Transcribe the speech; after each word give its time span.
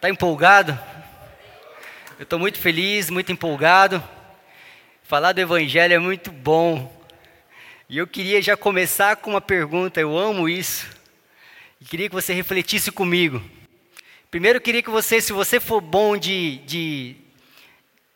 Tá 0.00 0.08
empolgado? 0.08 0.78
Eu 2.18 2.22
estou 2.22 2.38
muito 2.38 2.58
feliz, 2.58 3.10
muito 3.10 3.30
empolgado. 3.30 4.02
Falar 5.02 5.32
do 5.32 5.42
Evangelho 5.42 5.92
é 5.92 5.98
muito 5.98 6.32
bom. 6.32 6.90
E 7.86 7.98
eu 7.98 8.06
queria 8.06 8.40
já 8.40 8.56
começar 8.56 9.16
com 9.16 9.32
uma 9.32 9.42
pergunta, 9.42 10.00
eu 10.00 10.16
amo 10.16 10.48
isso. 10.48 10.86
E 11.78 11.84
queria 11.84 12.08
que 12.08 12.14
você 12.14 12.32
refletisse 12.32 12.90
comigo. 12.90 13.42
Primeiro, 14.30 14.56
eu 14.56 14.62
queria 14.62 14.82
que 14.82 14.88
você, 14.88 15.20
se 15.20 15.34
você 15.34 15.60
for 15.60 15.82
bom 15.82 16.16
de, 16.16 16.56
de 16.64 17.16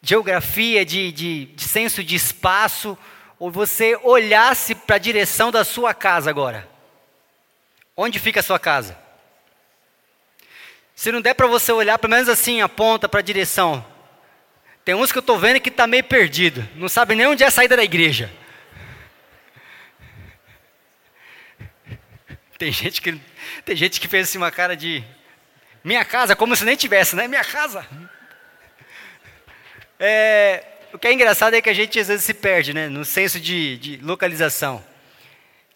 geografia, 0.01 0.87
de, 0.87 1.12
de, 1.12 1.45
de 1.46 1.64
senso 1.64 2.03
de 2.03 2.16
espaço, 2.16 2.96
ou 3.39 3.51
você 3.51 3.95
olhasse 4.03 4.75
para 4.75 4.96
a 4.96 4.98
direção 4.98 5.53
da 5.53 5.64
sua 5.64 5.93
casa 5.93 6.30
agora. 6.30 6.66
Onde 7.95 8.19
fica 8.19 8.41
a 8.41 8.43
sua 8.43 8.59
casa? 8.59 9.04
Se 11.05 11.12
não 11.12 11.21
der 11.21 11.34
para 11.34 11.46
você 11.46 11.71
olhar, 11.71 11.98
pelo 11.98 12.14
menos 12.14 12.30
assim, 12.30 12.62
aponta 12.62 13.07
para 13.07 13.21
a 13.21 13.22
direção. 13.22 13.85
Tem 14.82 14.95
uns 14.95 15.12
que 15.12 15.18
eu 15.18 15.21
estou 15.21 15.39
vendo 15.39 15.61
que 15.61 15.68
está 15.68 15.86
meio 15.86 16.03
perdido, 16.03 16.67
não 16.76 16.89
sabe 16.89 17.14
nem 17.14 17.26
onde 17.26 17.45
é 17.45 17.46
a 17.46 17.50
saída 17.50 17.76
da 17.76 17.85
igreja. 17.85 18.32
Tem 22.57 22.72
gente 22.72 23.03
que, 23.03 23.21
tem 23.67 23.76
gente 23.76 24.00
que 24.00 24.09
fez 24.09 24.31
assim 24.31 24.39
uma 24.39 24.50
cara 24.50 24.75
de 24.75 25.04
minha 25.85 26.07
casa, 26.07 26.35
como 26.35 26.57
se 26.57 26.64
nem 26.64 26.75
tivesse, 26.75 27.14
né? 27.14 27.29
Minha 27.29 27.45
casa. 27.45 27.86
É, 30.00 30.64
o 30.90 30.98
que 30.98 31.07
é 31.07 31.12
engraçado 31.12 31.53
é 31.53 31.61
que 31.61 31.68
a 31.68 31.75
gente 31.75 32.00
às 32.00 32.09
vezes 32.09 32.25
se 32.25 32.33
perde, 32.33 32.73
né? 32.73 32.89
No 32.89 33.05
senso 33.05 33.39
de, 33.39 33.77
de 33.77 33.97
localização. 33.98 34.83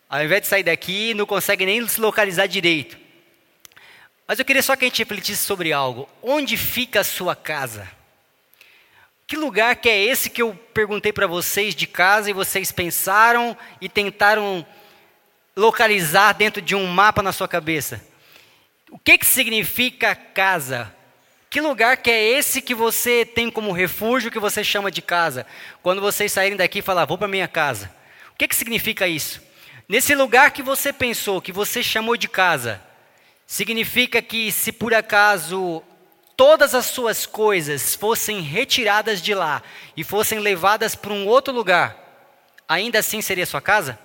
Ao 0.08 0.24
invés 0.24 0.40
de 0.40 0.48
sair 0.48 0.62
daqui, 0.62 1.12
não 1.12 1.26
consegue 1.26 1.66
nem 1.66 1.86
se 1.86 2.00
localizar 2.00 2.46
direito. 2.46 3.07
Mas 4.28 4.38
eu 4.38 4.44
queria 4.44 4.62
só 4.62 4.76
que 4.76 4.84
a 4.84 4.88
gente 4.88 4.98
refletisse 4.98 5.42
sobre 5.42 5.72
algo. 5.72 6.06
Onde 6.22 6.58
fica 6.58 7.00
a 7.00 7.04
sua 7.04 7.34
casa? 7.34 7.88
Que 9.26 9.38
lugar 9.38 9.76
que 9.76 9.88
é 9.88 10.04
esse 10.04 10.28
que 10.28 10.42
eu 10.42 10.54
perguntei 10.74 11.14
para 11.14 11.26
vocês 11.26 11.74
de 11.74 11.86
casa 11.86 12.28
e 12.28 12.34
vocês 12.34 12.70
pensaram 12.70 13.56
e 13.80 13.88
tentaram 13.88 14.66
localizar 15.56 16.34
dentro 16.34 16.60
de 16.60 16.74
um 16.74 16.86
mapa 16.86 17.22
na 17.22 17.32
sua 17.32 17.48
cabeça? 17.48 18.04
O 18.90 18.98
que 18.98 19.16
que 19.16 19.24
significa 19.24 20.14
casa? 20.14 20.94
Que 21.48 21.62
lugar 21.62 21.96
que 21.96 22.10
é 22.10 22.22
esse 22.22 22.60
que 22.60 22.74
você 22.74 23.24
tem 23.24 23.50
como 23.50 23.72
refúgio, 23.72 24.30
que 24.30 24.38
você 24.38 24.62
chama 24.62 24.90
de 24.90 25.00
casa? 25.00 25.46
Quando 25.82 26.02
vocês 26.02 26.30
saírem 26.30 26.56
daqui 26.56 26.80
e 26.80 26.82
falar, 26.82 27.06
vou 27.06 27.16
para 27.16 27.28
minha 27.28 27.48
casa. 27.48 27.90
O 28.34 28.36
que 28.36 28.46
que 28.46 28.56
significa 28.56 29.08
isso? 29.08 29.40
Nesse 29.88 30.14
lugar 30.14 30.50
que 30.50 30.62
você 30.62 30.92
pensou, 30.92 31.40
que 31.40 31.50
você 31.50 31.82
chamou 31.82 32.14
de 32.14 32.28
casa, 32.28 32.82
Significa 33.50 34.20
que 34.20 34.52
se 34.52 34.70
por 34.70 34.92
acaso 34.92 35.82
todas 36.36 36.74
as 36.74 36.84
suas 36.84 37.24
coisas 37.24 37.94
fossem 37.94 38.42
retiradas 38.42 39.22
de 39.22 39.34
lá 39.34 39.62
e 39.96 40.04
fossem 40.04 40.38
levadas 40.38 40.94
para 40.94 41.14
um 41.14 41.26
outro 41.26 41.54
lugar, 41.54 41.96
ainda 42.68 42.98
assim 42.98 43.22
seria 43.22 43.46
sua 43.46 43.62
casa? 43.62 43.98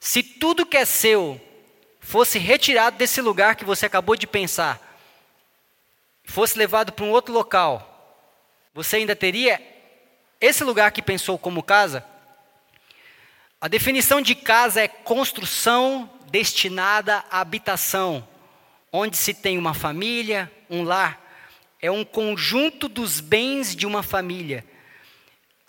Se 0.00 0.24
tudo 0.24 0.66
que 0.66 0.76
é 0.76 0.84
seu 0.84 1.40
fosse 2.00 2.36
retirado 2.36 2.96
desse 2.96 3.20
lugar 3.20 3.54
que 3.54 3.64
você 3.64 3.86
acabou 3.86 4.16
de 4.16 4.26
pensar, 4.26 4.80
fosse 6.24 6.58
levado 6.58 6.92
para 6.92 7.04
um 7.04 7.12
outro 7.12 7.32
local, 7.32 8.26
você 8.74 8.96
ainda 8.96 9.14
teria 9.14 9.62
esse 10.40 10.64
lugar 10.64 10.90
que 10.90 11.00
pensou 11.00 11.38
como 11.38 11.62
casa? 11.62 12.04
A 13.60 13.68
definição 13.68 14.20
de 14.20 14.34
casa 14.34 14.80
é 14.80 14.88
construção 14.88 16.17
destinada 16.30 17.24
à 17.30 17.40
habitação, 17.40 18.26
onde 18.92 19.16
se 19.16 19.34
tem 19.34 19.58
uma 19.58 19.74
família, 19.74 20.50
um 20.70 20.82
lar. 20.82 21.20
É 21.80 21.90
um 21.90 22.04
conjunto 22.04 22.88
dos 22.88 23.20
bens 23.20 23.74
de 23.74 23.86
uma 23.86 24.02
família. 24.02 24.64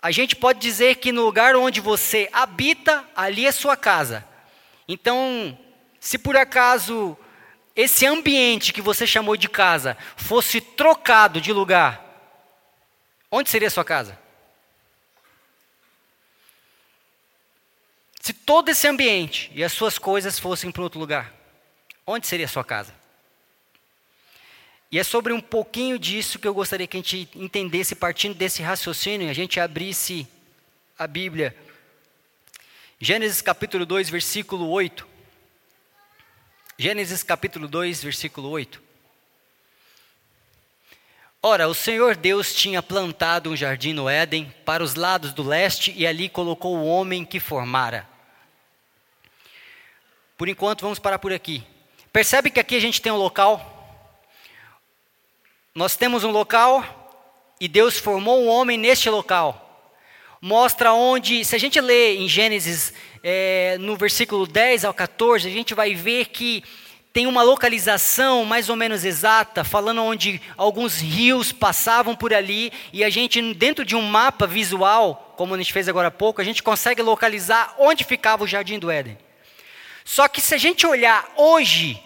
A 0.02 0.10
gente 0.10 0.34
pode 0.34 0.58
dizer 0.58 0.96
que 0.96 1.12
no 1.12 1.24
lugar 1.24 1.54
onde 1.54 1.80
você 1.80 2.28
habita, 2.32 3.04
ali 3.14 3.46
é 3.46 3.52
sua 3.52 3.76
casa. 3.76 4.24
Então, 4.88 5.56
se 6.00 6.18
por 6.18 6.36
acaso 6.36 7.16
esse 7.76 8.06
ambiente 8.06 8.72
que 8.72 8.82
você 8.82 9.06
chamou 9.06 9.36
de 9.36 9.48
casa 9.48 9.96
fosse 10.16 10.60
trocado 10.60 11.40
de 11.40 11.52
lugar, 11.52 12.04
onde 13.30 13.50
seria 13.50 13.70
sua 13.70 13.84
casa? 13.84 14.18
Se 18.30 18.34
todo 18.34 18.68
esse 18.68 18.86
ambiente 18.86 19.50
e 19.56 19.64
as 19.64 19.72
suas 19.72 19.98
coisas 19.98 20.38
fossem 20.38 20.70
para 20.70 20.84
outro 20.84 21.00
lugar, 21.00 21.34
onde 22.06 22.28
seria 22.28 22.46
a 22.46 22.48
sua 22.48 22.62
casa? 22.62 22.94
E 24.88 25.00
é 25.00 25.02
sobre 25.02 25.32
um 25.32 25.40
pouquinho 25.40 25.98
disso 25.98 26.38
que 26.38 26.46
eu 26.46 26.54
gostaria 26.54 26.86
que 26.86 26.96
a 26.96 27.00
gente 27.00 27.28
entendesse, 27.34 27.96
partindo 27.96 28.36
desse 28.36 28.62
raciocínio, 28.62 29.28
a 29.28 29.32
gente 29.32 29.58
abrisse 29.58 30.28
a 30.96 31.08
Bíblia. 31.08 31.56
Gênesis 33.00 33.42
capítulo 33.42 33.84
2, 33.84 34.08
versículo 34.08 34.68
8. 34.68 35.08
Gênesis 36.78 37.24
capítulo 37.24 37.66
2, 37.66 38.00
versículo 38.00 38.48
8. 38.48 38.80
Ora, 41.42 41.66
o 41.66 41.74
Senhor 41.74 42.14
Deus 42.14 42.54
tinha 42.54 42.80
plantado 42.80 43.50
um 43.50 43.56
jardim 43.56 43.92
no 43.92 44.08
Éden 44.08 44.54
para 44.64 44.84
os 44.84 44.94
lados 44.94 45.32
do 45.32 45.42
leste 45.42 45.92
e 45.96 46.06
ali 46.06 46.28
colocou 46.28 46.76
o 46.76 46.86
homem 46.86 47.24
que 47.24 47.40
formara. 47.40 48.08
Por 50.40 50.48
enquanto, 50.48 50.80
vamos 50.80 50.98
parar 50.98 51.18
por 51.18 51.34
aqui. 51.34 51.62
Percebe 52.10 52.48
que 52.48 52.58
aqui 52.58 52.74
a 52.74 52.80
gente 52.80 53.02
tem 53.02 53.12
um 53.12 53.16
local? 53.18 54.08
Nós 55.74 55.96
temos 55.96 56.24
um 56.24 56.30
local 56.30 56.82
e 57.60 57.68
Deus 57.68 57.98
formou 57.98 58.40
o 58.40 58.46
homem 58.46 58.78
neste 58.78 59.10
local. 59.10 59.92
Mostra 60.40 60.94
onde, 60.94 61.44
se 61.44 61.54
a 61.54 61.58
gente 61.58 61.78
lê 61.78 62.16
em 62.16 62.26
Gênesis, 62.26 62.94
é, 63.22 63.76
no 63.80 63.98
versículo 63.98 64.46
10 64.46 64.86
ao 64.86 64.94
14, 64.94 65.46
a 65.46 65.50
gente 65.50 65.74
vai 65.74 65.94
ver 65.94 66.28
que 66.28 66.64
tem 67.12 67.26
uma 67.26 67.42
localização 67.42 68.42
mais 68.46 68.70
ou 68.70 68.76
menos 68.76 69.04
exata, 69.04 69.62
falando 69.62 70.02
onde 70.02 70.40
alguns 70.56 71.02
rios 71.02 71.52
passavam 71.52 72.16
por 72.16 72.32
ali, 72.32 72.72
e 72.94 73.04
a 73.04 73.10
gente, 73.10 73.42
dentro 73.52 73.84
de 73.84 73.94
um 73.94 74.00
mapa 74.00 74.46
visual, 74.46 75.34
como 75.36 75.54
a 75.54 75.58
gente 75.58 75.70
fez 75.70 75.86
agora 75.86 76.08
há 76.08 76.10
pouco, 76.10 76.40
a 76.40 76.44
gente 76.44 76.62
consegue 76.62 77.02
localizar 77.02 77.74
onde 77.78 78.04
ficava 78.04 78.44
o 78.44 78.46
jardim 78.46 78.78
do 78.78 78.90
Éden. 78.90 79.18
Só 80.04 80.28
que 80.28 80.40
se 80.40 80.54
a 80.54 80.58
gente 80.58 80.86
olhar 80.86 81.30
hoje, 81.36 82.02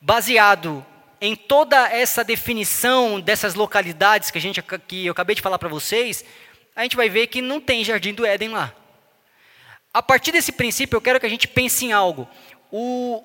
baseado 0.00 0.84
em 1.20 1.36
toda 1.36 1.88
essa 1.88 2.24
definição 2.24 3.20
dessas 3.20 3.54
localidades 3.54 4.30
que, 4.30 4.38
a 4.38 4.40
gente, 4.40 4.62
que 4.62 5.06
eu 5.06 5.12
acabei 5.12 5.36
de 5.36 5.42
falar 5.42 5.58
para 5.58 5.68
vocês, 5.68 6.24
a 6.74 6.82
gente 6.82 6.96
vai 6.96 7.08
ver 7.08 7.26
que 7.26 7.42
não 7.42 7.60
tem 7.60 7.84
Jardim 7.84 8.14
do 8.14 8.24
Éden 8.24 8.48
lá. 8.50 8.72
A 9.92 10.02
partir 10.02 10.32
desse 10.32 10.52
princípio, 10.52 10.96
eu 10.96 11.00
quero 11.00 11.20
que 11.20 11.26
a 11.26 11.30
gente 11.30 11.46
pense 11.46 11.84
em 11.84 11.92
algo. 11.92 12.28
O, 12.72 13.22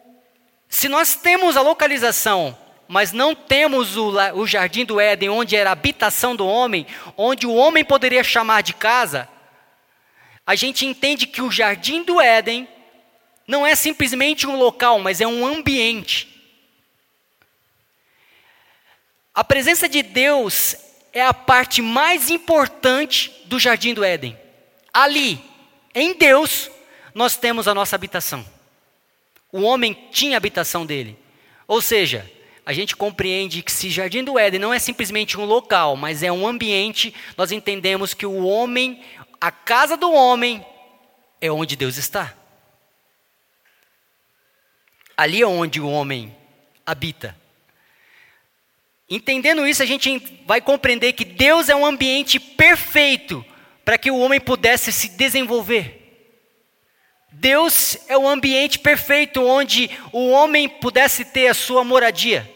se 0.68 0.90
nós 0.90 1.16
temos 1.16 1.56
a 1.56 1.62
localização, 1.62 2.58
mas 2.88 3.12
não 3.12 3.34
temos 3.34 3.96
o, 3.96 4.12
o 4.34 4.46
Jardim 4.46 4.84
do 4.84 5.00
Éden, 5.00 5.30
onde 5.30 5.56
era 5.56 5.70
a 5.70 5.74
habitação 5.74 6.36
do 6.36 6.46
homem, 6.46 6.86
onde 7.16 7.48
o 7.48 7.54
homem 7.54 7.86
poderia 7.86 8.24
chamar 8.24 8.62
de 8.62 8.74
casa, 8.74 9.30
a 10.46 10.54
gente 10.54 10.86
entende 10.86 11.26
que 11.26 11.42
o 11.42 11.52
Jardim 11.52 12.04
do 12.04 12.20
Éden 12.20 12.68
não 13.48 13.66
é 13.66 13.76
simplesmente 13.76 14.48
um 14.48 14.58
local, 14.58 15.00
mas 15.00 15.22
é 15.22 15.28
um 15.28 15.46
ambiente. 15.46 16.36
A 19.34 19.44
presença 19.44 19.88
de 19.90 20.02
Deus 20.02 20.76
é 21.12 21.22
a 21.22 21.34
parte 21.34 21.82
mais 21.82 22.30
importante 22.30 23.32
do 23.46 23.60
jardim 23.60 23.94
do 23.94 24.04
Éden. 24.04 24.38
Ali, 24.94 25.44
em 25.94 26.14
Deus, 26.14 26.72
nós 27.14 27.36
temos 27.36 27.68
a 27.68 27.74
nossa 27.74 27.96
habitação. 27.96 28.46
O 29.52 29.62
homem 29.62 29.98
tinha 30.12 30.36
a 30.36 30.38
habitação 30.38 30.86
dele. 30.86 31.18
Ou 31.68 31.82
seja, 31.82 32.30
a 32.66 32.74
gente 32.74 32.96
compreende 32.96 33.62
que 33.62 33.72
se 33.72 33.90
jardim 33.90 34.24
do 34.24 34.40
Éden 34.40 34.60
não 34.60 34.74
é 34.74 34.80
simplesmente 34.80 35.40
um 35.40 35.46
local, 35.46 35.96
mas 35.96 36.24
é 36.24 36.32
um 36.32 36.48
ambiente, 36.48 37.14
nós 37.38 37.52
entendemos 37.52 38.14
que 38.14 38.26
o 38.26 38.46
homem, 38.46 39.02
a 39.40 39.52
casa 39.52 39.96
do 39.96 40.12
homem, 40.12 40.66
é 41.40 41.52
onde 41.52 41.76
Deus 41.76 41.98
está. 41.98 42.34
Ali 45.18 45.42
é 45.42 45.48
onde 45.48 45.80
o 45.80 45.90
homem 45.90 46.36
habita. 46.86 47.36
Entendendo 49.10 49.68
isso, 49.68 49.84
a 49.84 49.86
gente 49.86 50.42
vai 50.46 50.60
compreender 50.60 51.14
que 51.14 51.24
Deus 51.24 51.70
é 51.70 51.76
um 51.76 51.86
ambiente 51.86 52.40
perfeito 52.40 53.46
para 53.84 53.98
que 53.98 54.10
o 54.10 54.18
homem 54.18 54.40
pudesse 54.40 54.92
se 54.92 55.10
desenvolver. 55.10 56.02
Deus 57.32 57.98
é 58.08 58.18
o 58.18 58.28
ambiente 58.28 58.80
perfeito 58.80 59.44
onde 59.44 59.90
o 60.12 60.30
homem 60.30 60.68
pudesse 60.68 61.26
ter 61.26 61.48
a 61.48 61.54
sua 61.54 61.84
moradia. 61.84 62.50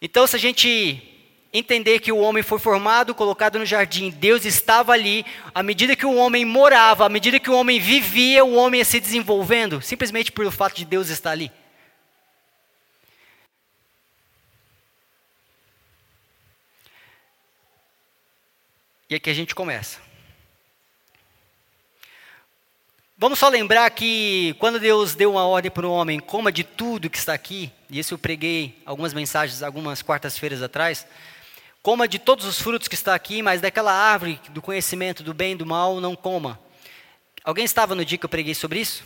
Então, 0.00 0.26
se 0.26 0.36
a 0.36 0.38
gente 0.38 1.13
entender 1.54 2.00
que 2.00 2.10
o 2.10 2.18
homem 2.18 2.42
foi 2.42 2.58
formado, 2.58 3.14
colocado 3.14 3.60
no 3.60 3.64
jardim, 3.64 4.10
Deus 4.10 4.44
estava 4.44 4.92
ali, 4.92 5.24
à 5.54 5.62
medida 5.62 5.94
que 5.94 6.04
o 6.04 6.16
homem 6.16 6.44
morava, 6.44 7.06
à 7.06 7.08
medida 7.08 7.38
que 7.38 7.48
o 7.48 7.54
homem 7.54 7.78
vivia, 7.78 8.44
o 8.44 8.56
homem 8.56 8.80
ia 8.80 8.84
se 8.84 8.98
desenvolvendo, 8.98 9.80
simplesmente 9.80 10.32
pelo 10.32 10.50
fato 10.50 10.74
de 10.74 10.84
Deus 10.84 11.08
estar 11.08 11.30
ali. 11.30 11.52
E 19.08 19.14
aqui 19.14 19.30
a 19.30 19.34
gente 19.34 19.54
começa. 19.54 20.00
Vamos 23.16 23.38
só 23.38 23.48
lembrar 23.48 23.88
que 23.90 24.56
quando 24.58 24.80
Deus 24.80 25.14
deu 25.14 25.30
uma 25.30 25.46
ordem 25.46 25.70
para 25.70 25.86
o 25.86 25.92
homem, 25.92 26.18
coma 26.18 26.50
de 26.50 26.64
tudo 26.64 27.08
que 27.08 27.16
está 27.16 27.32
aqui, 27.32 27.70
e 27.88 28.00
isso 28.00 28.14
eu 28.14 28.18
preguei 28.18 28.82
algumas 28.84 29.14
mensagens, 29.14 29.62
algumas 29.62 30.02
quartas-feiras 30.02 30.60
atrás, 30.60 31.06
coma 31.84 32.08
de 32.08 32.18
todos 32.18 32.46
os 32.46 32.58
frutos 32.58 32.88
que 32.88 32.94
está 32.94 33.14
aqui, 33.14 33.42
mas 33.42 33.60
daquela 33.60 33.92
árvore 33.92 34.40
do 34.48 34.62
conhecimento 34.62 35.22
do 35.22 35.34
bem 35.34 35.52
e 35.52 35.54
do 35.54 35.66
mal 35.66 36.00
não 36.00 36.16
coma. 36.16 36.58
Alguém 37.44 37.66
estava 37.66 37.94
no 37.94 38.06
dia 38.06 38.16
que 38.16 38.24
eu 38.24 38.28
preguei 38.28 38.54
sobre 38.54 38.80
isso? 38.80 39.04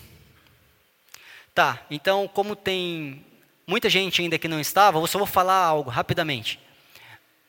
Tá, 1.52 1.80
então 1.90 2.28
como 2.28 2.54
tem 2.54 3.26
muita 3.66 3.90
gente 3.90 4.22
ainda 4.22 4.38
que 4.38 4.46
não 4.46 4.60
estava, 4.60 4.96
eu 4.96 5.06
só 5.08 5.18
vou 5.18 5.26
falar 5.26 5.56
algo 5.56 5.90
rapidamente. 5.90 6.60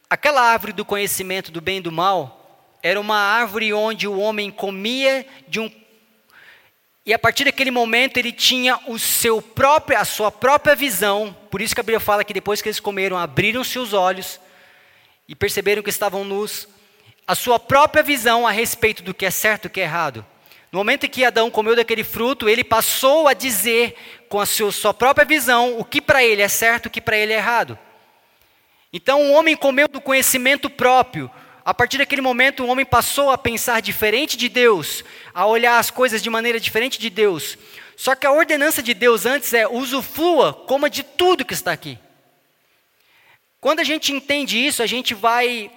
Aquela 0.10 0.42
árvore 0.42 0.74
do 0.74 0.84
conhecimento 0.84 1.52
do 1.52 1.62
bem 1.62 1.78
e 1.78 1.82
do 1.82 1.92
mal 1.92 2.76
era 2.82 3.00
uma 3.00 3.18
árvore 3.18 3.72
onde 3.72 4.08
o 4.08 4.18
homem 4.18 4.50
comia 4.50 5.28
de 5.48 5.60
um 5.60 5.72
e 7.06 7.14
a 7.14 7.20
partir 7.20 7.44
daquele 7.44 7.70
momento 7.70 8.18
ele 8.18 8.32
tinha 8.32 8.80
o 8.88 8.98
seu 8.98 9.44
próprio, 9.44 9.98
a 10.00 10.06
sua 10.06 10.32
própria 10.32 10.76
visão. 10.76 11.36
Por 11.52 11.62
isso 11.62 11.76
que 11.76 11.82
a 11.82 11.84
Bíblia 11.84 12.00
fala 12.00 12.24
que 12.24 12.34
depois 12.34 12.64
que 12.64 12.68
eles 12.68 12.80
comeram, 12.80 13.16
abriram 13.16 13.64
seus 13.64 13.94
olhos 13.94 14.40
e 15.30 15.36
perceberam 15.36 15.84
que 15.84 15.92
estavam 15.92 16.26
nus. 16.26 16.68
A 17.28 17.36
sua 17.36 17.60
própria 17.60 18.02
visão 18.02 18.48
a 18.48 18.52
respeito 18.52 19.04
do 19.04 19.14
que 19.14 19.28
é 19.28 19.32
certo 19.32 19.66
e 19.66 19.68
o 19.68 19.70
que 19.70 19.80
é 19.80 19.84
errado. 19.84 20.26
No 20.72 20.80
momento 20.80 21.06
em 21.06 21.10
que 21.10 21.24
Adão 21.24 21.52
comeu 21.52 21.76
daquele 21.76 22.04
fruto, 22.04 22.50
ele 22.50 22.64
passou 22.64 23.28
a 23.28 23.34
dizer 23.34 23.96
com 24.28 24.40
a 24.40 24.46
sua, 24.46 24.94
própria 24.94 25.26
visão 25.26 25.80
o 25.80 25.86
que 25.86 26.02
para 26.02 26.24
ele 26.24 26.42
é 26.42 26.48
certo 26.48 26.86
e 26.86 26.88
o 26.88 26.92
que 26.92 27.00
para 27.00 27.16
ele 27.16 27.32
é 27.32 27.38
errado. 27.38 27.78
Então 28.92 29.22
o 29.22 29.34
homem 29.34 29.56
comeu 29.56 29.88
do 29.88 30.02
conhecimento 30.02 30.68
próprio, 30.68 31.30
a 31.64 31.74
partir 31.74 32.00
daquele 32.00 32.22
momento, 32.22 32.64
o 32.64 32.68
homem 32.68 32.86
passou 32.86 33.30
a 33.30 33.38
pensar 33.38 33.80
diferente 33.80 34.36
de 34.36 34.50
Deus, 34.50 35.04
a 35.36 35.46
olhar 35.46 35.78
as 35.78 35.92
coisas 35.92 36.24
de 36.24 36.30
maneira 36.30 36.60
diferente 36.60 36.98
de 36.98 37.12
Deus. 37.12 37.60
Só 37.96 38.16
que 38.16 38.26
a 38.26 38.32
ordenança 38.32 38.82
de 38.82 38.96
Deus 38.96 39.28
antes 39.28 39.54
é 39.54 39.68
usufrua, 39.68 40.52
coma 40.52 40.90
de 40.90 41.04
tudo 41.04 41.46
que 41.46 41.54
está 41.54 41.72
aqui. 41.72 42.00
Quando 43.62 43.82
a 43.82 43.84
gente 43.84 44.14
entende 44.14 44.58
isso, 44.58 44.82
a 44.82 44.88
gente 44.88 45.14
vai 45.14 45.72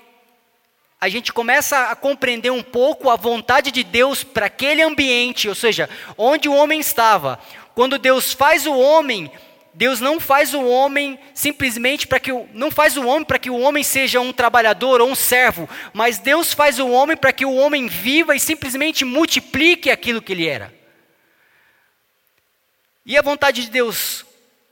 a 1.00 1.08
gente 1.08 1.32
começa 1.32 1.90
a 1.90 1.96
compreender 1.96 2.52
um 2.52 2.62
pouco 2.62 3.10
a 3.10 3.16
vontade 3.16 3.72
de 3.72 3.82
Deus 3.82 4.22
para 4.22 4.46
aquele 4.46 4.82
ambiente, 4.82 5.48
ou 5.48 5.54
seja, 5.54 5.90
onde 6.16 6.48
o 6.48 6.54
homem 6.54 6.78
estava. 6.78 7.40
Quando 7.74 7.98
Deus 7.98 8.32
faz 8.32 8.68
o 8.68 8.78
homem, 8.78 9.28
Deus 9.74 10.00
não 10.00 10.20
faz 10.20 10.54
o 10.54 10.64
homem 10.64 11.18
simplesmente 11.34 12.06
para 12.06 12.20
que 12.20 12.30
o, 12.30 12.48
não 12.54 12.70
faz 12.70 12.96
o 12.96 13.04
homem 13.04 13.24
para 13.24 13.40
que 13.40 13.50
o 13.50 13.58
homem 13.58 13.82
seja 13.82 14.20
um 14.20 14.32
trabalhador 14.32 15.00
ou 15.00 15.10
um 15.10 15.14
servo, 15.16 15.68
mas 15.92 16.18
Deus 16.18 16.52
faz 16.52 16.78
o 16.78 16.88
homem 16.88 17.16
para 17.16 17.32
que 17.32 17.44
o 17.44 17.56
homem 17.56 17.88
viva 17.88 18.36
e 18.36 18.38
simplesmente 18.38 19.04
multiplique 19.04 19.90
aquilo 19.90 20.22
que 20.22 20.30
ele 20.30 20.46
era. 20.46 20.72
E 23.04 23.18
a 23.18 23.22
vontade 23.22 23.64
de 23.64 23.70
Deus 23.70 24.24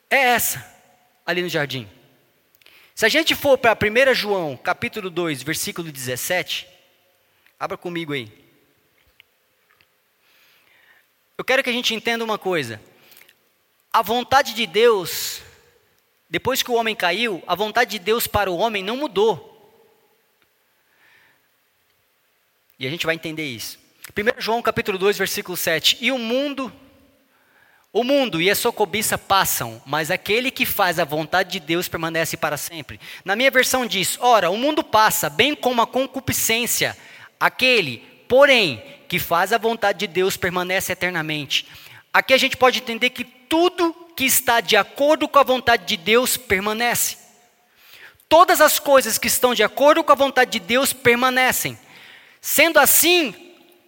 é 0.08 0.16
essa, 0.16 0.64
ali 1.26 1.42
no 1.42 1.48
jardim. 1.48 1.88
Se 3.00 3.06
a 3.06 3.08
gente 3.08 3.34
for 3.34 3.56
para 3.56 3.72
1 3.72 4.14
João, 4.14 4.58
capítulo 4.58 5.08
2, 5.08 5.42
versículo 5.42 5.90
17, 5.90 6.68
abra 7.58 7.78
comigo 7.78 8.12
aí. 8.12 8.30
Eu 11.38 11.42
quero 11.42 11.62
que 11.62 11.70
a 11.70 11.72
gente 11.72 11.94
entenda 11.94 12.22
uma 12.22 12.36
coisa. 12.36 12.78
A 13.90 14.02
vontade 14.02 14.52
de 14.52 14.66
Deus, 14.66 15.40
depois 16.28 16.62
que 16.62 16.70
o 16.70 16.74
homem 16.74 16.94
caiu, 16.94 17.42
a 17.46 17.54
vontade 17.54 17.92
de 17.92 17.98
Deus 17.98 18.26
para 18.26 18.50
o 18.50 18.58
homem 18.58 18.82
não 18.82 18.98
mudou. 18.98 19.48
E 22.78 22.86
a 22.86 22.90
gente 22.90 23.06
vai 23.06 23.14
entender 23.14 23.46
isso. 23.46 23.78
1 24.10 24.42
João 24.42 24.60
capítulo 24.60 24.98
2, 24.98 25.16
versículo 25.16 25.56
7. 25.56 25.96
E 26.02 26.12
o 26.12 26.18
mundo, 26.18 26.70
o 27.92 28.04
mundo 28.04 28.40
e 28.40 28.48
a 28.48 28.54
sua 28.54 28.72
cobiça 28.72 29.18
passam, 29.18 29.82
mas 29.84 30.10
aquele 30.12 30.50
que 30.50 30.64
faz 30.64 31.00
a 31.00 31.04
vontade 31.04 31.50
de 31.50 31.60
Deus 31.60 31.88
permanece 31.88 32.36
para 32.36 32.56
sempre. 32.56 33.00
Na 33.24 33.34
minha 33.34 33.50
versão 33.50 33.84
diz: 33.84 34.16
Ora, 34.20 34.50
o 34.50 34.56
mundo 34.56 34.84
passa, 34.84 35.28
bem 35.28 35.54
como 35.54 35.82
a 35.82 35.86
concupiscência. 35.86 36.96
Aquele, 37.38 37.98
porém, 38.28 38.82
que 39.08 39.18
faz 39.18 39.52
a 39.52 39.58
vontade 39.58 40.00
de 40.00 40.06
Deus 40.06 40.36
permanece 40.36 40.92
eternamente. 40.92 41.66
Aqui 42.12 42.32
a 42.32 42.38
gente 42.38 42.56
pode 42.56 42.78
entender 42.78 43.10
que 43.10 43.24
tudo 43.24 43.92
que 44.16 44.24
está 44.24 44.60
de 44.60 44.76
acordo 44.76 45.26
com 45.26 45.38
a 45.38 45.42
vontade 45.42 45.84
de 45.84 45.96
Deus 45.96 46.36
permanece. 46.36 47.18
Todas 48.28 48.60
as 48.60 48.78
coisas 48.78 49.18
que 49.18 49.26
estão 49.26 49.52
de 49.52 49.64
acordo 49.64 50.04
com 50.04 50.12
a 50.12 50.16
vontade 50.16 50.52
de 50.52 50.60
Deus 50.60 50.92
permanecem. 50.92 51.76
Sendo 52.40 52.78
assim, 52.78 53.34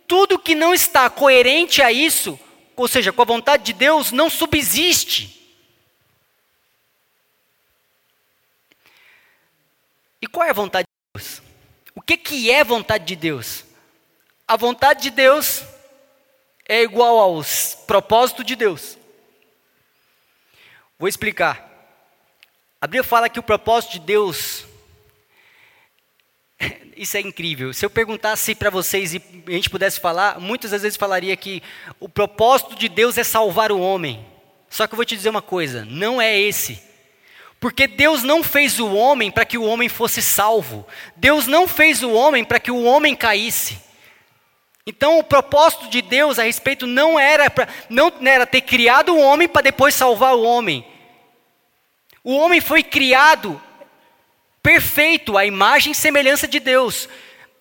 tudo 0.08 0.38
que 0.38 0.56
não 0.56 0.74
está 0.74 1.08
coerente 1.08 1.80
a 1.80 1.92
isso, 1.92 2.38
ou 2.76 2.88
seja, 2.88 3.12
com 3.12 3.22
a 3.22 3.26
vontade 3.26 3.64
de 3.64 3.72
Deus, 3.72 4.12
não 4.12 4.30
subsiste. 4.30 5.40
E 10.20 10.26
qual 10.26 10.46
é 10.46 10.50
a 10.50 10.54
vontade 10.54 10.86
de 10.86 11.20
Deus? 11.20 11.42
O 11.94 12.00
que, 12.00 12.16
que 12.16 12.50
é 12.50 12.62
vontade 12.62 13.04
de 13.04 13.16
Deus? 13.16 13.64
A 14.46 14.56
vontade 14.56 15.02
de 15.02 15.10
Deus 15.10 15.62
é 16.68 16.82
igual 16.82 17.18
aos 17.18 17.74
propósitos 17.86 18.44
de 18.44 18.56
Deus. 18.56 18.96
Vou 20.98 21.08
explicar. 21.08 21.68
A 22.80 22.86
Bíblia 22.86 23.04
fala 23.04 23.28
que 23.28 23.38
o 23.38 23.42
propósito 23.42 23.92
de 23.92 24.00
Deus. 24.00 24.61
Isso 26.96 27.16
é 27.16 27.20
incrível. 27.20 27.72
Se 27.72 27.84
eu 27.84 27.90
perguntasse 27.90 28.54
para 28.54 28.70
vocês 28.70 29.14
e 29.14 29.22
a 29.46 29.50
gente 29.50 29.70
pudesse 29.70 30.00
falar, 30.00 30.38
muitas 30.40 30.70
das 30.70 30.82
vezes 30.82 30.96
falaria 30.96 31.36
que 31.36 31.62
o 31.98 32.08
propósito 32.08 32.76
de 32.76 32.88
Deus 32.88 33.18
é 33.18 33.24
salvar 33.24 33.72
o 33.72 33.80
homem. 33.80 34.24
Só 34.68 34.86
que 34.86 34.94
eu 34.94 34.96
vou 34.96 35.04
te 35.04 35.16
dizer 35.16 35.30
uma 35.30 35.42
coisa: 35.42 35.84
não 35.84 36.20
é 36.20 36.38
esse. 36.38 36.82
Porque 37.60 37.86
Deus 37.86 38.22
não 38.22 38.42
fez 38.42 38.80
o 38.80 38.92
homem 38.92 39.30
para 39.30 39.44
que 39.44 39.56
o 39.56 39.64
homem 39.64 39.88
fosse 39.88 40.20
salvo. 40.20 40.86
Deus 41.14 41.46
não 41.46 41.68
fez 41.68 42.02
o 42.02 42.10
homem 42.10 42.44
para 42.44 42.58
que 42.58 42.72
o 42.72 42.82
homem 42.82 43.14
caísse. 43.14 43.78
Então, 44.84 45.20
o 45.20 45.22
propósito 45.22 45.88
de 45.88 46.02
Deus 46.02 46.40
a 46.40 46.42
respeito 46.42 46.88
não 46.88 47.20
era, 47.20 47.48
pra, 47.48 47.68
não 47.88 48.12
era 48.22 48.44
ter 48.44 48.62
criado 48.62 49.14
o 49.14 49.20
homem 49.20 49.46
para 49.46 49.62
depois 49.62 49.94
salvar 49.94 50.34
o 50.34 50.42
homem. 50.42 50.84
O 52.24 52.36
homem 52.36 52.60
foi 52.60 52.82
criado 52.82 53.62
perfeito, 54.62 55.36
à 55.36 55.44
imagem 55.44 55.92
e 55.92 55.94
semelhança 55.94 56.46
de 56.46 56.60
Deus. 56.60 57.08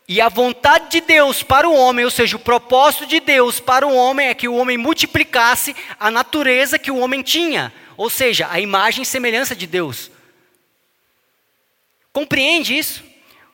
E 0.08 0.20
a 0.20 0.30
vontade 0.30 0.90
de 0.92 1.02
Deus 1.02 1.42
para 1.42 1.68
o 1.68 1.74
homem, 1.74 2.04
ou 2.06 2.12
seja, 2.12 2.36
o 2.36 2.40
propósito 2.40 3.06
de 3.06 3.20
Deus 3.20 3.60
para 3.60 3.88
o 3.88 3.96
homem 3.96 4.28
é 4.28 4.34
que 4.34 4.48
o 4.48 4.56
homem 4.56 4.78
multiplicasse 4.78 5.76
a 6.00 6.12
natureza 6.12 6.78
que 6.78 6.92
o 6.92 6.98
homem 6.98 7.22
tinha, 7.22 7.74
ou 7.96 8.10
seja, 8.10 8.48
a 8.52 8.60
imagem 8.60 9.04
e 9.04 9.06
semelhança 9.06 9.56
de 9.56 9.66
Deus. 9.66 10.12
Compreende 12.12 12.78
isso? 12.78 13.04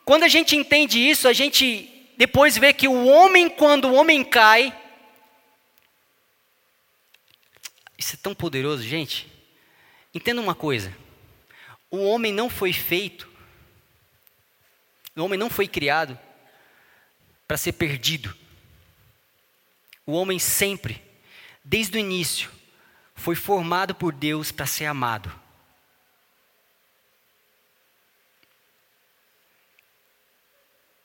Quando 0.03 0.23
a 0.23 0.27
gente 0.27 0.55
entende 0.55 0.99
isso, 0.99 1.27
a 1.27 1.33
gente 1.33 1.89
depois 2.17 2.57
vê 2.57 2.73
que 2.73 2.87
o 2.87 3.05
homem, 3.05 3.49
quando 3.49 3.85
o 3.89 3.93
homem 3.93 4.23
cai, 4.23 4.75
isso 7.97 8.15
é 8.15 8.19
tão 8.21 8.33
poderoso, 8.33 8.81
gente. 8.81 9.27
Entenda 10.13 10.41
uma 10.41 10.55
coisa: 10.55 10.95
o 11.91 11.97
homem 11.97 12.33
não 12.33 12.49
foi 12.49 12.73
feito, 12.73 13.26
o 15.21 15.25
homem 15.25 15.39
não 15.39 15.49
foi 15.49 15.67
criado 15.67 16.17
para 17.47 17.57
ser 17.57 17.73
perdido. 17.73 18.35
O 20.05 20.13
homem 20.13 20.39
sempre, 20.39 21.01
desde 21.63 21.97
o 21.97 21.99
início, 21.99 22.51
foi 23.15 23.35
formado 23.35 23.95
por 23.95 24.13
Deus 24.13 24.51
para 24.51 24.65
ser 24.65 24.85
amado. 24.85 25.31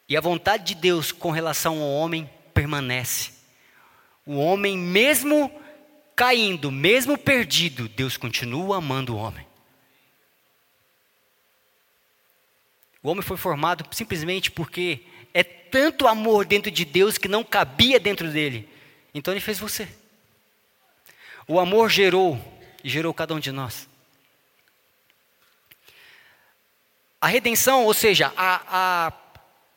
E 0.08 0.16
a 0.16 0.20
vontade 0.20 0.64
de 0.64 0.74
Deus 0.74 1.10
com 1.10 1.30
relação 1.30 1.80
ao 1.80 1.90
homem 1.90 2.28
permanece. 2.52 3.32
O 4.26 4.36
homem, 4.36 4.76
mesmo 4.76 5.50
caindo, 6.14 6.70
mesmo 6.70 7.16
perdido, 7.16 7.88
Deus 7.88 8.16
continua 8.16 8.76
amando 8.76 9.14
o 9.14 9.16
homem. 9.16 9.51
O 13.02 13.10
homem 13.10 13.22
foi 13.22 13.36
formado 13.36 13.84
simplesmente 13.94 14.50
porque 14.50 15.00
é 15.34 15.42
tanto 15.42 16.06
amor 16.06 16.44
dentro 16.44 16.70
de 16.70 16.84
Deus 16.84 17.18
que 17.18 17.28
não 17.28 17.42
cabia 17.42 17.98
dentro 17.98 18.30
dele. 18.30 18.68
Então 19.14 19.32
ele 19.32 19.40
fez 19.40 19.58
você. 19.58 19.88
O 21.48 21.58
amor 21.58 21.90
gerou 21.90 22.40
e 22.84 22.88
gerou 22.88 23.12
cada 23.12 23.34
um 23.34 23.40
de 23.40 23.50
nós. 23.50 23.88
A 27.20 27.26
redenção, 27.26 27.84
ou 27.84 27.94
seja, 27.94 28.32
a, 28.36 29.06
a 29.06 29.10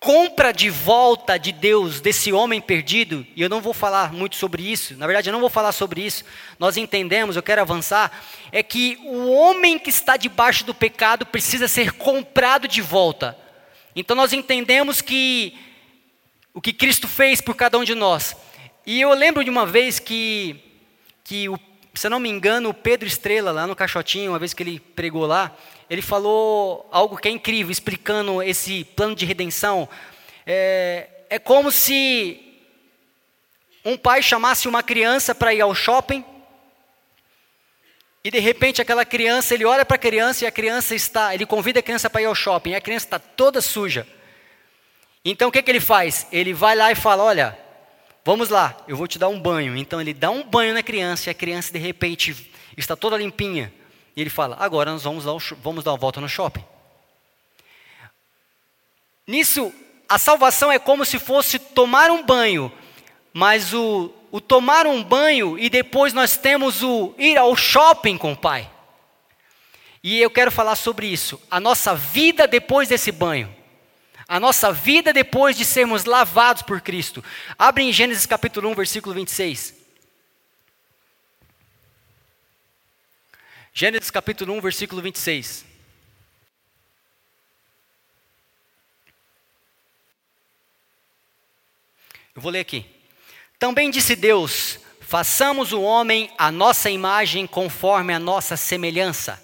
compra 0.05 0.53
de 0.53 0.69
volta 0.69 1.35
de 1.35 1.51
Deus 1.51 2.00
desse 2.00 2.31
homem 2.31 2.62
perdido, 2.62 3.25
e 3.35 3.41
eu 3.41 3.50
não 3.50 3.59
vou 3.59 3.74
falar 3.74 4.13
muito 4.13 4.35
sobre 4.35 4.62
isso, 4.62 4.95
na 4.97 5.07
verdade 5.07 5.29
eu 5.29 5.33
não 5.33 5.39
vou 5.39 5.50
falar 5.50 5.71
sobre 5.71 6.00
isso, 6.05 6.24
nós 6.59 6.77
entendemos, 6.77 7.35
eu 7.35 7.41
quero 7.41 7.62
avançar, 7.62 8.12
é 8.51 8.62
que 8.62 9.00
o 9.03 9.31
homem 9.31 9.79
que 9.79 9.89
está 9.89 10.15
debaixo 10.15 10.63
do 10.63 10.75
pecado 10.75 11.25
precisa 11.25 11.67
ser 11.67 11.93
comprado 11.93 12.67
de 12.67 12.83
volta. 12.83 13.35
Então 13.95 14.15
nós 14.15 14.31
entendemos 14.31 15.01
que 15.01 15.57
o 16.53 16.62
que 16.62 16.71
Cristo 16.71 17.07
fez 17.07 17.41
por 17.41 17.55
cada 17.55 17.79
um 17.79 17.83
de 17.83 17.95
nós. 17.95 18.35
E 18.85 19.01
eu 19.01 19.12
lembro 19.12 19.43
de 19.43 19.50
uma 19.50 19.65
vez 19.65 19.97
que, 19.97 20.55
que 21.24 21.50
o, 21.50 21.57
se 21.95 22.07
eu 22.07 22.11
não 22.11 22.19
me 22.19 22.29
engano, 22.29 22.69
o 22.69 22.73
Pedro 22.73 23.07
Estrela, 23.07 23.51
lá 23.51 23.65
no 23.65 23.75
Caixotinho, 23.75 24.31
uma 24.31 24.39
vez 24.39 24.53
que 24.53 24.61
ele 24.61 24.79
pregou 24.79 25.25
lá, 25.25 25.55
ele 25.89 26.01
falou 26.01 26.87
algo 26.91 27.17
que 27.17 27.27
é 27.27 27.31
incrível, 27.31 27.71
explicando 27.71 28.43
esse 28.43 28.83
plano 28.83 29.15
de 29.15 29.25
redenção. 29.25 29.87
É, 30.45 31.07
é 31.29 31.39
como 31.39 31.71
se 31.71 32.41
um 33.83 33.97
pai 33.97 34.21
chamasse 34.21 34.67
uma 34.67 34.83
criança 34.83 35.33
para 35.33 35.53
ir 35.53 35.61
ao 35.61 35.73
shopping, 35.73 36.23
e 38.23 38.31
de 38.31 38.39
repente 38.39 38.81
aquela 38.81 39.05
criança, 39.05 39.53
ele 39.53 39.65
olha 39.65 39.85
para 39.85 39.95
a 39.95 39.99
criança 39.99 40.43
e 40.43 40.47
a 40.47 40.51
criança 40.51 40.95
está, 40.95 41.33
ele 41.33 41.45
convida 41.45 41.79
a 41.79 41.83
criança 41.83 42.09
para 42.09 42.23
ir 42.23 42.25
ao 42.25 42.35
shopping, 42.35 42.71
e 42.71 42.75
a 42.75 42.81
criança 42.81 43.05
está 43.05 43.19
toda 43.19 43.61
suja. 43.61 44.07
Então 45.23 45.49
o 45.49 45.51
que, 45.51 45.61
que 45.61 45.71
ele 45.71 45.79
faz? 45.79 46.27
Ele 46.31 46.53
vai 46.53 46.75
lá 46.75 46.91
e 46.91 46.95
fala: 46.95 47.23
Olha, 47.23 47.57
Vamos 48.25 48.50
lá, 48.50 48.75
eu 48.88 48.98
vou 48.98 49.08
te 49.08 49.20
dar 49.20 49.29
um 49.29 49.39
banho. 49.39 49.77
Então 49.77 50.01
ele 50.01 50.12
dá 50.12 50.32
um 50.32 50.41
banho 50.41 50.74
na 50.74 50.82
criança 50.82 51.29
e 51.29 51.32
a 51.32 51.34
criança 51.34 51.72
de 51.72 51.77
repente 51.77 52.51
está 52.75 52.96
toda 52.96 53.15
limpinha. 53.15 53.72
E 54.15 54.22
ele 54.22 54.32
fala: 54.32 54.58
agora 54.60 54.91
nós 54.91 55.03
vamos 55.03 55.24
vamos 55.62 55.84
dar 55.84 55.91
uma 55.91 55.98
volta 55.98 56.20
no 56.20 56.27
shopping. 56.27 56.65
Nisso, 59.27 59.72
a 60.10 60.17
salvação 60.17 60.72
é 60.72 60.79
como 60.79 61.05
se 61.05 61.20
fosse 61.20 61.60
tomar 61.60 62.10
um 62.10 62.24
banho, 62.24 62.72
mas 63.32 63.75
o, 63.75 64.12
o 64.32 64.41
tomar 64.41 64.88
um 64.88 65.03
banho 65.03 65.58
e 65.60 65.70
depois 65.70 66.12
nós 66.12 66.36
temos 66.36 66.82
o 66.82 67.13
ir 67.20 67.38
ao 67.38 67.55
shopping 67.55 68.17
com 68.17 68.32
o 68.32 68.38
Pai. 68.38 68.67
E 70.03 70.20
eu 70.20 70.32
quero 70.32 70.51
falar 70.51 70.75
sobre 70.75 71.05
isso, 71.05 71.39
a 71.50 71.60
nossa 71.60 71.94
vida 71.94 72.48
depois 72.48 72.89
desse 72.89 73.12
banho. 73.12 73.53
A 74.27 74.39
nossa 74.39 74.72
vida 74.72 75.13
depois 75.13 75.55
de 75.55 75.63
sermos 75.63 76.05
lavados 76.05 76.63
por 76.63 76.82
Cristo. 76.82 77.24
Abre 77.58 77.84
em 77.84 77.94
Gênesis 77.94 78.25
capítulo 78.25 78.70
1, 78.70 78.75
versículo 78.75 79.13
26. 79.13 79.75
Gênesis 83.72 84.10
capítulo 84.10 84.53
1, 84.53 84.62
versículo 84.62 85.01
26. 85.01 85.65
Eu 92.36 92.41
vou 92.41 92.51
ler 92.51 92.62
aqui. 92.62 92.86
Também 93.60 93.89
disse 93.89 94.15
Deus: 94.15 94.79
façamos 95.01 95.72
o 95.72 95.82
homem 95.82 96.32
a 96.38 96.51
nossa 96.51 96.89
imagem 96.89 97.46
conforme 97.46 98.13
a 98.13 98.20
nossa 98.20 98.58
semelhança. 98.58 99.41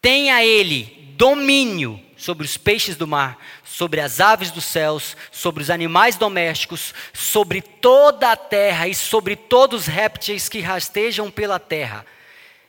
Tenha 0.00 0.44
ele 0.44 1.14
domínio 1.16 2.04
sobre 2.22 2.46
os 2.46 2.56
peixes 2.56 2.94
do 2.94 3.04
mar, 3.04 3.36
sobre 3.64 4.00
as 4.00 4.20
aves 4.20 4.52
dos 4.52 4.64
céus, 4.64 5.16
sobre 5.32 5.60
os 5.60 5.68
animais 5.68 6.14
domésticos, 6.14 6.94
sobre 7.12 7.60
toda 7.60 8.30
a 8.30 8.36
terra 8.36 8.86
e 8.86 8.94
sobre 8.94 9.34
todos 9.34 9.82
os 9.82 9.86
répteis 9.88 10.48
que 10.48 10.60
rastejam 10.60 11.32
pela 11.32 11.58
terra. 11.58 12.06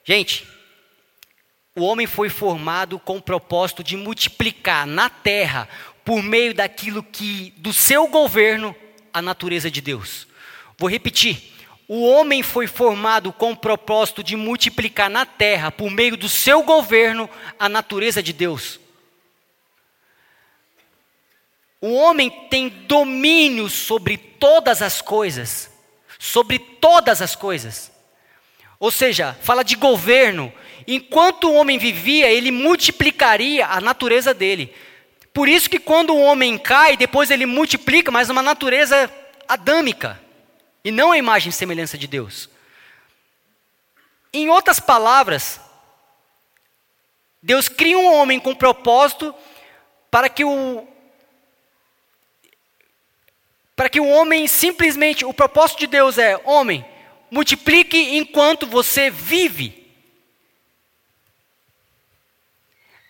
Gente, 0.03 0.47
o 1.75 1.83
homem 1.83 2.07
foi 2.07 2.29
formado 2.29 2.97
com 2.97 3.17
o 3.17 3.21
propósito 3.21 3.83
de 3.83 3.95
multiplicar 3.95 4.87
na 4.87 5.07
terra, 5.07 5.69
por 6.03 6.23
meio 6.23 6.55
daquilo 6.55 7.03
que, 7.03 7.53
do 7.57 7.71
seu 7.71 8.07
governo, 8.07 8.75
a 9.13 9.21
natureza 9.21 9.69
de 9.69 9.81
Deus. 9.81 10.25
Vou 10.79 10.89
repetir. 10.89 11.53
O 11.87 12.03
homem 12.09 12.41
foi 12.41 12.65
formado 12.65 13.31
com 13.31 13.51
o 13.51 13.57
propósito 13.57 14.23
de 14.23 14.35
multiplicar 14.35 15.11
na 15.11 15.27
terra, 15.27 15.69
por 15.69 15.91
meio 15.91 16.17
do 16.17 16.27
seu 16.27 16.63
governo, 16.63 17.29
a 17.59 17.69
natureza 17.69 18.23
de 18.23 18.33
Deus. 18.33 18.81
O 21.85 21.95
homem 21.95 22.29
tem 22.49 22.69
domínio 22.69 23.67
sobre 23.67 24.15
todas 24.15 24.81
as 24.81 25.01
coisas, 25.01 25.69
sobre 26.17 26.57
todas 26.57 27.21
as 27.21 27.35
coisas. 27.35 27.91
Ou 28.79 28.89
seja, 28.89 29.37
fala 29.41 29.63
de 29.63 29.75
governo. 29.75 30.53
Enquanto 30.87 31.49
o 31.49 31.53
homem 31.53 31.77
vivia, 31.77 32.31
ele 32.31 32.51
multiplicaria 32.51 33.67
a 33.67 33.81
natureza 33.81 34.33
dele. 34.33 34.73
Por 35.33 35.49
isso 35.49 35.69
que 35.69 35.77
quando 35.77 36.13
o 36.13 36.21
homem 36.21 36.57
cai, 36.57 36.95
depois 36.95 37.29
ele 37.29 37.45
multiplica, 37.45 38.09
mas 38.09 38.29
uma 38.29 38.41
natureza 38.41 39.11
adâmica, 39.45 40.17
e 40.85 40.89
não 40.89 41.11
a 41.11 41.17
imagem 41.17 41.49
e 41.49 41.51
semelhança 41.51 41.97
de 41.97 42.07
Deus. 42.07 42.49
Em 44.31 44.47
outras 44.47 44.79
palavras, 44.79 45.59
Deus 47.41 47.67
cria 47.67 47.97
um 47.97 48.13
homem 48.13 48.39
com 48.39 48.55
propósito 48.55 49.35
para 50.09 50.29
que 50.29 50.45
o, 50.45 50.87
para 53.83 53.89
que 53.89 53.99
o 53.99 54.07
homem 54.07 54.47
simplesmente, 54.47 55.25
o 55.25 55.33
propósito 55.33 55.79
de 55.79 55.87
Deus 55.87 56.17
é: 56.17 56.39
homem, 56.45 56.85
multiplique 57.29 57.97
enquanto 58.15 58.65
você 58.65 59.09
vive. 59.09 59.91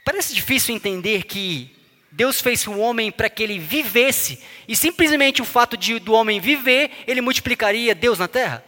Parece 0.04 0.34
difícil 0.34 0.74
entender 0.74 1.26
que 1.26 1.78
Deus 2.12 2.42
fez 2.42 2.66
o 2.66 2.80
homem 2.80 3.12
para 3.12 3.30
que 3.30 3.44
ele 3.44 3.60
vivesse, 3.60 4.44
e 4.68 4.76
simplesmente 4.76 5.44
o 5.44 5.46
fato 5.46 5.78
de, 5.78 6.00
do 6.00 6.12
homem 6.12 6.40
viver, 6.40 6.90
ele 7.06 7.22
multiplicaria 7.22 7.94
Deus 7.94 8.18
na 8.18 8.28
terra? 8.28 8.66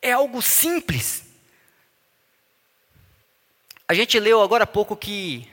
É 0.00 0.12
algo 0.12 0.40
simples. 0.40 1.24
A 3.88 3.92
gente 3.92 4.20
leu 4.20 4.40
agora 4.40 4.62
há 4.62 4.68
pouco 4.68 4.96
que 4.96 5.48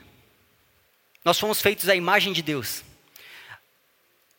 nós 1.24 1.40
fomos 1.40 1.60
feitos 1.60 1.88
à 1.88 1.96
imagem 1.96 2.32
de 2.32 2.40
Deus. 2.40 2.86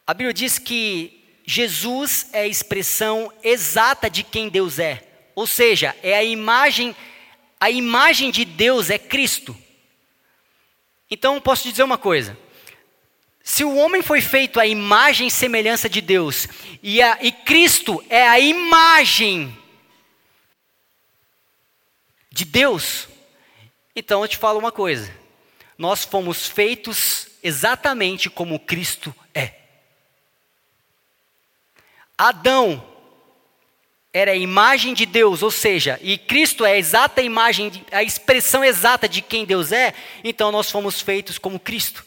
A 0.10 0.14
Bíblia 0.16 0.34
diz 0.34 0.58
que 0.58 1.24
Jesus 1.46 2.30
é 2.34 2.40
a 2.40 2.48
expressão 2.48 3.32
exata 3.44 4.10
de 4.10 4.24
quem 4.24 4.50
Deus 4.50 4.80
é. 4.80 5.08
Ou 5.36 5.46
seja, 5.46 5.96
é 6.02 6.16
a 6.16 6.24
imagem, 6.24 6.96
a 7.60 7.70
imagem 7.70 8.32
de 8.32 8.44
Deus 8.44 8.90
é 8.90 8.98
Cristo. 8.98 9.56
Então, 11.12 11.40
posso 11.40 11.62
te 11.62 11.70
dizer 11.70 11.84
uma 11.84 11.96
coisa. 11.96 12.36
Se 13.44 13.64
o 13.64 13.76
homem 13.76 14.02
foi 14.02 14.20
feito 14.20 14.60
à 14.60 14.66
imagem 14.66 15.28
e 15.28 15.32
semelhança 15.32 15.88
de 15.88 16.02
Deus, 16.02 16.48
e, 16.82 17.04
a, 17.04 17.20
e 17.22 17.32
Cristo 17.32 18.04
é 18.10 18.28
a 18.28 18.40
imagem 18.40 19.56
de 22.32 22.46
Deus, 22.46 23.08
então 23.96 24.24
eu 24.24 24.28
te 24.28 24.38
falo 24.38 24.58
uma 24.58 24.72
coisa: 24.72 25.14
nós 25.78 26.04
fomos 26.04 26.48
feitos 26.48 27.28
exatamente 27.44 28.28
como 28.28 28.60
Cristo 28.60 29.14
é. 29.36 29.59
Adão 32.20 32.84
era 34.12 34.32
a 34.32 34.36
imagem 34.36 34.94
de 34.94 35.06
Deus, 35.06 35.42
ou 35.42 35.50
seja, 35.50 35.98
e 36.04 36.18
Cristo 36.18 36.66
é 36.66 36.74
a 36.74 36.78
exata 36.78 37.22
imagem, 37.22 37.72
a 37.94 38.04
expressão 38.04 38.62
exata 38.62 39.08
de 39.08 39.22
quem 39.22 39.46
Deus 39.46 39.72
é, 39.72 39.94
então 40.22 40.52
nós 40.52 40.70
fomos 40.70 41.00
feitos 41.00 41.38
como 41.38 41.58
Cristo. 41.58 42.06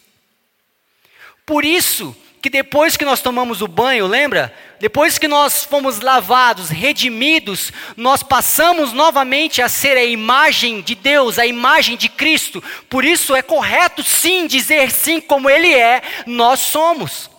Por 1.47 1.65
isso 1.65 2.15
que 2.43 2.51
depois 2.51 2.95
que 2.95 3.07
nós 3.07 3.23
tomamos 3.23 3.63
o 3.63 3.69
banho, 3.69 4.07
lembra? 4.07 4.55
Depois 4.81 5.17
que 5.17 5.29
nós 5.29 5.65
fomos 5.65 6.01
lavados, 6.01 6.69
redimidos, 6.69 7.73
nós 7.97 8.23
passamos 8.23 8.93
novamente 8.93 9.63
a 9.63 9.69
ser 9.69 9.97
a 9.97 10.05
imagem 10.05 10.83
de 10.83 10.95
Deus, 10.95 11.39
a 11.39 11.47
imagem 11.47 11.97
de 11.97 12.11
Cristo. 12.11 12.63
Por 12.91 13.03
isso 13.03 13.35
é 13.35 13.41
correto 13.41 14.03
sim 14.03 14.47
dizer 14.47 14.91
sim 14.91 15.21
como 15.23 15.49
Ele 15.49 15.73
é, 15.73 16.03
nós 16.27 16.61
somos. 16.61 17.32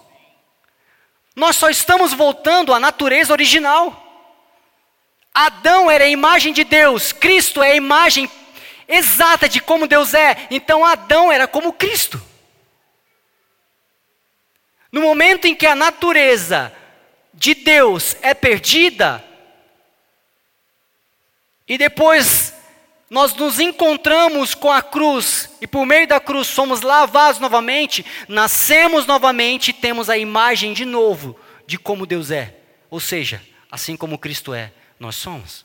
Nós 1.36 1.56
só 1.56 1.70
estamos 1.70 2.14
voltando 2.14 2.74
à 2.74 2.80
natureza 2.80 3.34
original. 3.34 4.00
Adão 5.34 5.90
era 5.90 6.04
a 6.04 6.10
imagem 6.10 6.54
de 6.54 6.64
Deus, 6.64 7.12
Cristo 7.12 7.64
é 7.64 7.72
a 7.72 7.76
imagem 7.76 8.30
exata 8.88 9.50
de 9.50 9.60
como 9.60 9.88
Deus 9.88 10.14
é. 10.14 10.48
Então 10.52 10.86
Adão 10.86 11.32
era 11.32 11.48
como 11.48 11.74
Cristo. 11.74 12.22
No 14.92 15.02
momento 15.02 15.46
em 15.46 15.56
que 15.56 15.66
a 15.66 15.74
natureza 15.74 16.72
de 17.34 17.56
Deus 17.56 18.16
é 18.22 18.36
perdida, 18.36 19.24
e 21.68 21.78
depois 21.78 22.53
nós 23.14 23.36
nos 23.36 23.60
encontramos 23.60 24.56
com 24.56 24.72
a 24.72 24.82
cruz 24.82 25.48
e 25.62 25.68
por 25.68 25.86
meio 25.86 26.08
da 26.08 26.20
cruz 26.20 26.48
somos 26.48 26.82
lavados 26.82 27.40
novamente, 27.40 28.04
nascemos 28.28 29.06
novamente 29.06 29.70
e 29.70 29.74
temos 29.74 30.10
a 30.10 30.18
imagem 30.18 30.74
de 30.74 30.84
novo 30.84 31.40
de 31.68 31.78
como 31.78 32.08
Deus 32.08 32.32
é. 32.32 32.58
Ou 32.90 33.00
seja, 33.00 33.40
assim 33.72 33.96
como 33.96 34.18
Cristo 34.18 34.52
é, 34.52 34.74
nós 35.00 35.16
somos. 35.16 35.64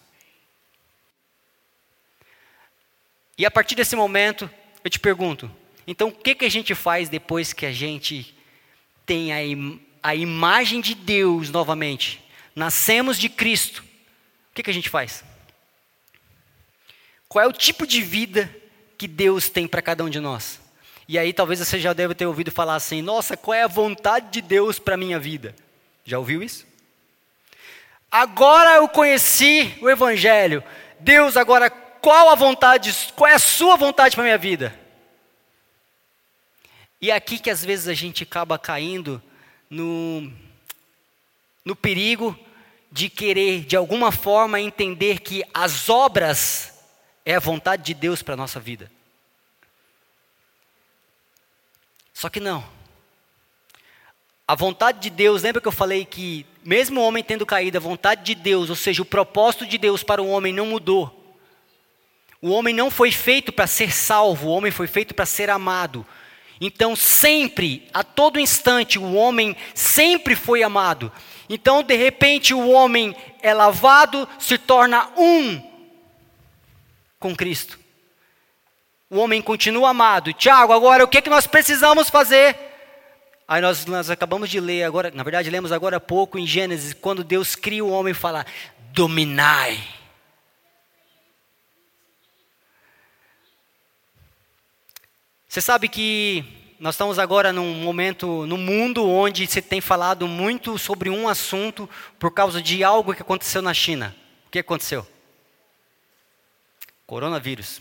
E 3.38 3.46
a 3.46 3.50
partir 3.50 3.74
desse 3.74 3.96
momento, 3.96 4.50
eu 4.84 4.90
te 4.90 5.00
pergunto: 5.00 5.50
então 5.86 6.08
o 6.08 6.12
que, 6.12 6.34
que 6.34 6.44
a 6.44 6.50
gente 6.50 6.74
faz 6.74 7.08
depois 7.08 7.54
que 7.54 7.64
a 7.64 7.72
gente 7.72 8.36
tem 9.06 9.32
a, 9.32 9.42
im 9.42 9.80
a 10.02 10.14
imagem 10.14 10.82
de 10.82 10.94
Deus 10.94 11.48
novamente? 11.48 12.22
Nascemos 12.54 13.18
de 13.18 13.30
Cristo. 13.30 13.82
O 14.50 14.54
que, 14.54 14.62
que 14.62 14.70
a 14.70 14.74
gente 14.74 14.90
faz? 14.90 15.24
Qual 17.38 17.44
é 17.44 17.48
o 17.48 17.52
tipo 17.52 17.86
de 17.86 18.02
vida 18.02 18.52
que 18.98 19.06
Deus 19.06 19.48
tem 19.48 19.68
para 19.68 19.80
cada 19.80 20.02
um 20.02 20.10
de 20.10 20.18
nós? 20.18 20.60
E 21.06 21.16
aí 21.16 21.32
talvez 21.32 21.60
você 21.60 21.78
já 21.78 21.92
deve 21.92 22.12
ter 22.12 22.26
ouvido 22.26 22.50
falar 22.50 22.74
assim: 22.74 23.00
nossa, 23.00 23.36
qual 23.36 23.54
é 23.54 23.62
a 23.62 23.68
vontade 23.68 24.32
de 24.32 24.42
Deus 24.42 24.80
para 24.80 24.96
minha 24.96 25.20
vida? 25.20 25.54
Já 26.04 26.18
ouviu 26.18 26.42
isso? 26.42 26.66
Agora 28.10 28.74
eu 28.74 28.88
conheci 28.88 29.78
o 29.80 29.88
Evangelho. 29.88 30.64
Deus, 30.98 31.36
agora 31.36 31.70
qual 31.70 32.28
a 32.28 32.34
vontade, 32.34 32.92
qual 33.14 33.30
é 33.30 33.34
a 33.34 33.38
sua 33.38 33.76
vontade 33.76 34.16
para 34.16 34.24
minha 34.24 34.36
vida? 34.36 34.76
E 37.00 37.12
é 37.12 37.14
aqui 37.14 37.38
que 37.38 37.50
às 37.50 37.64
vezes 37.64 37.86
a 37.86 37.94
gente 37.94 38.24
acaba 38.24 38.58
caindo 38.58 39.22
no, 39.70 40.28
no 41.64 41.76
perigo 41.76 42.36
de 42.90 43.08
querer, 43.08 43.60
de 43.60 43.76
alguma 43.76 44.10
forma, 44.10 44.60
entender 44.60 45.20
que 45.20 45.44
as 45.54 45.88
obras 45.88 46.76
é 47.28 47.34
a 47.34 47.40
vontade 47.40 47.82
de 47.82 47.92
Deus 47.92 48.22
para 48.22 48.32
a 48.32 48.36
nossa 48.38 48.58
vida. 48.58 48.90
Só 52.14 52.30
que 52.30 52.40
não. 52.40 52.64
A 54.46 54.54
vontade 54.54 54.98
de 54.98 55.10
Deus, 55.10 55.42
lembra 55.42 55.60
que 55.60 55.68
eu 55.68 55.72
falei 55.72 56.06
que, 56.06 56.46
mesmo 56.64 57.02
o 57.02 57.04
homem 57.04 57.22
tendo 57.22 57.44
caído, 57.44 57.76
a 57.76 57.82
vontade 57.82 58.24
de 58.24 58.34
Deus, 58.34 58.70
ou 58.70 58.76
seja, 58.76 59.02
o 59.02 59.04
propósito 59.04 59.66
de 59.66 59.76
Deus 59.76 60.02
para 60.02 60.22
o 60.22 60.28
homem 60.30 60.54
não 60.54 60.64
mudou. 60.64 61.36
O 62.40 62.48
homem 62.48 62.74
não 62.74 62.90
foi 62.90 63.12
feito 63.12 63.52
para 63.52 63.66
ser 63.66 63.92
salvo, 63.92 64.48
o 64.48 64.52
homem 64.52 64.72
foi 64.72 64.86
feito 64.86 65.14
para 65.14 65.26
ser 65.26 65.50
amado. 65.50 66.06
Então, 66.58 66.96
sempre, 66.96 67.90
a 67.92 68.02
todo 68.02 68.40
instante, 68.40 68.98
o 68.98 69.12
homem 69.12 69.54
sempre 69.74 70.34
foi 70.34 70.62
amado. 70.62 71.12
Então, 71.46 71.82
de 71.82 71.94
repente, 71.94 72.54
o 72.54 72.70
homem 72.70 73.14
é 73.42 73.52
lavado, 73.52 74.26
se 74.38 74.56
torna 74.56 75.10
um 75.14 75.67
com 77.18 77.34
Cristo. 77.34 77.78
O 79.10 79.18
homem 79.18 79.40
continua 79.40 79.90
amado. 79.90 80.32
Tiago, 80.32 80.72
agora 80.72 81.04
o 81.04 81.08
que, 81.08 81.18
é 81.18 81.22
que 81.22 81.30
nós 81.30 81.46
precisamos 81.46 82.10
fazer? 82.10 82.56
Aí 83.46 83.62
nós, 83.62 83.86
nós 83.86 84.10
acabamos 84.10 84.50
de 84.50 84.60
ler 84.60 84.82
agora, 84.82 85.10
na 85.10 85.22
verdade, 85.22 85.48
lemos 85.48 85.72
agora 85.72 85.96
há 85.96 86.00
pouco 86.00 86.38
em 86.38 86.46
Gênesis, 86.46 86.92
quando 86.92 87.24
Deus 87.24 87.56
cria 87.56 87.82
o 87.82 87.90
homem 87.90 88.10
e 88.10 88.14
fala: 88.14 88.44
dominai. 88.92 89.82
Você 95.48 95.62
sabe 95.62 95.88
que 95.88 96.44
nós 96.78 96.94
estamos 96.94 97.18
agora 97.18 97.50
num 97.52 97.72
momento 97.76 98.46
no 98.46 98.58
mundo 98.58 99.08
onde 99.08 99.46
se 99.46 99.62
tem 99.62 99.80
falado 99.80 100.28
muito 100.28 100.76
sobre 100.76 101.08
um 101.08 101.26
assunto 101.26 101.88
por 102.18 102.30
causa 102.30 102.60
de 102.60 102.84
algo 102.84 103.14
que 103.14 103.22
aconteceu 103.22 103.62
na 103.62 103.72
China. 103.72 104.14
O 104.46 104.50
que 104.50 104.58
aconteceu? 104.58 105.06
Coronavírus. 107.08 107.80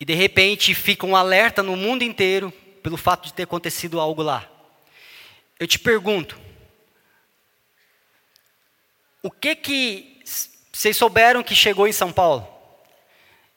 E 0.00 0.04
de 0.06 0.14
repente 0.14 0.74
fica 0.74 1.04
um 1.04 1.14
alerta 1.14 1.62
no 1.62 1.76
mundo 1.76 2.02
inteiro 2.02 2.50
pelo 2.82 2.96
fato 2.96 3.26
de 3.26 3.34
ter 3.34 3.42
acontecido 3.42 4.00
algo 4.00 4.22
lá. 4.22 4.50
Eu 5.58 5.66
te 5.66 5.78
pergunto, 5.78 6.40
o 9.22 9.30
que 9.30 9.54
que 9.54 10.22
vocês 10.72 10.96
souberam 10.96 11.42
que 11.42 11.54
chegou 11.54 11.86
em 11.86 11.92
São 11.92 12.10
Paulo? 12.10 12.48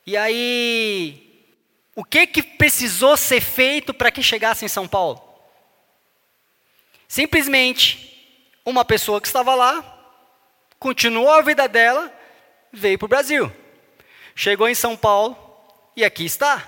E 0.05 0.17
aí 0.17 1.47
o 1.95 2.03
que 2.03 2.27
que 2.27 2.43
precisou 2.43 3.15
ser 3.15 3.39
feito 3.39 3.93
para 3.93 4.11
que 4.11 4.21
chegasse 4.21 4.65
em 4.65 4.67
São 4.67 4.85
Paulo? 4.85 5.23
Simplesmente 7.07 8.35
uma 8.65 8.83
pessoa 8.83 9.21
que 9.21 9.27
estava 9.27 9.55
lá, 9.55 9.81
continuou 10.77 11.31
a 11.31 11.41
vida 11.41 11.69
dela, 11.69 12.11
veio 12.69 12.99
para 12.99 13.05
o 13.05 13.09
Brasil. 13.09 13.62
Chegou 14.35 14.67
em 14.67 14.75
São 14.75 14.95
Paulo 14.95 15.37
e 15.95 16.03
aqui 16.03 16.25
está. 16.25 16.67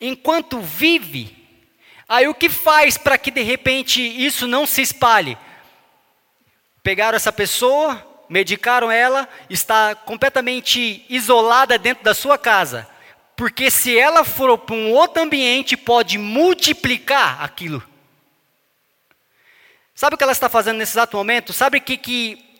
Enquanto 0.00 0.60
vive, 0.60 1.36
aí 2.08 2.26
o 2.28 2.34
que 2.34 2.48
faz 2.48 2.96
para 2.96 3.18
que 3.18 3.30
de 3.30 3.42
repente 3.42 4.00
isso 4.00 4.46
não 4.46 4.66
se 4.66 4.82
espalhe? 4.82 5.36
Pegaram 6.82 7.16
essa 7.16 7.32
pessoa, 7.32 8.04
medicaram 8.28 8.90
ela, 8.90 9.28
está 9.48 9.94
completamente 9.94 11.04
isolada 11.08 11.78
dentro 11.78 12.02
da 12.02 12.14
sua 12.14 12.36
casa. 12.36 12.88
Porque 13.36 13.70
se 13.70 13.96
ela 13.96 14.24
for 14.24 14.58
para 14.58 14.74
um 14.74 14.92
outro 14.92 15.22
ambiente, 15.22 15.76
pode 15.76 16.18
multiplicar 16.18 17.42
aquilo. 17.42 17.82
Sabe 19.94 20.14
o 20.14 20.18
que 20.18 20.24
ela 20.24 20.32
está 20.32 20.48
fazendo 20.48 20.78
nesse 20.78 20.92
exato 20.92 21.16
momento? 21.16 21.52
Sabe 21.52 21.78
o 21.78 21.80
que, 21.80 21.96
que 21.96 22.51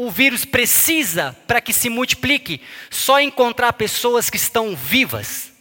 o 0.00 0.12
vírus 0.12 0.44
precisa 0.44 1.36
para 1.48 1.60
que 1.60 1.72
se 1.72 1.90
multiplique? 1.90 2.62
Só 2.88 3.20
encontrar 3.20 3.72
pessoas 3.72 4.30
que 4.30 4.36
estão 4.36 4.76
vivas. 4.76 5.52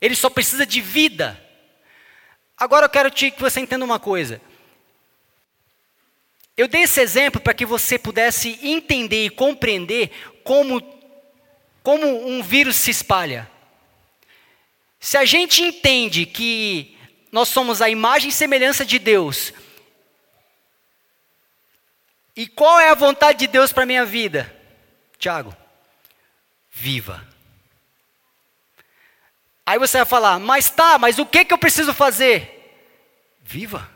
Ele 0.00 0.16
só 0.16 0.30
precisa 0.30 0.64
de 0.64 0.80
vida. 0.80 1.38
Agora 2.56 2.86
eu 2.86 2.88
quero 2.88 3.10
te, 3.10 3.30
que 3.30 3.42
você 3.42 3.60
entenda 3.60 3.84
uma 3.84 3.98
coisa. 3.98 4.40
Eu 6.56 6.66
dei 6.66 6.84
esse 6.84 6.98
exemplo 6.98 7.38
para 7.38 7.52
que 7.52 7.66
você 7.66 7.98
pudesse 7.98 8.58
entender 8.62 9.26
e 9.26 9.30
compreender 9.30 10.10
como 10.42 10.80
como 11.82 12.26
um 12.26 12.42
vírus 12.42 12.76
se 12.76 12.90
espalha. 12.90 13.48
Se 14.98 15.18
a 15.18 15.26
gente 15.26 15.62
entende 15.62 16.24
que 16.24 16.96
nós 17.30 17.48
somos 17.48 17.82
a 17.82 17.90
imagem 17.90 18.30
e 18.30 18.32
semelhança 18.32 18.86
de 18.86 18.98
Deus, 18.98 19.52
e 22.36 22.46
qual 22.46 22.78
é 22.78 22.90
a 22.90 22.94
vontade 22.94 23.38
de 23.38 23.46
Deus 23.46 23.72
para 23.72 23.86
minha 23.86 24.04
vida? 24.04 24.54
Tiago, 25.18 25.56
viva. 26.70 27.26
Aí 29.64 29.78
você 29.78 29.96
vai 29.96 30.06
falar, 30.06 30.38
mas 30.38 30.68
tá, 30.68 30.98
mas 30.98 31.18
o 31.18 31.24
que, 31.24 31.44
que 31.44 31.54
eu 31.54 31.58
preciso 31.58 31.94
fazer? 31.94 32.52
Viva. 33.42 33.90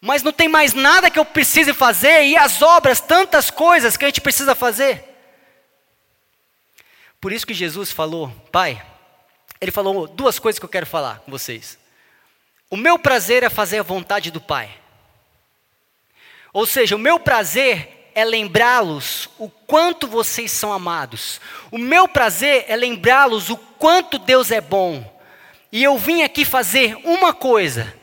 Mas 0.00 0.22
não 0.22 0.32
tem 0.32 0.48
mais 0.48 0.72
nada 0.72 1.10
que 1.10 1.18
eu 1.18 1.24
precise 1.24 1.74
fazer, 1.74 2.24
e 2.24 2.36
as 2.36 2.62
obras, 2.62 3.00
tantas 3.00 3.50
coisas 3.50 3.96
que 3.96 4.04
a 4.04 4.08
gente 4.08 4.20
precisa 4.20 4.54
fazer. 4.54 5.04
Por 7.20 7.32
isso 7.32 7.46
que 7.46 7.54
Jesus 7.54 7.92
falou, 7.92 8.30
Pai, 8.50 8.84
ele 9.60 9.70
falou 9.70 10.08
duas 10.08 10.38
coisas 10.38 10.58
que 10.58 10.64
eu 10.64 10.68
quero 10.68 10.86
falar 10.86 11.20
com 11.20 11.30
vocês. 11.30 11.78
O 12.70 12.76
meu 12.76 12.98
prazer 12.98 13.42
é 13.42 13.50
fazer 13.50 13.78
a 13.78 13.84
vontade 13.84 14.30
do 14.30 14.40
Pai. 14.40 14.81
Ou 16.52 16.66
seja, 16.66 16.96
o 16.96 16.98
meu 16.98 17.18
prazer 17.18 18.10
é 18.14 18.24
lembrá-los 18.24 19.28
o 19.38 19.48
quanto 19.48 20.06
vocês 20.06 20.52
são 20.52 20.72
amados. 20.72 21.40
O 21.70 21.78
meu 21.78 22.06
prazer 22.06 22.66
é 22.68 22.76
lembrá-los 22.76 23.48
o 23.48 23.56
quanto 23.56 24.18
Deus 24.18 24.50
é 24.50 24.60
bom. 24.60 25.10
E 25.70 25.82
eu 25.82 25.96
vim 25.96 26.22
aqui 26.22 26.44
fazer 26.44 26.96
uma 27.04 27.32
coisa: 27.32 27.94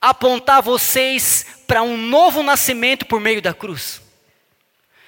apontar 0.00 0.62
vocês 0.62 1.46
para 1.66 1.82
um 1.82 1.96
novo 1.96 2.42
nascimento 2.42 3.04
por 3.06 3.20
meio 3.20 3.42
da 3.42 3.52
cruz. 3.52 4.00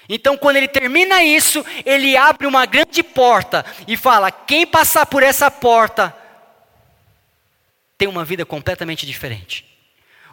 Então, 0.09 0.37
quando 0.37 0.57
ele 0.57 0.69
termina 0.69 1.23
isso, 1.23 1.65
ele 1.87 2.17
abre 2.17 2.47
uma 2.47 2.67
grande 2.67 3.03
porta 3.03 3.65
e 3.87 3.97
fala: 3.97 4.31
quem 4.31 4.67
passar 4.67 5.07
por 5.07 5.23
essa 5.23 5.51
porta 5.51 6.15
tem 7.97 8.09
uma 8.09 8.25
vida 8.25 8.45
completamente 8.45 9.07
diferente. 9.07 9.74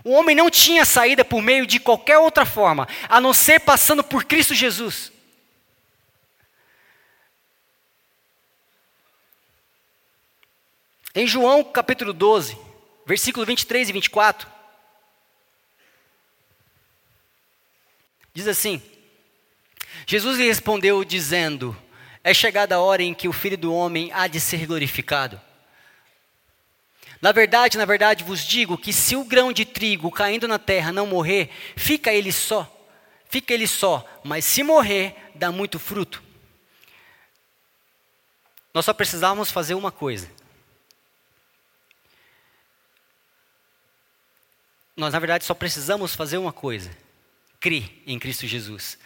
O 0.03 0.11
homem 0.11 0.35
não 0.35 0.49
tinha 0.49 0.83
saída 0.83 1.23
por 1.23 1.41
meio 1.41 1.65
de 1.65 1.79
qualquer 1.79 2.17
outra 2.17 2.45
forma, 2.45 2.87
a 3.07 3.21
não 3.21 3.33
ser 3.33 3.59
passando 3.59 4.03
por 4.03 4.23
Cristo 4.23 4.55
Jesus. 4.55 5.11
Em 11.13 11.27
João 11.27 11.63
capítulo 11.63 12.13
12, 12.13 12.57
versículo 13.05 13.45
23 13.45 13.89
e 13.89 13.91
24, 13.91 14.47
diz 18.33 18.47
assim: 18.47 18.81
Jesus 20.07 20.37
lhe 20.37 20.47
respondeu 20.47 21.03
dizendo: 21.03 21.77
É 22.23 22.33
chegada 22.33 22.75
a 22.75 22.79
hora 22.79 23.03
em 23.03 23.13
que 23.13 23.27
o 23.27 23.33
filho 23.33 23.57
do 23.57 23.73
homem 23.73 24.09
há 24.13 24.27
de 24.27 24.39
ser 24.39 24.65
glorificado. 24.65 25.39
Na 27.21 27.31
verdade, 27.31 27.77
na 27.77 27.85
verdade 27.85 28.23
vos 28.23 28.41
digo 28.41 28.77
que 28.77 28.91
se 28.91 29.15
o 29.15 29.23
grão 29.23 29.53
de 29.53 29.63
trigo 29.63 30.09
caindo 30.11 30.47
na 30.47 30.57
terra 30.57 30.91
não 30.91 31.05
morrer, 31.05 31.49
fica 31.75 32.11
ele 32.11 32.31
só, 32.31 32.67
fica 33.29 33.53
ele 33.53 33.67
só, 33.67 34.03
mas 34.23 34.43
se 34.43 34.63
morrer, 34.63 35.15
dá 35.35 35.51
muito 35.51 35.77
fruto. 35.77 36.23
Nós 38.73 38.85
só 38.85 38.93
precisávamos 38.93 39.51
fazer 39.51 39.75
uma 39.75 39.91
coisa. 39.91 40.29
Nós, 44.95 45.13
na 45.13 45.19
verdade, 45.19 45.45
só 45.45 45.53
precisamos 45.53 46.15
fazer 46.15 46.37
uma 46.37 46.53
coisa: 46.53 46.89
crer 47.59 48.01
em 48.07 48.17
Cristo 48.17 48.47
Jesus. 48.47 48.97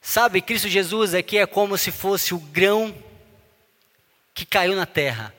Sabe, 0.00 0.40
Cristo 0.40 0.68
Jesus 0.68 1.12
aqui 1.12 1.36
é 1.38 1.46
como 1.46 1.76
se 1.76 1.90
fosse 1.90 2.32
o 2.34 2.38
grão 2.38 2.94
que 4.32 4.46
caiu 4.46 4.74
na 4.74 4.86
terra, 4.86 5.34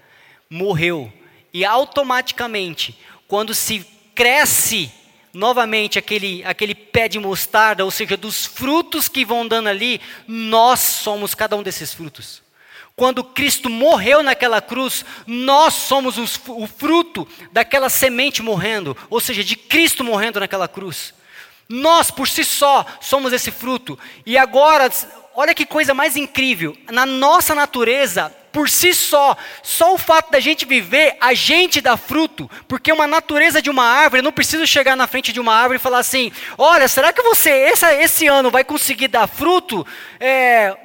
morreu, 0.49 1.12
e 1.54 1.66
automaticamente, 1.66 2.98
quando 3.28 3.54
se 3.54 3.86
cresce 4.16 4.92
novamente 5.34 5.98
aquele, 5.98 6.44
aquele 6.44 6.76
pé 6.76 7.08
de 7.08 7.18
mostarda, 7.18 7.86
ou 7.86 7.92
seja, 7.92 8.18
dos 8.18 8.46
frutos 8.46 9.08
que 9.08 9.24
vão 9.24 9.48
dando 9.48 9.70
ali, 9.70 10.02
nós 10.28 10.80
somos 10.80 11.34
cada 11.34 11.56
um 11.56 11.64
desses 11.64 11.94
frutos. 11.94 12.42
quando 12.96 13.24
Cristo 13.24 13.70
morreu 13.70 14.22
naquela 14.22 14.62
cruz, 14.62 15.04
nós 15.26 15.74
somos 15.74 16.18
o 16.18 16.68
fruto 16.68 17.28
daquela 17.52 17.90
semente 17.90 18.44
morrendo, 18.44 18.96
ou 19.10 19.20
seja, 19.20 19.44
de 19.44 19.56
Cristo 19.56 20.04
morrendo 20.04 20.40
naquela 20.40 20.68
cruz. 20.68 21.14
Nós, 21.68 22.12
por 22.12 22.28
si 22.28 22.44
só, 22.44 22.86
somos 23.00 23.34
esse 23.34 23.50
fruto. 23.50 23.98
E 24.26 24.38
agora, 24.38 24.92
olha 25.34 25.56
que 25.56 25.66
coisa 25.66 25.94
mais 25.94 26.16
incrível: 26.18 26.78
na 26.92 27.06
nossa 27.06 27.56
natureza, 27.56 28.32
por 28.52 28.70
si 28.70 28.94
só, 28.94 29.38
só 29.64 29.94
o 29.94 29.98
fato 29.98 30.32
da 30.32 30.40
gente 30.40 30.66
viver, 30.66 31.16
a 31.22 31.34
gente 31.34 31.80
dá 31.80 31.96
fruto, 31.96 32.50
porque 32.68 32.92
uma 32.92 33.08
natureza 33.08 33.62
de 33.62 33.70
uma 33.70 33.86
árvore, 33.86 34.22
não 34.22 34.32
preciso 34.32 34.68
chegar 34.68 34.96
na 34.96 35.08
frente 35.08 35.32
de 35.32 35.40
uma 35.40 35.56
árvore 35.56 35.78
e 35.78 35.82
falar 35.82 36.00
assim: 36.00 36.32
olha, 36.58 36.88
será 36.88 37.14
que 37.14 37.22
você 37.22 37.50
esse, 37.50 37.86
esse 37.96 38.28
ano 38.28 38.52
vai 38.52 38.64
conseguir 38.64 39.08
dar 39.08 39.28
fruto? 39.28 39.86
É, 40.20 40.76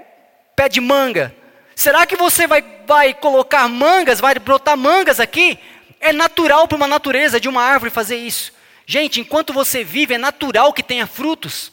pé 0.55 0.69
de 0.69 0.81
manga. 0.81 1.35
Será 1.75 2.07
que 2.07 2.17
você 2.17 2.47
vai, 2.47 2.65
vai 2.87 3.13
colocar 3.13 3.69
mangas, 3.69 4.21
vai 4.21 4.35
brotar 4.39 4.77
mangas 4.77 5.21
aqui? 5.21 5.59
É 6.01 6.13
natural 6.13 6.67
para 6.67 6.77
uma 6.77 6.87
natureza 6.87 7.39
de 7.39 7.49
uma 7.49 7.63
árvore 7.63 7.91
fazer 7.91 8.17
isso. 8.17 8.53
Gente, 8.87 9.21
enquanto 9.21 9.53
você 9.53 9.83
vive, 9.83 10.15
é 10.15 10.19
natural 10.19 10.73
que 10.73 10.83
tenha 10.83 11.07
frutos. 11.07 11.73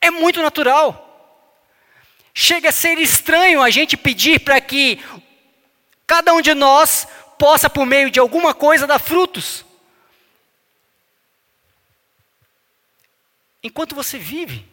É 0.00 0.10
muito 0.10 0.42
natural. 0.42 1.03
Chega 2.36 2.70
a 2.70 2.72
ser 2.72 2.98
estranho 2.98 3.62
a 3.62 3.70
gente 3.70 3.96
pedir 3.96 4.40
para 4.40 4.60
que 4.60 4.98
cada 6.04 6.34
um 6.34 6.42
de 6.42 6.52
nós 6.52 7.06
possa, 7.38 7.70
por 7.70 7.86
meio 7.86 8.10
de 8.10 8.18
alguma 8.18 8.52
coisa, 8.52 8.88
dar 8.88 8.98
frutos. 8.98 9.64
Enquanto 13.62 13.94
você 13.94 14.18
vive. 14.18 14.66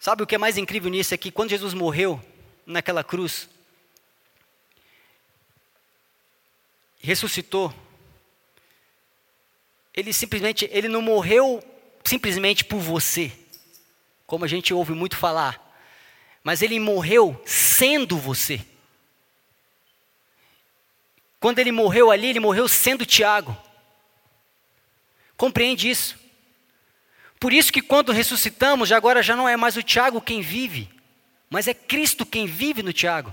Sabe 0.00 0.22
o 0.22 0.26
que 0.26 0.34
é 0.34 0.38
mais 0.38 0.56
incrível 0.56 0.90
nisso? 0.90 1.12
É 1.12 1.18
que 1.18 1.30
quando 1.30 1.50
Jesus 1.50 1.74
morreu 1.74 2.18
naquela 2.64 3.04
cruz, 3.04 3.48
ressuscitou, 7.00 7.74
ele 9.92 10.12
simplesmente, 10.12 10.66
ele 10.72 10.88
não 10.88 11.02
morreu 11.02 11.62
simplesmente 12.04 12.64
por 12.64 12.78
você, 12.78 13.32
como 14.26 14.44
a 14.44 14.48
gente 14.48 14.72
ouve 14.72 14.92
muito 14.92 15.16
falar, 15.16 15.64
mas 16.42 16.62
ele 16.62 16.78
morreu 16.78 17.40
sendo 17.44 18.16
você. 18.16 18.64
Quando 21.40 21.58
ele 21.58 21.70
morreu 21.70 22.10
ali, 22.10 22.28
ele 22.28 22.40
morreu 22.40 22.66
sendo 22.66 23.06
Tiago. 23.06 23.56
Compreende 25.36 25.88
isso? 25.88 26.18
Por 27.38 27.52
isso 27.52 27.72
que 27.72 27.80
quando 27.80 28.12
ressuscitamos, 28.12 28.90
agora 28.90 29.22
já 29.22 29.36
não 29.36 29.48
é 29.48 29.56
mais 29.56 29.76
o 29.76 29.82
Tiago 29.82 30.20
quem 30.20 30.40
vive, 30.40 30.90
mas 31.48 31.68
é 31.68 31.74
Cristo 31.74 32.26
quem 32.26 32.46
vive 32.46 32.82
no 32.82 32.92
Tiago. 32.92 33.32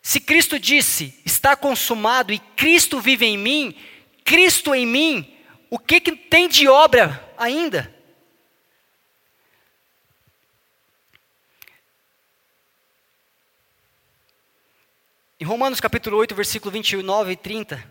Se 0.00 0.20
Cristo 0.20 0.58
disse, 0.58 1.18
está 1.24 1.56
consumado 1.56 2.32
e 2.32 2.38
Cristo 2.38 3.00
vive 3.00 3.26
em 3.26 3.38
mim, 3.38 3.74
Cristo 4.22 4.74
em 4.74 4.86
mim, 4.86 5.33
o 5.74 5.78
que, 5.80 6.00
que 6.00 6.12
tem 6.12 6.48
de 6.48 6.68
obra 6.68 7.34
ainda? 7.36 7.92
Em 15.40 15.44
Romanos 15.44 15.80
capítulo 15.80 16.16
8, 16.18 16.32
versículo 16.32 16.70
29 16.70 17.32
e 17.32 17.36
30, 17.36 17.84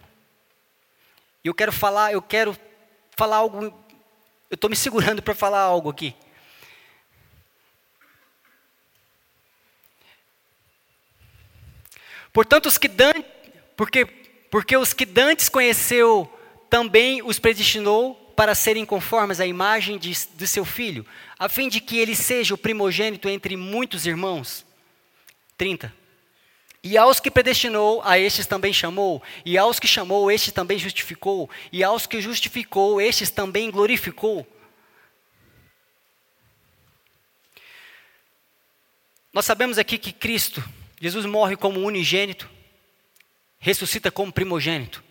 eu 1.44 1.54
quero 1.54 1.74
falar, 1.74 2.14
eu 2.14 2.22
quero 2.22 2.58
falar 3.18 3.36
algo, 3.36 3.66
eu 3.66 4.56
estou 4.56 4.70
me 4.70 4.78
segurando 4.78 5.22
para 5.22 5.36
falar 5.36 5.60
algo 5.60 5.90
aqui. 5.90 6.16
Portanto, 12.32 12.68
os 12.68 12.78
que 12.78 12.88
dantes, 12.88 13.26
porque, 13.76 14.06
porque 14.06 14.78
os 14.78 14.94
que 14.94 15.06
dantes 15.06 15.50
conheceu, 15.50 16.33
também 16.74 17.22
os 17.22 17.38
predestinou 17.38 18.16
para 18.36 18.56
serem 18.56 18.84
conformes 18.84 19.40
à 19.40 19.46
imagem 19.46 20.00
de, 20.00 20.12
de 20.12 20.48
seu 20.48 20.66
filho, 20.66 21.06
a 21.38 21.48
fim 21.48 21.70
de 21.70 21.80
que 21.80 22.00
ele 22.00 22.16
seja 22.16 22.56
o 22.56 22.58
primogênito 22.58 23.30
entre 23.30 23.56
muitos 23.56 24.08
irmãos. 24.08 24.66
30. 25.56 25.94
E 26.84 26.98
aos 26.98 27.20
que 27.20 27.30
predestinou, 27.30 28.02
a 28.04 28.18
estes 28.18 28.48
também 28.48 28.74
chamou, 28.74 29.22
e 29.46 29.56
aos 29.56 29.80
que 29.80 29.88
chamou, 29.88 30.32
estes 30.32 30.52
também 30.52 30.80
justificou, 30.80 31.48
e 31.72 31.84
aos 31.84 32.08
que 32.08 32.20
justificou, 32.20 33.00
estes 33.00 33.30
também 33.30 33.70
glorificou. 33.70 34.44
Nós 39.32 39.46
sabemos 39.46 39.78
aqui 39.78 40.00
que 40.00 40.12
Cristo 40.12 40.68
Jesus 41.00 41.28
morre 41.28 41.56
como 41.56 41.82
unigênito, 41.82 42.50
ressuscita 43.60 44.10
como 44.10 44.34
primogênito, 44.34 45.04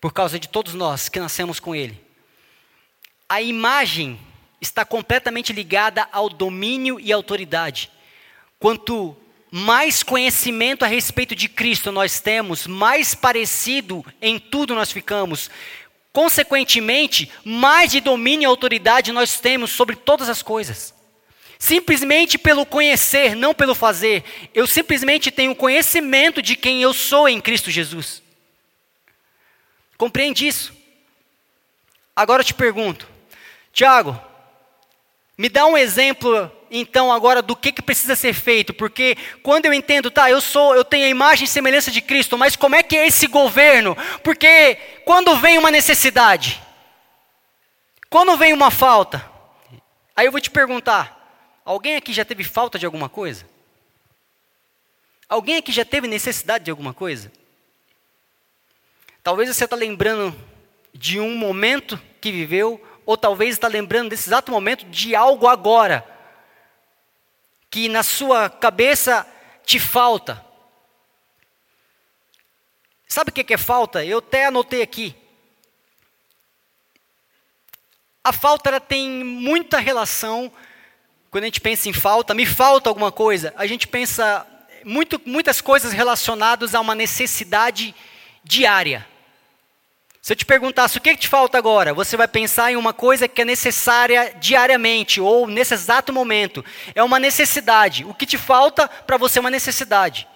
por 0.00 0.12
causa 0.12 0.38
de 0.38 0.48
todos 0.48 0.74
nós 0.74 1.08
que 1.08 1.20
nascemos 1.20 1.58
com 1.58 1.74
Ele. 1.74 2.00
A 3.28 3.42
imagem 3.42 4.18
está 4.60 4.84
completamente 4.84 5.52
ligada 5.52 6.08
ao 6.12 6.28
domínio 6.28 6.98
e 6.98 7.12
autoridade. 7.12 7.90
Quanto 8.58 9.16
mais 9.50 10.02
conhecimento 10.02 10.84
a 10.84 10.88
respeito 10.88 11.34
de 11.34 11.48
Cristo 11.48 11.90
nós 11.90 12.20
temos, 12.20 12.66
mais 12.66 13.14
parecido 13.14 14.04
em 14.20 14.38
tudo 14.38 14.74
nós 14.74 14.90
ficamos. 14.90 15.50
Consequentemente, 16.12 17.30
mais 17.44 17.90
de 17.90 18.00
domínio 18.00 18.44
e 18.44 18.46
autoridade 18.46 19.12
nós 19.12 19.38
temos 19.40 19.70
sobre 19.70 19.96
todas 19.96 20.28
as 20.28 20.42
coisas. 20.42 20.94
Simplesmente 21.58 22.38
pelo 22.38 22.64
conhecer, 22.64 23.34
não 23.34 23.52
pelo 23.52 23.74
fazer. 23.74 24.24
Eu 24.54 24.66
simplesmente 24.66 25.30
tenho 25.30 25.54
conhecimento 25.56 26.40
de 26.40 26.54
quem 26.54 26.80
eu 26.80 26.94
sou 26.94 27.28
em 27.28 27.40
Cristo 27.40 27.70
Jesus. 27.70 28.22
Compreende 29.98 30.46
isso? 30.46 30.72
Agora 32.16 32.40
eu 32.40 32.46
te 32.46 32.54
pergunto, 32.54 33.06
Tiago, 33.72 34.18
me 35.36 35.50
dá 35.50 35.66
um 35.66 35.76
exemplo 35.76 36.50
então 36.70 37.12
agora 37.12 37.42
do 37.42 37.54
que, 37.54 37.72
que 37.72 37.82
precisa 37.82 38.16
ser 38.16 38.32
feito, 38.32 38.72
porque 38.72 39.16
quando 39.42 39.66
eu 39.66 39.74
entendo, 39.74 40.10
tá, 40.10 40.30
eu 40.30 40.40
sou, 40.40 40.74
eu 40.74 40.84
tenho 40.84 41.04
a 41.04 41.10
imagem 41.10 41.44
e 41.44 41.48
semelhança 41.48 41.90
de 41.90 42.00
Cristo, 42.00 42.38
mas 42.38 42.56
como 42.56 42.74
é 42.74 42.82
que 42.82 42.96
é 42.96 43.06
esse 43.06 43.26
governo? 43.26 43.96
Porque 44.22 44.76
quando 45.04 45.36
vem 45.36 45.58
uma 45.58 45.70
necessidade, 45.70 46.62
quando 48.08 48.36
vem 48.38 48.54
uma 48.54 48.70
falta, 48.70 49.30
aí 50.16 50.26
eu 50.26 50.32
vou 50.32 50.40
te 50.40 50.50
perguntar, 50.50 51.18
Alguém 51.68 51.96
aqui 51.96 52.14
já 52.14 52.24
teve 52.24 52.42
falta 52.44 52.78
de 52.78 52.86
alguma 52.86 53.10
coisa? 53.10 53.46
Alguém 55.28 55.58
aqui 55.58 55.70
já 55.70 55.84
teve 55.84 56.08
necessidade 56.08 56.64
de 56.64 56.70
alguma 56.70 56.94
coisa? 56.94 57.30
Talvez 59.28 59.54
você 59.54 59.64
está 59.64 59.76
lembrando 59.76 60.34
de 60.94 61.20
um 61.20 61.36
momento 61.36 62.00
que 62.18 62.32
viveu, 62.32 62.82
ou 63.04 63.14
talvez 63.14 63.50
está 63.50 63.68
lembrando 63.68 64.08
desse 64.08 64.26
exato 64.26 64.50
momento 64.50 64.86
de 64.86 65.14
algo 65.14 65.46
agora, 65.46 66.02
que 67.68 67.90
na 67.90 68.02
sua 68.02 68.48
cabeça 68.48 69.30
te 69.66 69.78
falta. 69.78 70.42
Sabe 73.06 73.28
o 73.28 73.32
que 73.34 73.52
é 73.52 73.58
falta? 73.58 74.02
Eu 74.02 74.20
até 74.20 74.46
anotei 74.46 74.80
aqui. 74.80 75.14
A 78.24 78.32
falta 78.32 78.70
ela 78.70 78.80
tem 78.80 79.10
muita 79.22 79.78
relação 79.78 80.50
quando 81.30 81.44
a 81.44 81.48
gente 81.48 81.60
pensa 81.60 81.86
em 81.90 81.92
falta, 81.92 82.32
me 82.32 82.46
falta 82.46 82.88
alguma 82.88 83.12
coisa, 83.12 83.52
a 83.58 83.66
gente 83.66 83.86
pensa 83.86 84.46
muito, 84.86 85.20
muitas 85.26 85.60
coisas 85.60 85.92
relacionadas 85.92 86.74
a 86.74 86.80
uma 86.80 86.94
necessidade 86.94 87.94
diária. 88.42 89.06
Se 90.20 90.32
eu 90.32 90.36
te 90.36 90.44
perguntasse 90.44 90.98
o 90.98 91.00
que, 91.00 91.16
te 91.16 91.28
falta 91.28 91.56
agora, 91.56 91.94
você 91.94 92.16
vai 92.16 92.28
pensar 92.28 92.72
em 92.72 92.76
uma 92.76 92.92
coisa 92.92 93.28
que 93.28 93.42
é 93.42 93.44
necessária 93.44 94.34
diariamente 94.38 95.20
ou 95.20 95.46
nesse 95.46 95.74
exato 95.74 96.12
momento. 96.12 96.64
É 96.94 97.02
uma 97.02 97.18
necessidade. 97.18 98.04
O 98.04 98.12
que 98.12 98.26
te 98.26 98.36
falta 98.36 98.88
para 98.88 99.16
você 99.16 99.38
é 99.38 99.40
uma 99.40 99.50
necessidade. 99.50 100.26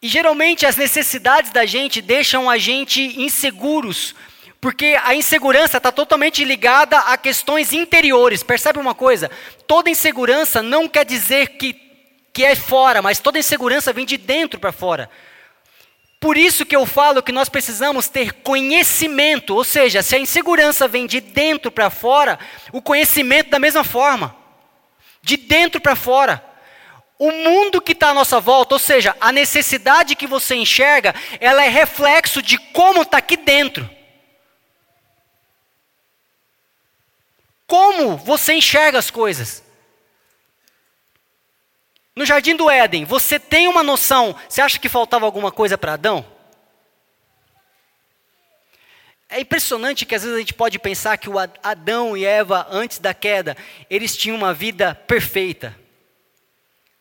E 0.00 0.08
geralmente 0.08 0.66
as 0.66 0.76
necessidades 0.76 1.50
da 1.50 1.64
gente 1.64 2.02
deixam 2.02 2.48
a 2.50 2.58
gente 2.58 3.00
inseguros 3.20 4.14
porque 4.64 4.98
a 5.04 5.14
insegurança 5.14 5.76
está 5.76 5.92
totalmente 5.92 6.42
ligada 6.42 6.98
a 6.98 7.18
questões 7.18 7.74
interiores. 7.74 8.42
Percebe 8.42 8.78
uma 8.78 8.94
coisa? 8.94 9.30
Toda 9.66 9.90
insegurança 9.90 10.62
não 10.62 10.88
quer 10.88 11.04
dizer 11.04 11.58
que, 11.58 11.74
que 12.32 12.42
é 12.42 12.54
fora, 12.54 13.02
mas 13.02 13.18
toda 13.18 13.38
insegurança 13.38 13.92
vem 13.92 14.06
de 14.06 14.16
dentro 14.16 14.58
para 14.58 14.72
fora. 14.72 15.10
Por 16.20 16.36
isso 16.36 16.64
que 16.64 16.74
eu 16.74 16.86
falo 16.86 17.22
que 17.22 17.32
nós 17.32 17.48
precisamos 17.48 18.08
ter 18.08 18.32
conhecimento, 18.32 19.54
ou 19.54 19.64
seja, 19.64 20.02
se 20.02 20.16
a 20.16 20.18
insegurança 20.18 20.88
vem 20.88 21.06
de 21.06 21.20
dentro 21.20 21.70
para 21.70 21.90
fora, 21.90 22.38
o 22.72 22.80
conhecimento 22.80 23.50
da 23.50 23.58
mesma 23.58 23.84
forma. 23.84 24.34
De 25.22 25.36
dentro 25.36 25.80
para 25.80 25.96
fora. 25.96 26.42
O 27.18 27.30
mundo 27.30 27.80
que 27.80 27.92
está 27.92 28.10
à 28.10 28.14
nossa 28.14 28.40
volta, 28.40 28.74
ou 28.74 28.78
seja, 28.78 29.16
a 29.20 29.32
necessidade 29.32 30.14
que 30.14 30.26
você 30.26 30.54
enxerga, 30.54 31.14
ela 31.40 31.64
é 31.64 31.68
reflexo 31.68 32.42
de 32.42 32.58
como 32.58 33.02
está 33.02 33.18
aqui 33.18 33.36
dentro. 33.36 33.88
Como 37.66 38.16
você 38.16 38.54
enxerga 38.54 38.98
as 38.98 39.10
coisas. 39.10 39.63
No 42.16 42.24
jardim 42.24 42.54
do 42.54 42.70
Éden, 42.70 43.04
você 43.04 43.40
tem 43.40 43.66
uma 43.66 43.82
noção, 43.82 44.36
você 44.48 44.60
acha 44.60 44.78
que 44.78 44.88
faltava 44.88 45.26
alguma 45.26 45.50
coisa 45.50 45.76
para 45.76 45.94
Adão? 45.94 46.24
É 49.28 49.40
impressionante 49.40 50.06
que 50.06 50.14
às 50.14 50.22
vezes 50.22 50.36
a 50.36 50.38
gente 50.38 50.54
pode 50.54 50.78
pensar 50.78 51.16
que 51.16 51.28
o 51.28 51.38
Adão 51.38 52.16
e 52.16 52.24
Eva, 52.24 52.68
antes 52.70 53.00
da 53.00 53.12
queda, 53.12 53.56
eles 53.90 54.16
tinham 54.16 54.36
uma 54.36 54.54
vida 54.54 54.94
perfeita. 54.94 55.74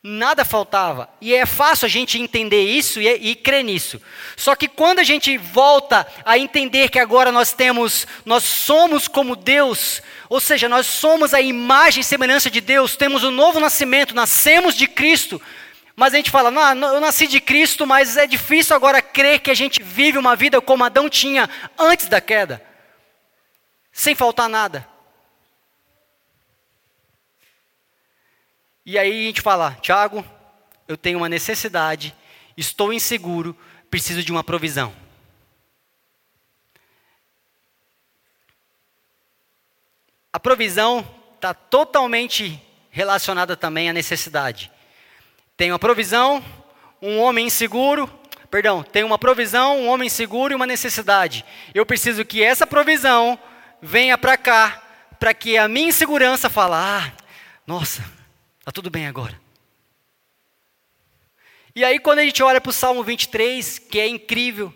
Nada 0.06 0.44
faltava. 0.44 1.08
E 1.22 1.34
é 1.34 1.46
fácil 1.46 1.86
a 1.86 1.90
gente 1.90 2.22
entender 2.22 2.62
isso 2.62 3.00
e, 3.00 3.08
e, 3.08 3.36
crer 3.36 3.64
nisso. 3.64 4.02
Só 4.36 4.54
que 4.54 4.68
quando 4.68 5.00
a 5.00 5.04
gente 5.04 5.38
volta 5.38 6.06
a 6.26 6.38
entender 6.38 6.90
que 6.90 7.00
agora 7.00 7.32
nós 7.32 7.54
temos, 7.54 8.06
nós 8.26 8.44
somos 8.44 9.08
como 9.08 9.34
Deus, 9.34 10.02
ou 10.28 10.42
seja, 10.42 10.68
nós 10.68 10.88
somos 10.88 11.34
a 11.34 11.40
imagem 11.40 12.02
e 12.02 12.04
semelhança 12.04 12.52
de 12.52 12.60
Deus, 12.60 12.98
temos 12.98 13.24
o 13.24 13.30
um 13.30 13.32
novo 13.32 13.62
nascimento, 13.62 14.14
nascemos 14.14 14.76
de 14.76 14.88
Cristo. 14.88 15.42
Mas 15.96 16.14
a 16.14 16.18
gente 16.18 16.32
fala, 16.32 16.52
não, 16.52 16.96
eu 16.96 17.00
nasci 17.00 17.26
de 17.26 17.40
Cristo, 17.40 17.88
mas 17.88 18.18
é 18.18 18.28
difícil 18.28 18.76
agora 18.76 19.02
crer 19.02 19.40
que 19.40 19.52
a 19.52 19.56
gente 19.56 19.82
vive 19.82 20.18
uma 20.18 20.36
vida 20.36 20.60
como 20.60 20.84
Adão 20.84 21.08
tinha 21.08 21.50
antes 21.80 22.10
da 22.10 22.20
queda, 22.20 22.62
sem 23.94 24.16
faltar 24.16 24.50
nada. 24.50 24.93
E 28.86 28.98
aí 28.98 29.24
a 29.24 29.28
gente 29.28 29.42
fala, 29.42 29.78
Tiago, 29.82 30.26
eu 30.88 30.98
tenho 30.98 31.20
uma 31.20 31.30
necessidade, 31.30 32.14
estou 32.58 32.92
inseguro, 32.92 33.58
preciso 33.90 34.22
de 34.22 34.32
uma 34.32 34.44
provisão. 34.44 34.94
A 40.34 40.40
provisão 40.40 41.08
está 41.36 41.54
totalmente 41.54 42.62
relacionada 42.90 43.56
também 43.56 43.90
à 43.90 43.94
necessidade. 43.94 44.72
Tem 45.56 45.72
uma 45.72 45.80
provisão, 45.80 46.44
um 47.02 47.20
homem 47.20 47.46
inseguro, 47.46 48.08
perdão, 48.50 48.84
tem 48.84 49.04
uma 49.04 49.18
provisão, 49.18 49.80
um 49.80 49.88
homem 49.88 50.10
seguro 50.10 50.54
e 50.54 50.56
uma 50.56 50.68
necessidade. 50.68 51.46
Eu 51.74 51.86
preciso 51.86 52.26
que 52.26 52.44
essa 52.44 52.68
provisão 52.68 53.40
venha 53.82 54.18
para 54.18 54.38
cá, 54.38 54.82
para 55.20 55.34
que 55.34 55.58
a 55.58 55.68
minha 55.68 55.88
insegurança 55.88 56.50
fale, 56.50 56.74
ah, 56.74 57.14
nossa, 57.66 58.04
Está 58.64 58.72
tudo 58.72 58.90
bem 58.90 59.08
agora. 59.08 59.38
E 61.76 61.84
aí, 61.84 62.00
quando 62.00 62.20
a 62.20 62.24
gente 62.24 62.42
olha 62.42 62.62
para 62.62 62.70
o 62.70 62.74
Salmo 62.74 63.04
23, 63.04 63.78
que 63.78 64.00
é 64.00 64.08
incrível, 64.08 64.74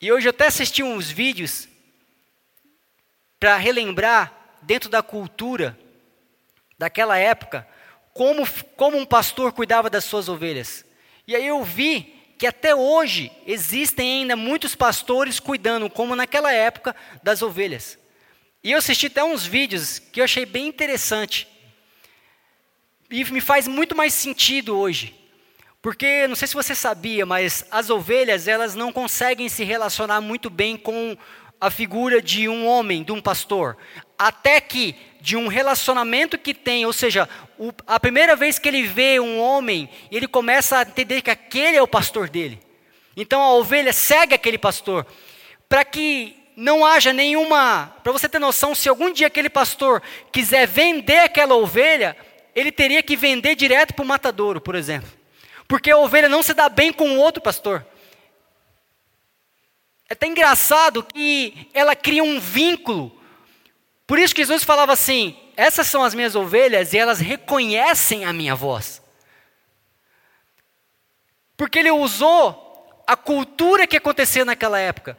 e 0.00 0.10
hoje 0.10 0.26
eu 0.26 0.30
até 0.30 0.48
assisti 0.48 0.82
uns 0.82 1.08
vídeos 1.08 1.68
para 3.38 3.56
relembrar, 3.56 4.36
dentro 4.62 4.90
da 4.90 5.00
cultura 5.00 5.78
daquela 6.76 7.16
época, 7.18 7.68
como, 8.12 8.44
como 8.76 8.98
um 8.98 9.06
pastor 9.06 9.52
cuidava 9.52 9.88
das 9.88 10.02
suas 10.04 10.28
ovelhas. 10.28 10.84
E 11.24 11.36
aí 11.36 11.46
eu 11.46 11.62
vi 11.62 12.20
que 12.36 12.48
até 12.48 12.74
hoje 12.74 13.30
existem 13.46 14.22
ainda 14.22 14.34
muitos 14.34 14.74
pastores 14.74 15.38
cuidando, 15.38 15.88
como 15.88 16.16
naquela 16.16 16.52
época, 16.52 16.96
das 17.22 17.42
ovelhas. 17.42 17.96
E 18.64 18.72
eu 18.72 18.78
assisti 18.78 19.06
até 19.06 19.22
uns 19.22 19.46
vídeos 19.46 20.00
que 20.00 20.20
eu 20.20 20.24
achei 20.24 20.44
bem 20.44 20.66
interessante. 20.66 21.51
E 23.12 23.22
me 23.30 23.42
faz 23.42 23.68
muito 23.68 23.94
mais 23.94 24.14
sentido 24.14 24.74
hoje. 24.74 25.14
Porque, 25.82 26.26
não 26.26 26.34
sei 26.34 26.48
se 26.48 26.54
você 26.54 26.74
sabia, 26.74 27.26
mas 27.26 27.66
as 27.70 27.90
ovelhas, 27.90 28.48
elas 28.48 28.74
não 28.74 28.90
conseguem 28.90 29.50
se 29.50 29.64
relacionar 29.64 30.22
muito 30.22 30.48
bem 30.48 30.78
com 30.78 31.14
a 31.60 31.70
figura 31.70 32.22
de 32.22 32.48
um 32.48 32.66
homem, 32.66 33.02
de 33.02 33.12
um 33.12 33.20
pastor. 33.20 33.76
Até 34.18 34.62
que, 34.62 34.96
de 35.20 35.36
um 35.36 35.46
relacionamento 35.46 36.38
que 36.38 36.54
tem, 36.54 36.86
ou 36.86 36.92
seja, 36.92 37.28
o, 37.58 37.70
a 37.86 38.00
primeira 38.00 38.34
vez 38.34 38.58
que 38.58 38.66
ele 38.66 38.84
vê 38.84 39.20
um 39.20 39.38
homem, 39.38 39.90
ele 40.10 40.26
começa 40.26 40.78
a 40.78 40.82
entender 40.82 41.20
que 41.20 41.30
aquele 41.30 41.76
é 41.76 41.82
o 41.82 41.86
pastor 41.86 42.30
dele. 42.30 42.58
Então 43.14 43.42
a 43.42 43.52
ovelha 43.52 43.92
segue 43.92 44.34
aquele 44.34 44.56
pastor. 44.56 45.06
Para 45.68 45.84
que 45.84 46.34
não 46.56 46.82
haja 46.82 47.12
nenhuma. 47.12 47.94
Para 48.02 48.12
você 48.12 48.26
ter 48.26 48.38
noção, 48.38 48.74
se 48.74 48.88
algum 48.88 49.12
dia 49.12 49.26
aquele 49.26 49.50
pastor 49.50 50.02
quiser 50.32 50.66
vender 50.66 51.18
aquela 51.18 51.54
ovelha, 51.54 52.16
ele 52.54 52.70
teria 52.70 53.02
que 53.02 53.16
vender 53.16 53.54
direto 53.54 53.94
para 53.94 54.02
o 54.02 54.06
matadouro, 54.06 54.60
por 54.60 54.74
exemplo. 54.74 55.10
Porque 55.66 55.90
a 55.90 55.98
ovelha 55.98 56.28
não 56.28 56.42
se 56.42 56.52
dá 56.52 56.68
bem 56.68 56.92
com 56.92 57.10
o 57.10 57.18
outro 57.18 57.42
pastor. 57.42 57.86
É 60.08 60.12
até 60.12 60.26
engraçado 60.26 61.02
que 61.02 61.70
ela 61.72 61.96
cria 61.96 62.22
um 62.22 62.38
vínculo. 62.38 63.18
Por 64.06 64.18
isso 64.18 64.34
que 64.34 64.42
Jesus 64.42 64.64
falava 64.64 64.92
assim: 64.92 65.36
essas 65.56 65.86
são 65.86 66.04
as 66.04 66.14
minhas 66.14 66.34
ovelhas 66.34 66.92
e 66.92 66.98
elas 66.98 67.18
reconhecem 67.18 68.24
a 68.24 68.32
minha 68.32 68.54
voz. 68.54 69.00
Porque 71.56 71.78
ele 71.78 71.90
usou 71.90 73.02
a 73.06 73.16
cultura 73.16 73.86
que 73.86 73.96
acontecia 73.96 74.44
naquela 74.44 74.78
época. 74.78 75.16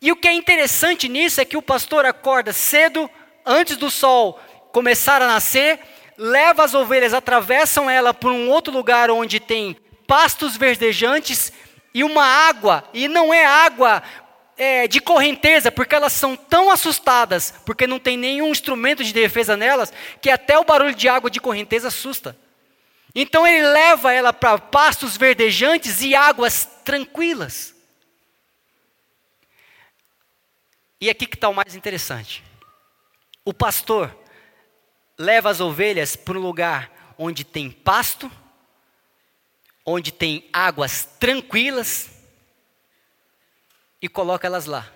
E 0.00 0.12
o 0.12 0.16
que 0.16 0.28
é 0.28 0.32
interessante 0.32 1.08
nisso 1.08 1.40
é 1.40 1.44
que 1.44 1.56
o 1.56 1.62
pastor 1.62 2.04
acorda 2.04 2.52
cedo, 2.52 3.10
antes 3.44 3.76
do 3.76 3.90
sol 3.90 4.38
começar 4.72 5.22
a 5.22 5.26
nascer, 5.26 5.80
leva 6.18 6.64
as 6.64 6.74
ovelhas, 6.74 7.14
atravessam 7.14 7.88
ela 7.88 8.14
por 8.14 8.32
um 8.32 8.48
outro 8.48 8.72
lugar 8.72 9.10
onde 9.10 9.40
tem 9.40 9.76
pastos 10.06 10.56
verdejantes 10.56 11.52
e 11.92 12.04
uma 12.04 12.24
água, 12.24 12.84
e 12.92 13.08
não 13.08 13.32
é 13.32 13.44
água 13.44 14.02
é, 14.56 14.86
de 14.86 15.00
correnteza, 15.00 15.70
porque 15.70 15.94
elas 15.94 16.12
são 16.12 16.36
tão 16.36 16.70
assustadas, 16.70 17.54
porque 17.64 17.86
não 17.86 17.98
tem 17.98 18.16
nenhum 18.16 18.48
instrumento 18.48 19.02
de 19.02 19.12
defesa 19.12 19.56
nelas, 19.56 19.92
que 20.20 20.30
até 20.30 20.58
o 20.58 20.64
barulho 20.64 20.94
de 20.94 21.08
água 21.08 21.30
de 21.30 21.40
correnteza 21.40 21.88
assusta. 21.88 22.36
Então 23.14 23.46
ele 23.46 23.66
leva 23.66 24.12
ela 24.12 24.32
para 24.32 24.58
pastos 24.58 25.16
verdejantes 25.16 26.02
e 26.02 26.14
águas 26.14 26.68
tranquilas. 26.84 27.74
E 31.00 31.08
aqui 31.08 31.26
que 31.26 31.36
está 31.36 31.48
o 31.48 31.54
mais 31.54 31.74
interessante. 31.74 32.42
O 33.44 33.54
pastor 33.54 34.14
leva 35.18 35.50
as 35.50 35.60
ovelhas 35.60 36.16
para 36.16 36.38
um 36.38 36.42
lugar 36.42 37.14
onde 37.18 37.44
tem 37.44 37.70
pasto, 37.70 38.30
onde 39.84 40.12
tem 40.12 40.48
águas 40.52 41.08
tranquilas 41.18 42.10
e 44.02 44.08
coloca 44.08 44.46
elas 44.46 44.66
lá. 44.66 44.90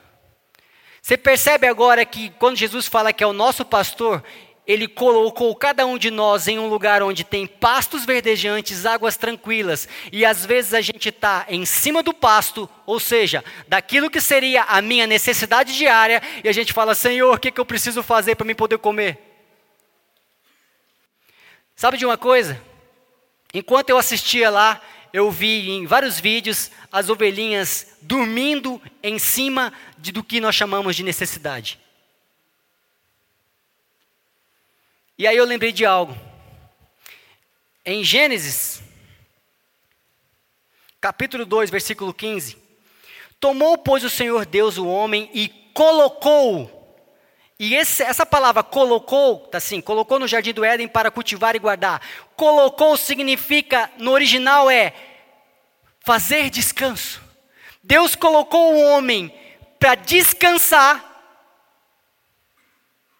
Você 1.00 1.16
percebe 1.16 1.66
agora 1.66 2.04
que 2.04 2.30
quando 2.30 2.56
Jesus 2.56 2.86
fala 2.86 3.12
que 3.12 3.24
é 3.24 3.26
o 3.26 3.32
nosso 3.32 3.64
pastor, 3.64 4.22
ele 4.66 4.86
colocou 4.86 5.56
cada 5.56 5.86
um 5.86 5.96
de 5.96 6.10
nós 6.10 6.46
em 6.46 6.58
um 6.58 6.68
lugar 6.68 7.02
onde 7.02 7.24
tem 7.24 7.46
pastos 7.46 8.04
verdejantes, 8.04 8.84
águas 8.84 9.16
tranquilas, 9.16 9.88
e 10.12 10.24
às 10.24 10.44
vezes 10.44 10.74
a 10.74 10.80
gente 10.80 11.08
está 11.08 11.46
em 11.48 11.64
cima 11.64 12.02
do 12.02 12.12
pasto, 12.12 12.68
ou 12.84 13.00
seja, 13.00 13.42
daquilo 13.66 14.10
que 14.10 14.20
seria 14.20 14.64
a 14.64 14.82
minha 14.82 15.06
necessidade 15.06 15.74
diária, 15.74 16.22
e 16.44 16.48
a 16.48 16.52
gente 16.52 16.72
fala: 16.72 16.94
Senhor, 16.94 17.34
o 17.34 17.38
que, 17.38 17.50
que 17.50 17.60
eu 17.60 17.66
preciso 17.66 18.02
fazer 18.02 18.36
para 18.36 18.46
me 18.46 18.54
poder 18.54 18.78
comer? 18.78 19.29
Sabe 21.80 21.96
de 21.96 22.04
uma 22.04 22.18
coisa? 22.18 22.62
Enquanto 23.54 23.88
eu 23.88 23.96
assistia 23.96 24.50
lá, 24.50 24.82
eu 25.14 25.30
vi 25.30 25.70
em 25.70 25.86
vários 25.86 26.20
vídeos 26.20 26.70
as 26.92 27.08
ovelhinhas 27.08 27.96
dormindo 28.02 28.78
em 29.02 29.18
cima 29.18 29.72
de, 29.96 30.12
do 30.12 30.22
que 30.22 30.40
nós 30.40 30.54
chamamos 30.54 30.94
de 30.94 31.02
necessidade. 31.02 31.80
E 35.16 35.26
aí 35.26 35.34
eu 35.34 35.46
lembrei 35.46 35.72
de 35.72 35.86
algo. 35.86 36.14
Em 37.82 38.04
Gênesis, 38.04 38.82
capítulo 41.00 41.46
2, 41.46 41.70
versículo 41.70 42.12
15: 42.12 42.58
Tomou, 43.40 43.78
pois, 43.78 44.04
o 44.04 44.10
Senhor 44.10 44.44
Deus 44.44 44.76
o 44.76 44.86
homem 44.86 45.30
e 45.32 45.48
colocou 45.72 46.79
e 47.62 47.74
esse, 47.74 48.02
essa 48.02 48.24
palavra 48.24 48.62
colocou, 48.62 49.40
tá 49.40 49.58
assim, 49.58 49.82
colocou 49.82 50.18
no 50.18 50.26
jardim 50.26 50.54
do 50.54 50.64
Éden 50.64 50.88
para 50.88 51.10
cultivar 51.10 51.54
e 51.54 51.58
guardar. 51.58 52.00
Colocou 52.34 52.96
significa, 52.96 53.90
no 53.98 54.12
original 54.12 54.70
é 54.70 54.94
fazer 56.00 56.48
descanso. 56.48 57.20
Deus 57.82 58.14
colocou 58.14 58.72
o 58.72 58.82
homem 58.82 59.30
para 59.78 59.94
descansar 59.94 61.04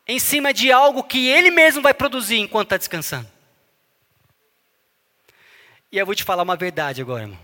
em 0.08 0.18
cima 0.18 0.54
de 0.54 0.72
algo 0.72 1.04
que 1.04 1.28
ele 1.28 1.50
mesmo 1.50 1.82
vai 1.82 1.92
produzir 1.92 2.38
enquanto 2.38 2.68
está 2.68 2.78
descansando. 2.78 3.28
E 5.92 5.98
eu 5.98 6.06
vou 6.06 6.14
te 6.14 6.24
falar 6.24 6.44
uma 6.44 6.56
verdade 6.56 7.02
agora, 7.02 7.24
irmão. 7.24 7.38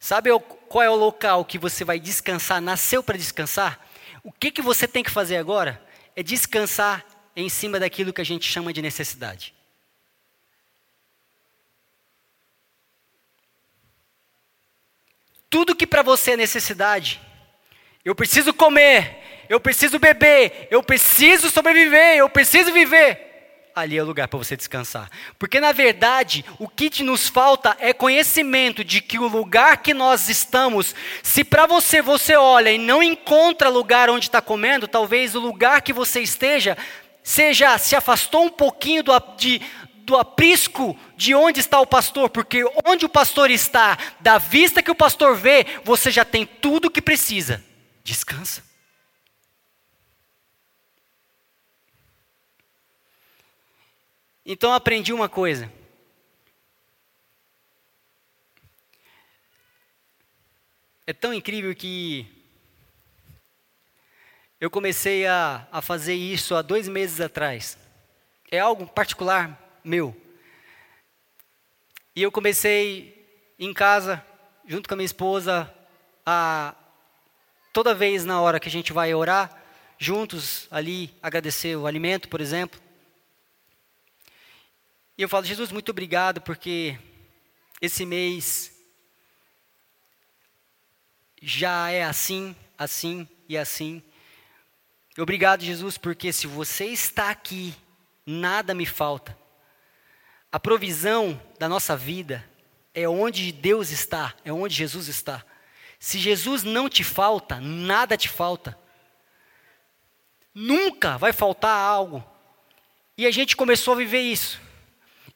Sabe 0.00 0.30
qual 0.70 0.82
é 0.82 0.88
o 0.88 0.96
local 0.96 1.44
que 1.44 1.58
você 1.58 1.84
vai 1.84 2.00
descansar, 2.00 2.62
nasceu 2.62 3.02
para 3.02 3.18
descansar? 3.18 3.91
O 4.22 4.30
que, 4.30 4.50
que 4.50 4.62
você 4.62 4.86
tem 4.86 5.02
que 5.02 5.10
fazer 5.10 5.36
agora 5.36 5.84
é 6.14 6.22
descansar 6.22 7.04
em 7.34 7.48
cima 7.48 7.80
daquilo 7.80 8.12
que 8.12 8.20
a 8.20 8.24
gente 8.24 8.50
chama 8.50 8.72
de 8.72 8.82
necessidade. 8.82 9.54
Tudo 15.48 15.76
que 15.76 15.86
para 15.86 16.02
você 16.02 16.32
é 16.32 16.36
necessidade, 16.36 17.20
Eu 18.04 18.16
preciso 18.16 18.52
comer, 18.52 19.46
eu 19.48 19.60
preciso 19.60 19.96
beber, 19.96 20.66
eu 20.72 20.82
preciso 20.82 21.48
sobreviver, 21.48 22.16
eu 22.16 22.28
preciso 22.28 22.72
viver 22.72 23.31
ali 23.74 23.96
é 23.96 24.02
o 24.02 24.06
lugar 24.06 24.28
para 24.28 24.38
você 24.38 24.56
descansar. 24.56 25.10
Porque 25.38 25.60
na 25.60 25.72
verdade, 25.72 26.44
o 26.58 26.68
que 26.68 27.02
nos 27.02 27.28
falta 27.28 27.76
é 27.80 27.92
conhecimento 27.92 28.84
de 28.84 29.00
que 29.00 29.18
o 29.18 29.26
lugar 29.26 29.78
que 29.78 29.94
nós 29.94 30.28
estamos, 30.28 30.94
se 31.22 31.42
para 31.42 31.66
você 31.66 32.02
você 32.02 32.36
olha 32.36 32.70
e 32.70 32.78
não 32.78 33.02
encontra 33.02 33.68
lugar 33.68 34.10
onde 34.10 34.26
está 34.26 34.40
comendo, 34.40 34.86
talvez 34.86 35.34
o 35.34 35.40
lugar 35.40 35.82
que 35.82 35.92
você 35.92 36.20
esteja 36.20 36.76
seja 37.22 37.78
se 37.78 37.94
afastou 37.94 38.44
um 38.44 38.50
pouquinho 38.50 39.02
do, 39.02 39.12
de, 39.36 39.60
do 40.04 40.16
aprisco 40.16 40.98
de 41.16 41.34
onde 41.34 41.60
está 41.60 41.80
o 41.80 41.86
pastor, 41.86 42.28
porque 42.30 42.64
onde 42.84 43.06
o 43.06 43.08
pastor 43.08 43.50
está, 43.50 43.96
da 44.20 44.38
vista 44.38 44.82
que 44.82 44.90
o 44.90 44.94
pastor 44.94 45.36
vê, 45.36 45.66
você 45.84 46.10
já 46.10 46.24
tem 46.24 46.44
tudo 46.44 46.86
o 46.86 46.90
que 46.90 47.00
precisa. 47.00 47.62
Descansa. 48.02 48.71
Então 54.44 54.72
aprendi 54.72 55.12
uma 55.12 55.28
coisa. 55.28 55.72
É 61.06 61.12
tão 61.12 61.32
incrível 61.32 61.74
que 61.74 62.26
eu 64.60 64.70
comecei 64.70 65.26
a, 65.26 65.66
a 65.70 65.80
fazer 65.80 66.14
isso 66.14 66.54
há 66.54 66.62
dois 66.62 66.88
meses 66.88 67.20
atrás. 67.20 67.78
É 68.50 68.58
algo 68.58 68.86
particular 68.86 69.80
meu. 69.84 70.16
E 72.14 72.22
eu 72.22 72.32
comecei 72.32 73.26
em 73.58 73.72
casa, 73.72 74.24
junto 74.66 74.88
com 74.88 74.94
a 74.94 74.96
minha 74.96 75.06
esposa, 75.06 75.72
a 76.26 76.74
toda 77.72 77.94
vez 77.94 78.24
na 78.24 78.40
hora 78.40 78.60
que 78.60 78.68
a 78.68 78.70
gente 78.70 78.92
vai 78.92 79.14
orar, 79.14 79.62
juntos 79.98 80.66
ali, 80.70 81.14
agradecer 81.22 81.76
o 81.76 81.86
alimento, 81.86 82.28
por 82.28 82.40
exemplo. 82.40 82.81
E 85.16 85.22
eu 85.22 85.28
falo, 85.28 85.44
Jesus, 85.44 85.70
muito 85.70 85.90
obrigado 85.90 86.40
porque 86.40 86.98
esse 87.80 88.06
mês 88.06 88.72
já 91.42 91.90
é 91.90 92.04
assim, 92.04 92.56
assim 92.78 93.28
e 93.48 93.58
assim. 93.58 94.02
Obrigado, 95.18 95.62
Jesus, 95.62 95.98
porque 95.98 96.32
se 96.32 96.46
você 96.46 96.86
está 96.86 97.30
aqui, 97.30 97.74
nada 98.24 98.72
me 98.72 98.86
falta. 98.86 99.36
A 100.50 100.58
provisão 100.58 101.40
da 101.58 101.68
nossa 101.68 101.96
vida 101.96 102.48
é 102.94 103.08
onde 103.08 103.52
Deus 103.52 103.90
está, 103.90 104.34
é 104.44 104.52
onde 104.52 104.74
Jesus 104.74 105.08
está. 105.08 105.44
Se 105.98 106.18
Jesus 106.18 106.62
não 106.62 106.88
te 106.88 107.04
falta, 107.04 107.60
nada 107.60 108.16
te 108.16 108.28
falta. 108.28 108.78
Nunca 110.54 111.18
vai 111.18 111.32
faltar 111.32 111.76
algo. 111.76 112.24
E 113.16 113.26
a 113.26 113.30
gente 113.30 113.56
começou 113.56 113.94
a 113.94 113.98
viver 113.98 114.20
isso. 114.20 114.60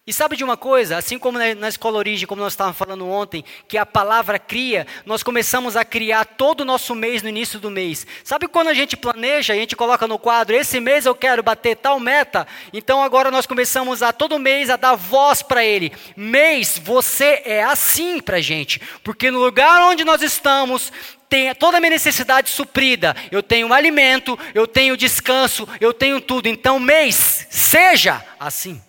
E 0.08 0.12
sabe 0.12 0.36
de 0.36 0.44
uma 0.44 0.56
coisa? 0.56 0.96
Assim 0.96 1.18
como 1.18 1.36
na 1.36 1.68
escola 1.68 1.98
origem, 1.98 2.28
como 2.28 2.40
nós 2.40 2.52
estávamos 2.52 2.78
falando 2.78 3.08
ontem, 3.08 3.44
que 3.66 3.76
a 3.76 3.84
palavra 3.84 4.38
cria, 4.38 4.86
nós 5.04 5.24
começamos 5.24 5.76
a 5.76 5.84
criar 5.84 6.24
todo 6.24 6.60
o 6.60 6.64
nosso 6.64 6.94
mês 6.94 7.24
no 7.24 7.28
início 7.28 7.58
do 7.58 7.72
mês. 7.72 8.06
Sabe 8.22 8.46
quando 8.46 8.68
a 8.68 8.74
gente 8.74 8.96
planeja, 8.96 9.52
a 9.52 9.56
gente 9.56 9.74
coloca 9.74 10.06
no 10.06 10.16
quadro, 10.16 10.54
esse 10.54 10.78
mês 10.78 11.06
eu 11.06 11.14
quero 11.16 11.42
bater 11.42 11.74
tal 11.74 11.98
meta, 11.98 12.46
então 12.72 13.02
agora 13.02 13.32
nós 13.32 13.46
começamos 13.46 14.00
a 14.00 14.12
todo 14.12 14.38
mês 14.38 14.70
a 14.70 14.76
dar 14.76 14.94
voz 14.94 15.42
para 15.42 15.64
ele. 15.64 15.92
Mês, 16.16 16.80
você 16.80 17.42
é 17.44 17.64
assim 17.64 18.20
para 18.20 18.40
gente, 18.40 18.80
porque 19.02 19.28
no 19.28 19.40
lugar 19.40 19.82
onde 19.90 20.04
nós 20.04 20.22
estamos, 20.22 20.92
tem 21.28 21.52
toda 21.56 21.78
a 21.78 21.80
minha 21.80 21.90
necessidade 21.90 22.50
suprida. 22.50 23.16
Eu 23.32 23.42
tenho 23.42 23.72
alimento, 23.72 24.38
eu 24.54 24.68
tenho 24.68 24.96
descanso, 24.96 25.68
eu 25.80 25.92
tenho 25.92 26.20
tudo. 26.20 26.46
Então, 26.46 26.78
mês, 26.78 27.48
seja 27.50 28.24
assim. 28.38 28.80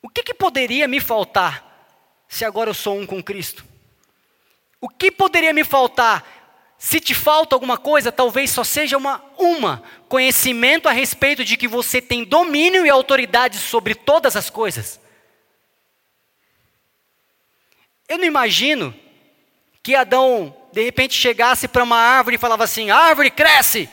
O 0.00 0.07
que, 0.18 0.22
que 0.22 0.34
poderia 0.34 0.88
me 0.88 1.00
faltar 1.00 1.64
se 2.28 2.44
agora 2.44 2.70
eu 2.70 2.74
sou 2.74 2.98
um 2.98 3.06
com 3.06 3.22
Cristo? 3.22 3.64
O 4.80 4.88
que 4.88 5.10
poderia 5.10 5.52
me 5.52 5.64
faltar? 5.64 6.36
Se 6.78 7.00
te 7.00 7.14
falta 7.14 7.56
alguma 7.56 7.76
coisa, 7.76 8.12
talvez 8.12 8.50
só 8.50 8.62
seja 8.62 8.96
uma, 8.96 9.22
uma 9.36 9.82
conhecimento 10.08 10.88
a 10.88 10.92
respeito 10.92 11.44
de 11.44 11.56
que 11.56 11.66
você 11.66 12.00
tem 12.00 12.24
domínio 12.24 12.86
e 12.86 12.90
autoridade 12.90 13.58
sobre 13.58 13.94
todas 13.94 14.36
as 14.36 14.48
coisas. 14.48 15.00
Eu 18.08 18.18
não 18.18 18.24
imagino 18.24 18.94
que 19.82 19.94
Adão 19.94 20.56
de 20.72 20.82
repente 20.82 21.14
chegasse 21.14 21.66
para 21.66 21.82
uma 21.82 21.96
árvore 21.96 22.36
e 22.36 22.38
falava 22.38 22.64
assim: 22.64 22.90
árvore 22.90 23.30
cresce. 23.30 23.88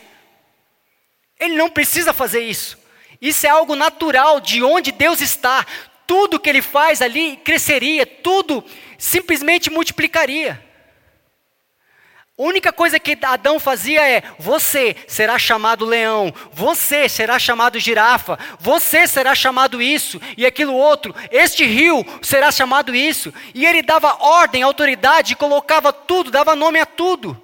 Ele 1.39 1.55
não 1.55 1.69
precisa 1.69 2.13
fazer 2.13 2.41
isso. 2.41 2.77
Isso 3.19 3.47
é 3.47 3.49
algo 3.49 3.75
natural 3.75 4.39
de 4.39 4.61
onde 4.61 4.91
Deus 4.91 5.21
está 5.21 5.65
tudo 6.07 6.39
que 6.39 6.49
ele 6.49 6.61
faz 6.61 7.01
ali 7.01 7.37
cresceria, 7.37 8.05
tudo 8.05 8.63
simplesmente 8.97 9.69
multiplicaria. 9.69 10.63
A 12.37 12.43
única 12.43 12.73
coisa 12.73 12.99
que 12.99 13.17
Adão 13.21 13.59
fazia 13.61 14.05
é: 14.05 14.21
você 14.37 14.93
será 15.07 15.39
chamado 15.39 15.85
leão, 15.85 16.33
você 16.51 17.07
será 17.07 17.39
chamado 17.39 17.79
girafa, 17.79 18.37
você 18.59 19.07
será 19.07 19.33
chamado 19.33 19.81
isso 19.81 20.21
e 20.35 20.45
aquilo 20.45 20.73
outro, 20.73 21.15
este 21.31 21.65
rio 21.65 22.05
será 22.21 22.51
chamado 22.51 22.93
isso. 22.93 23.33
E 23.53 23.65
ele 23.65 23.81
dava 23.81 24.21
ordem, 24.21 24.63
autoridade, 24.63 25.35
colocava 25.35 25.93
tudo, 25.93 26.29
dava 26.29 26.57
nome 26.57 26.77
a 26.77 26.85
tudo. 26.85 27.41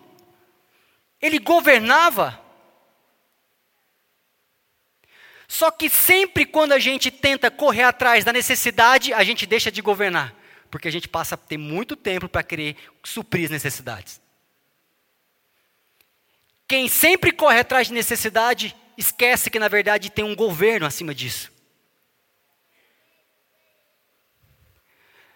Ele 1.22 1.40
governava. 1.40 2.41
Só 5.52 5.70
que 5.70 5.90
sempre 5.90 6.46
quando 6.46 6.72
a 6.72 6.80
gente 6.80 7.12
tenta 7.12 7.52
correr 7.52 7.84
atrás 7.84 8.24
da 8.24 8.32
necessidade, 8.32 9.14
a 9.14 9.22
gente 9.22 9.46
deixa 9.46 9.70
de 9.70 9.82
governar. 9.82 10.34
Porque 10.70 10.88
a 10.88 10.92
gente 10.92 11.10
passa 11.10 11.36
a 11.36 11.38
ter 11.38 11.58
muito 11.58 11.98
tempo 11.98 12.30
para 12.30 12.42
querer 12.42 12.78
suprir 13.04 13.44
as 13.44 13.52
necessidades. 13.52 14.22
Quem 16.66 16.88
sempre 16.88 17.34
corre 17.34 17.60
atrás 17.60 17.88
de 17.88 17.94
necessidade, 17.94 18.74
esquece 18.98 19.50
que 19.50 19.60
na 19.60 19.68
verdade 19.68 20.10
tem 20.10 20.24
um 20.24 20.38
governo 20.38 20.86
acima 20.86 21.14
disso. 21.14 21.52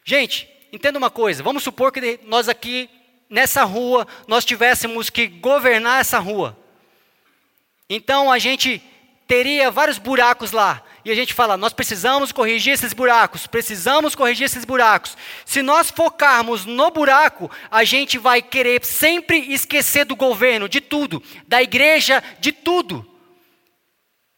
Gente, 0.06 0.50
entenda 0.72 0.98
uma 0.98 1.12
coisa, 1.12 1.44
vamos 1.44 1.62
supor 1.62 1.92
que 1.92 2.22
nós 2.24 2.48
aqui 2.48 2.90
nessa 3.30 3.66
rua 3.66 4.08
nós 4.30 4.46
tivéssemos 4.46 5.10
que 5.10 5.28
governar 5.28 6.00
essa 6.00 6.20
rua. 6.20 6.58
Então 7.90 8.32
a 8.32 8.40
gente 8.40 8.82
teria 9.28 9.72
vários 9.72 9.98
buracos 9.98 10.52
lá. 10.52 10.84
E 11.04 11.12
a 11.12 11.16
gente 11.16 11.34
fala, 11.34 11.56
nós 11.56 11.74
precisamos 11.74 12.32
corrigir 12.32 12.74
esses 12.74 12.94
buracos, 12.94 13.46
precisamos 13.46 14.16
corrigir 14.16 14.46
esses 14.46 14.66
buracos. 14.66 15.16
Se 15.46 15.62
nós 15.62 15.92
focarmos 15.92 16.66
no 16.66 16.90
buraco, 16.90 17.50
a 17.70 17.84
gente 17.84 18.18
vai 18.18 18.42
querer 18.42 18.84
sempre 18.84 19.54
esquecer 19.54 20.06
do 20.06 20.16
governo, 20.16 20.68
de 20.68 20.82
tudo, 20.82 21.22
da 21.48 21.62
igreja, 21.62 22.24
de 22.40 22.52
tudo. 22.52 23.08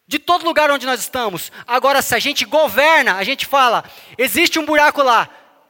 De 0.06 0.20
todo 0.20 0.46
lugar 0.46 0.72
onde 0.72 0.86
nós 0.86 1.02
estamos. 1.02 1.52
Agora, 1.66 2.02
se 2.02 2.16
a 2.16 2.20
gente 2.20 2.46
governa, 2.46 3.16
a 3.16 3.24
gente 3.24 3.46
fala, 3.46 3.84
existe 4.18 4.58
um 4.58 4.66
buraco 4.66 5.02
lá. 5.04 5.30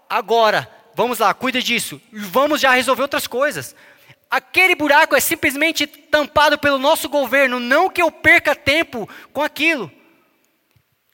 Agora, 0.10 0.70
vamos 0.96 1.20
lá, 1.20 1.34
cuida 1.34 1.62
disso. 1.62 2.00
Vamos 2.12 2.62
já 2.62 2.72
resolver 2.72 3.02
outras 3.04 3.26
coisas. 3.26 3.76
Aquele 4.30 4.76
buraco 4.76 5.16
é 5.16 5.20
simplesmente 5.20 5.88
tampado 5.88 6.58
pelo 6.60 6.78
nosso 6.78 7.08
governo, 7.08 7.60
não 7.60 7.90
que 7.90 8.02
eu 8.02 8.12
perca 8.12 8.56
tempo 8.56 9.08
com 9.32 9.42
aquilo. 9.42 9.92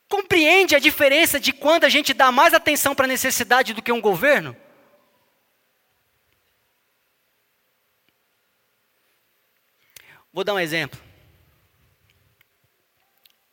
Compreende 0.10 0.76
a 0.76 0.80
diferença 0.80 1.40
de 1.40 1.54
quando 1.54 1.84
a 1.84 1.90
gente 1.90 2.14
dá 2.14 2.32
mais 2.32 2.54
atenção 2.54 2.96
para 2.96 3.06
a 3.06 3.08
necessidade 3.08 3.74
do 3.74 3.82
que 3.82 3.92
um 3.92 4.02
governo? 4.02 4.56
Vou 10.32 10.44
dar 10.44 10.56
um 10.56 10.60
exemplo. 10.60 11.00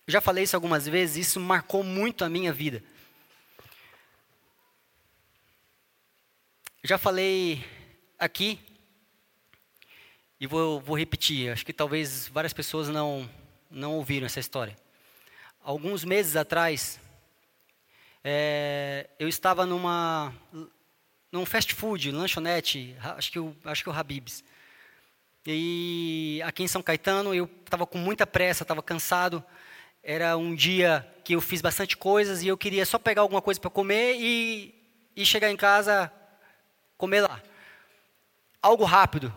Eu 0.06 0.12
já 0.12 0.20
falei 0.20 0.44
isso 0.44 0.56
algumas 0.56 0.86
vezes, 0.86 1.28
isso 1.28 1.40
marcou 1.40 1.84
muito 1.84 2.24
a 2.24 2.28
minha 2.28 2.52
vida. 2.52 2.82
já 6.82 6.96
falei 6.98 7.64
aqui 8.18 8.58
e 10.40 10.46
vou, 10.46 10.80
vou 10.80 10.98
repetir, 10.98 11.52
acho 11.52 11.66
que 11.66 11.72
talvez 11.72 12.26
várias 12.28 12.54
pessoas 12.54 12.88
não, 12.88 13.28
não 13.70 13.96
ouviram 13.96 14.24
essa 14.24 14.40
história. 14.40 14.74
Alguns 15.62 16.02
meses 16.02 16.34
atrás, 16.34 16.98
é, 18.24 19.10
eu 19.18 19.28
estava 19.28 19.66
numa 19.66 20.32
num 21.30 21.44
fast 21.44 21.74
food, 21.74 22.10
lanchonete, 22.10 22.96
acho 23.00 23.30
que 23.30 23.38
o, 23.38 23.54
acho 23.64 23.84
que 23.84 23.90
o 23.90 23.92
Habib's. 23.92 24.42
E 25.46 26.40
aqui 26.44 26.62
em 26.62 26.68
São 26.68 26.82
Caetano, 26.82 27.34
eu 27.34 27.48
estava 27.64 27.86
com 27.86 27.98
muita 27.98 28.26
pressa, 28.26 28.64
estava 28.64 28.82
cansado. 28.82 29.44
Era 30.02 30.36
um 30.36 30.54
dia 30.54 31.06
que 31.22 31.34
eu 31.34 31.40
fiz 31.40 31.60
bastante 31.60 31.96
coisas 31.96 32.42
e 32.42 32.48
eu 32.48 32.56
queria 32.56 32.84
só 32.84 32.98
pegar 32.98 33.22
alguma 33.22 33.42
coisa 33.42 33.60
para 33.60 33.70
comer 33.70 34.16
e, 34.18 34.74
e 35.14 35.24
chegar 35.24 35.50
em 35.50 35.56
casa, 35.56 36.12
comer 36.96 37.20
lá. 37.20 37.40
Algo 38.62 38.84
rápido. 38.84 39.34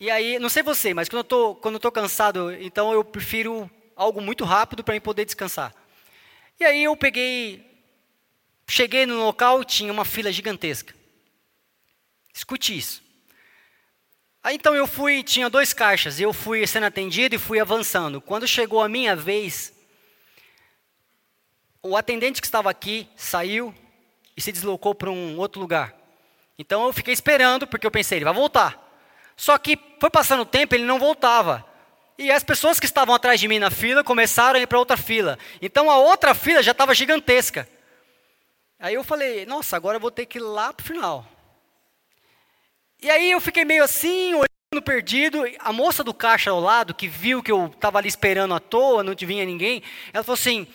E 0.00 0.10
aí, 0.10 0.38
não 0.38 0.48
sei 0.48 0.62
você, 0.62 0.94
mas 0.94 1.10
quando 1.10 1.18
eu 1.18 1.24
tô, 1.24 1.54
quando 1.56 1.74
eu 1.74 1.80
tô 1.80 1.92
cansado, 1.92 2.50
então 2.54 2.90
eu 2.90 3.04
prefiro 3.04 3.70
algo 3.94 4.22
muito 4.22 4.44
rápido 4.46 4.82
para 4.82 4.96
eu 4.96 5.00
poder 5.00 5.26
descansar. 5.26 5.74
E 6.58 6.64
aí 6.64 6.84
eu 6.84 6.96
peguei, 6.96 7.62
cheguei 8.66 9.04
no 9.04 9.22
local, 9.22 9.62
tinha 9.62 9.92
uma 9.92 10.06
fila 10.06 10.32
gigantesca. 10.32 10.94
Escute 12.32 12.78
isso. 12.78 13.02
Aí 14.42 14.56
então 14.56 14.74
eu 14.74 14.86
fui, 14.86 15.22
tinha 15.22 15.50
dois 15.50 15.74
caixas, 15.74 16.18
eu 16.18 16.32
fui 16.32 16.66
sendo 16.66 16.86
atendido 16.86 17.34
e 17.34 17.38
fui 17.38 17.60
avançando. 17.60 18.22
Quando 18.22 18.48
chegou 18.48 18.80
a 18.80 18.88
minha 18.88 19.14
vez, 19.14 19.70
o 21.82 21.94
atendente 21.94 22.40
que 22.40 22.46
estava 22.46 22.70
aqui 22.70 23.06
saiu 23.14 23.74
e 24.34 24.40
se 24.40 24.50
deslocou 24.50 24.94
para 24.94 25.10
um 25.10 25.36
outro 25.36 25.60
lugar. 25.60 25.94
Então 26.58 26.86
eu 26.86 26.92
fiquei 26.94 27.12
esperando, 27.12 27.66
porque 27.66 27.86
eu 27.86 27.90
pensei, 27.90 28.16
ele 28.16 28.24
vai 28.24 28.32
voltar. 28.32 28.89
Só 29.40 29.56
que 29.56 29.78
foi 29.98 30.10
passando 30.10 30.40
o 30.40 30.44
tempo, 30.44 30.74
ele 30.74 30.84
não 30.84 30.98
voltava. 30.98 31.64
E 32.18 32.30
as 32.30 32.44
pessoas 32.44 32.78
que 32.78 32.84
estavam 32.84 33.14
atrás 33.14 33.40
de 33.40 33.48
mim 33.48 33.58
na 33.58 33.70
fila 33.70 34.04
começaram 34.04 34.58
a 34.58 34.62
ir 34.62 34.66
para 34.66 34.78
outra 34.78 34.98
fila. 34.98 35.38
Então 35.62 35.90
a 35.90 35.96
outra 35.96 36.34
fila 36.34 36.62
já 36.62 36.72
estava 36.72 36.94
gigantesca. 36.94 37.66
Aí 38.78 38.92
eu 38.92 39.02
falei, 39.02 39.46
nossa, 39.46 39.76
agora 39.76 39.96
eu 39.96 40.00
vou 40.00 40.10
ter 40.10 40.26
que 40.26 40.36
ir 40.36 40.42
lá 40.42 40.74
para 40.74 40.84
o 40.84 40.86
final. 40.86 41.26
E 43.00 43.08
aí 43.08 43.30
eu 43.30 43.40
fiquei 43.40 43.64
meio 43.64 43.82
assim, 43.82 44.34
olhando 44.34 44.84
perdido. 44.84 45.42
A 45.60 45.72
moça 45.72 46.04
do 46.04 46.12
caixa 46.12 46.50
ao 46.50 46.60
lado, 46.60 46.92
que 46.92 47.08
viu 47.08 47.42
que 47.42 47.50
eu 47.50 47.68
estava 47.68 47.96
ali 47.96 48.08
esperando 48.08 48.52
à 48.52 48.60
toa, 48.60 49.02
não 49.02 49.14
vinha 49.16 49.46
ninguém, 49.46 49.82
ela 50.12 50.22
falou 50.22 50.38
assim: 50.38 50.66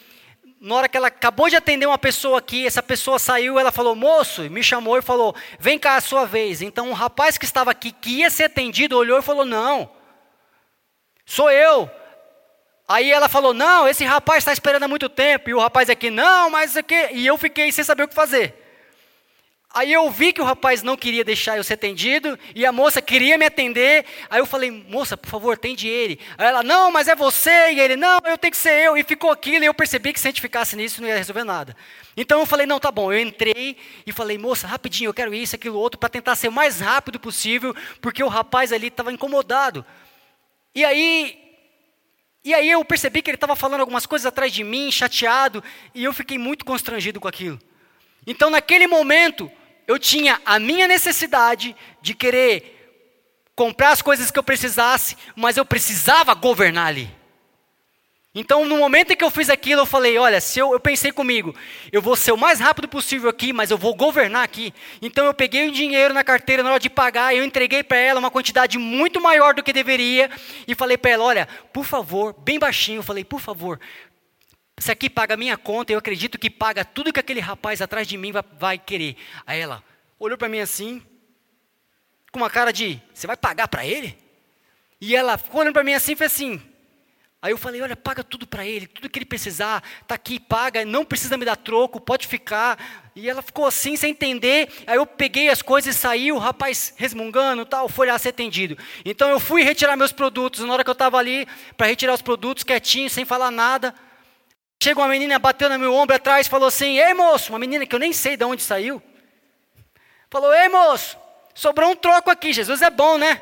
na 0.59 0.75
hora 0.75 0.89
que 0.89 0.97
ela 0.97 1.07
acabou 1.07 1.49
de 1.49 1.55
atender 1.55 1.85
uma 1.85 1.97
pessoa 1.97 2.39
aqui, 2.39 2.65
essa 2.65 2.81
pessoa 2.81 3.19
saiu, 3.19 3.59
ela 3.59 3.71
falou, 3.71 3.95
moço, 3.95 4.41
me 4.49 4.63
chamou 4.63 4.97
e 4.97 5.01
falou, 5.01 5.35
vem 5.59 5.77
cá 5.77 5.95
a 5.95 6.01
sua 6.01 6.25
vez. 6.25 6.61
Então 6.61 6.87
o 6.87 6.89
um 6.91 6.93
rapaz 6.93 7.37
que 7.37 7.45
estava 7.45 7.71
aqui, 7.71 7.91
que 7.91 8.21
ia 8.21 8.29
ser 8.29 8.45
atendido, 8.45 8.97
olhou 8.97 9.19
e 9.19 9.23
falou, 9.23 9.45
não, 9.45 9.89
sou 11.25 11.51
eu. 11.51 11.89
Aí 12.87 13.11
ela 13.11 13.27
falou, 13.27 13.53
não, 13.53 13.87
esse 13.87 14.03
rapaz 14.05 14.39
está 14.39 14.53
esperando 14.53 14.83
há 14.83 14.87
muito 14.87 15.09
tempo. 15.09 15.49
E 15.49 15.53
o 15.53 15.59
rapaz 15.59 15.89
aqui, 15.89 16.09
não, 16.11 16.49
mas 16.49 16.77
aqui. 16.77 17.09
E 17.13 17.25
eu 17.25 17.37
fiquei 17.37 17.71
sem 17.71 17.83
saber 17.83 18.03
o 18.03 18.07
que 18.07 18.13
fazer. 18.13 18.64
Aí 19.75 19.91
eu 19.91 20.09
vi 20.09 20.31
que 20.31 20.41
o 20.41 20.45
rapaz 20.45 20.81
não 20.81 20.95
queria 20.95 21.21
deixar 21.21 21.57
eu 21.57 21.63
ser 21.63 21.73
atendido 21.73 22.39
e 22.55 22.65
a 22.65 22.71
moça 22.71 23.01
queria 23.01 23.37
me 23.37 23.45
atender. 23.45 24.05
Aí 24.29 24.39
eu 24.39 24.45
falei, 24.45 24.71
moça, 24.71 25.17
por 25.17 25.29
favor, 25.29 25.53
atende 25.53 25.85
ele. 25.85 26.17
Aí 26.37 26.47
ela, 26.47 26.63
não, 26.63 26.89
mas 26.89 27.09
é 27.09 27.15
você. 27.15 27.73
E 27.73 27.81
ele, 27.81 27.97
não, 27.97 28.21
eu 28.23 28.37
tenho 28.37 28.51
que 28.51 28.57
ser 28.57 28.85
eu. 28.85 28.95
E 28.95 29.03
ficou 29.03 29.29
aquilo 29.29 29.65
e 29.65 29.67
eu 29.67 29.73
percebi 29.73 30.13
que 30.13 30.19
se 30.21 30.29
a 30.29 30.31
gente 30.31 30.39
ficasse 30.39 30.77
nisso 30.77 31.01
não 31.01 31.09
ia 31.09 31.17
resolver 31.17 31.43
nada. 31.43 31.75
Então 32.15 32.39
eu 32.39 32.45
falei, 32.45 32.65
não, 32.65 32.79
tá 32.79 32.89
bom. 32.89 33.11
Eu 33.11 33.19
entrei 33.19 33.75
e 34.07 34.13
falei, 34.13 34.37
moça, 34.37 34.65
rapidinho, 34.65 35.09
eu 35.09 35.13
quero 35.13 35.33
isso, 35.33 35.57
aquilo, 35.57 35.77
outro, 35.77 35.99
para 35.99 36.07
tentar 36.07 36.37
ser 36.37 36.47
o 36.47 36.53
mais 36.53 36.79
rápido 36.79 37.19
possível, 37.19 37.75
porque 37.99 38.23
o 38.23 38.29
rapaz 38.29 38.71
ali 38.71 38.87
estava 38.87 39.11
incomodado. 39.11 39.85
E 40.73 40.85
aí, 40.85 41.37
e 42.45 42.53
aí 42.53 42.71
eu 42.71 42.85
percebi 42.85 43.21
que 43.21 43.29
ele 43.29 43.35
estava 43.35 43.57
falando 43.57 43.81
algumas 43.81 44.05
coisas 44.05 44.25
atrás 44.25 44.53
de 44.53 44.63
mim, 44.63 44.89
chateado, 44.89 45.61
e 45.93 46.05
eu 46.05 46.13
fiquei 46.13 46.37
muito 46.37 46.63
constrangido 46.63 47.19
com 47.19 47.27
aquilo. 47.27 47.59
Então 48.25 48.49
naquele 48.49 48.87
momento, 48.87 49.51
eu 49.87 49.99
tinha 49.99 50.41
a 50.45 50.59
minha 50.59 50.87
necessidade 50.87 51.75
de 52.01 52.13
querer 52.13 52.75
comprar 53.55 53.91
as 53.91 54.01
coisas 54.01 54.29
que 54.29 54.37
eu 54.37 54.43
precisasse, 54.43 55.15
mas 55.35 55.57
eu 55.57 55.65
precisava 55.65 56.33
governar 56.33 56.87
ali. 56.87 57.09
Então, 58.37 58.65
no 58.65 58.77
momento 58.77 59.11
em 59.11 59.15
que 59.15 59.23
eu 59.23 59.31
fiz 59.31 59.49
aquilo, 59.49 59.83
eu 59.83 59.85
falei: 59.85 60.17
olha, 60.17 60.41
se 60.41 60.59
eu, 60.59 60.73
eu 60.73 60.79
pensei 60.79 61.09
comigo, 61.09 61.55
eu 61.89 62.01
vou 62.01 62.17
ser 62.17 62.33
o 62.33 62.37
mais 62.37 62.59
rápido 62.59 62.85
possível 62.85 63.29
aqui, 63.29 63.53
mas 63.53 63.71
eu 63.71 63.77
vou 63.77 63.95
governar 63.95 64.43
aqui. 64.43 64.73
Então, 65.01 65.25
eu 65.25 65.33
peguei 65.33 65.69
o 65.69 65.71
dinheiro 65.71 66.13
na 66.13 66.21
carteira 66.21 66.61
na 66.61 66.71
hora 66.71 66.79
de 66.79 66.89
pagar, 66.89 67.33
eu 67.33 67.45
entreguei 67.45 67.81
para 67.81 67.97
ela 67.97 68.19
uma 68.19 68.29
quantidade 68.29 68.77
muito 68.77 69.21
maior 69.21 69.53
do 69.53 69.63
que 69.63 69.71
deveria, 69.71 70.29
e 70.67 70.75
falei 70.75 70.97
para 70.97 71.11
ela: 71.11 71.23
olha, 71.23 71.47
por 71.71 71.85
favor, 71.85 72.35
bem 72.39 72.59
baixinho, 72.59 72.99
eu 72.99 73.03
falei: 73.03 73.23
por 73.23 73.39
favor, 73.39 73.79
isso 74.77 74.91
aqui 74.91 75.09
paga 75.09 75.35
a 75.35 75.37
minha 75.37 75.57
conta, 75.57 75.93
eu 75.93 75.99
acredito 75.99 76.37
que 76.37 76.49
paga 76.49 76.83
tudo 76.83 77.13
que 77.13 77.19
aquele 77.19 77.39
rapaz 77.39 77.81
atrás 77.81 78.07
de 78.07 78.17
mim 78.17 78.31
vai, 78.31 78.43
vai 78.59 78.77
querer. 78.77 79.15
Aí 79.45 79.59
ela 79.59 79.83
olhou 80.19 80.37
para 80.37 80.49
mim 80.49 80.59
assim, 80.59 81.01
com 82.31 82.39
uma 82.39 82.49
cara 82.49 82.73
de: 82.73 83.01
Você 83.13 83.25
vai 83.25 83.37
pagar 83.37 83.69
para 83.69 83.85
ele? 83.85 84.17
E 84.99 85.15
ela 85.15 85.37
ficou 85.37 85.61
olhando 85.61 85.73
para 85.73 85.83
mim 85.83 85.93
assim 85.93 86.11
e 86.11 86.15
fez 86.15 86.33
assim. 86.33 86.61
Aí 87.41 87.51
eu 87.51 87.57
falei: 87.57 87.81
Olha, 87.81 87.95
paga 87.95 88.21
tudo 88.21 88.45
para 88.45 88.65
ele, 88.65 88.85
tudo 88.85 89.09
que 89.09 89.17
ele 89.17 89.25
precisar, 89.25 89.81
está 90.01 90.15
aqui, 90.15 90.41
paga, 90.41 90.83
não 90.83 91.05
precisa 91.05 91.37
me 91.37 91.45
dar 91.45 91.55
troco, 91.55 92.01
pode 92.01 92.27
ficar. 92.27 92.77
E 93.15 93.29
ela 93.29 93.41
ficou 93.41 93.65
assim, 93.65 93.95
sem 93.95 94.11
entender. 94.11 94.67
Aí 94.85 94.97
eu 94.97 95.05
peguei 95.05 95.47
as 95.47 95.61
coisas 95.61 95.95
e 95.95 95.97
saí, 95.97 96.33
o 96.33 96.37
rapaz 96.37 96.93
resmungando 96.97 97.65
tal, 97.65 97.87
foi 97.87 98.07
lá 98.07 98.19
ser 98.19 98.29
atendido. 98.29 98.77
Então 99.05 99.29
eu 99.29 99.39
fui 99.39 99.63
retirar 99.63 99.95
meus 99.95 100.11
produtos. 100.11 100.65
Na 100.65 100.73
hora 100.73 100.83
que 100.83 100.89
eu 100.89 100.93
estava 100.93 101.17
ali, 101.17 101.47
para 101.77 101.87
retirar 101.87 102.13
os 102.13 102.21
produtos, 102.21 102.65
quietinho, 102.65 103.09
sem 103.09 103.23
falar 103.23 103.51
nada. 103.51 103.95
Chega 104.81 104.99
uma 104.99 105.07
menina, 105.07 105.39
bateu 105.39 105.69
no 105.69 105.79
meu 105.79 105.93
ombro 105.93 106.15
atrás, 106.15 106.47
falou 106.47 106.67
assim: 106.67 106.99
Ei 106.99 107.13
moço, 107.13 107.51
uma 107.51 107.59
menina 107.59 107.85
que 107.85 107.95
eu 107.95 107.99
nem 107.99 108.13
sei 108.13 108.37
de 108.37 108.43
onde 108.43 108.61
saiu. 108.61 109.01
Falou: 110.29 110.53
Ei 110.53 110.69
moço, 110.69 111.17
sobrou 111.53 111.89
um 111.89 111.95
troco 111.95 112.29
aqui, 112.29 112.53
Jesus 112.53 112.81
é 112.81 112.89
bom, 112.89 113.17
né? 113.17 113.41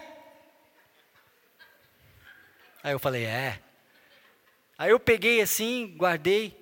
Aí 2.84 2.92
eu 2.94 3.00
falei: 3.00 3.26
É. 3.26 3.60
Aí 4.78 4.92
eu 4.92 5.00
peguei 5.00 5.42
assim, 5.42 5.96
guardei. 5.98 6.60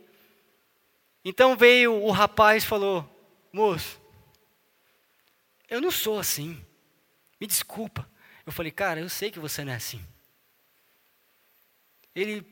Então 1.24 1.55
veio 1.55 1.93
o 1.93 2.11
rapaz 2.11 2.63
e 2.63 2.67
falou: 2.67 3.07
Moço, 3.51 4.01
eu 5.69 5.80
não 5.80 5.91
sou 5.91 6.19
assim. 6.19 6.63
Me 7.39 7.47
desculpa. 7.47 8.09
Eu 8.45 8.51
falei: 8.51 8.72
Cara, 8.72 8.99
eu 8.99 9.09
sei 9.09 9.32
que 9.32 9.39
você 9.39 9.63
não 9.63 9.74
é 9.74 9.76
assim. 9.76 10.03
Ele, 12.13 12.45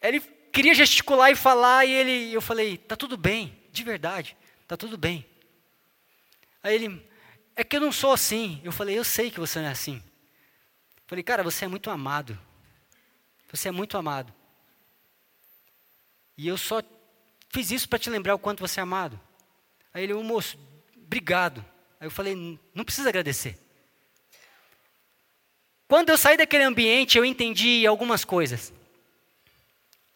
ele 0.00 0.20
queria 0.52 0.74
gesticular 0.74 1.30
e 1.30 1.36
falar, 1.36 1.86
e 1.86 1.90
ele, 1.92 2.32
eu 2.32 2.40
falei, 2.40 2.76
tá 2.76 2.94
tudo 2.94 3.16
bem, 3.16 3.58
de 3.72 3.82
verdade, 3.82 4.36
tá 4.68 4.76
tudo 4.76 4.98
bem. 4.98 5.26
Aí 6.62 6.74
ele, 6.74 7.04
é 7.56 7.64
que 7.64 7.76
eu 7.76 7.80
não 7.80 7.90
sou 7.90 8.12
assim. 8.12 8.60
Eu 8.62 8.70
falei, 8.70 8.96
eu 8.96 9.04
sei 9.04 9.30
que 9.30 9.40
você 9.40 9.58
não 9.58 9.66
é 9.66 9.72
assim. 9.72 9.96
Eu 9.96 11.02
falei, 11.06 11.24
cara, 11.24 11.42
você 11.42 11.64
é 11.64 11.68
muito 11.68 11.90
amado. 11.90 12.38
Você 13.50 13.68
é 13.68 13.72
muito 13.72 13.98
amado. 13.98 14.32
E 16.36 16.46
eu 16.46 16.56
só 16.56 16.82
fiz 17.50 17.70
isso 17.70 17.88
para 17.88 17.98
te 17.98 18.08
lembrar 18.08 18.34
o 18.34 18.38
quanto 18.38 18.60
você 18.60 18.80
é 18.80 18.82
amado. 18.82 19.20
Aí 19.92 20.04
ele, 20.04 20.14
o 20.14 20.22
moço, 20.22 20.58
obrigado. 20.96 21.64
Aí 21.98 22.06
eu 22.06 22.10
falei, 22.10 22.58
não 22.74 22.84
precisa 22.84 23.08
agradecer. 23.08 23.58
Quando 25.88 26.08
eu 26.08 26.16
saí 26.16 26.36
daquele 26.36 26.64
ambiente, 26.64 27.18
eu 27.18 27.24
entendi 27.24 27.86
algumas 27.86 28.24
coisas. 28.24 28.72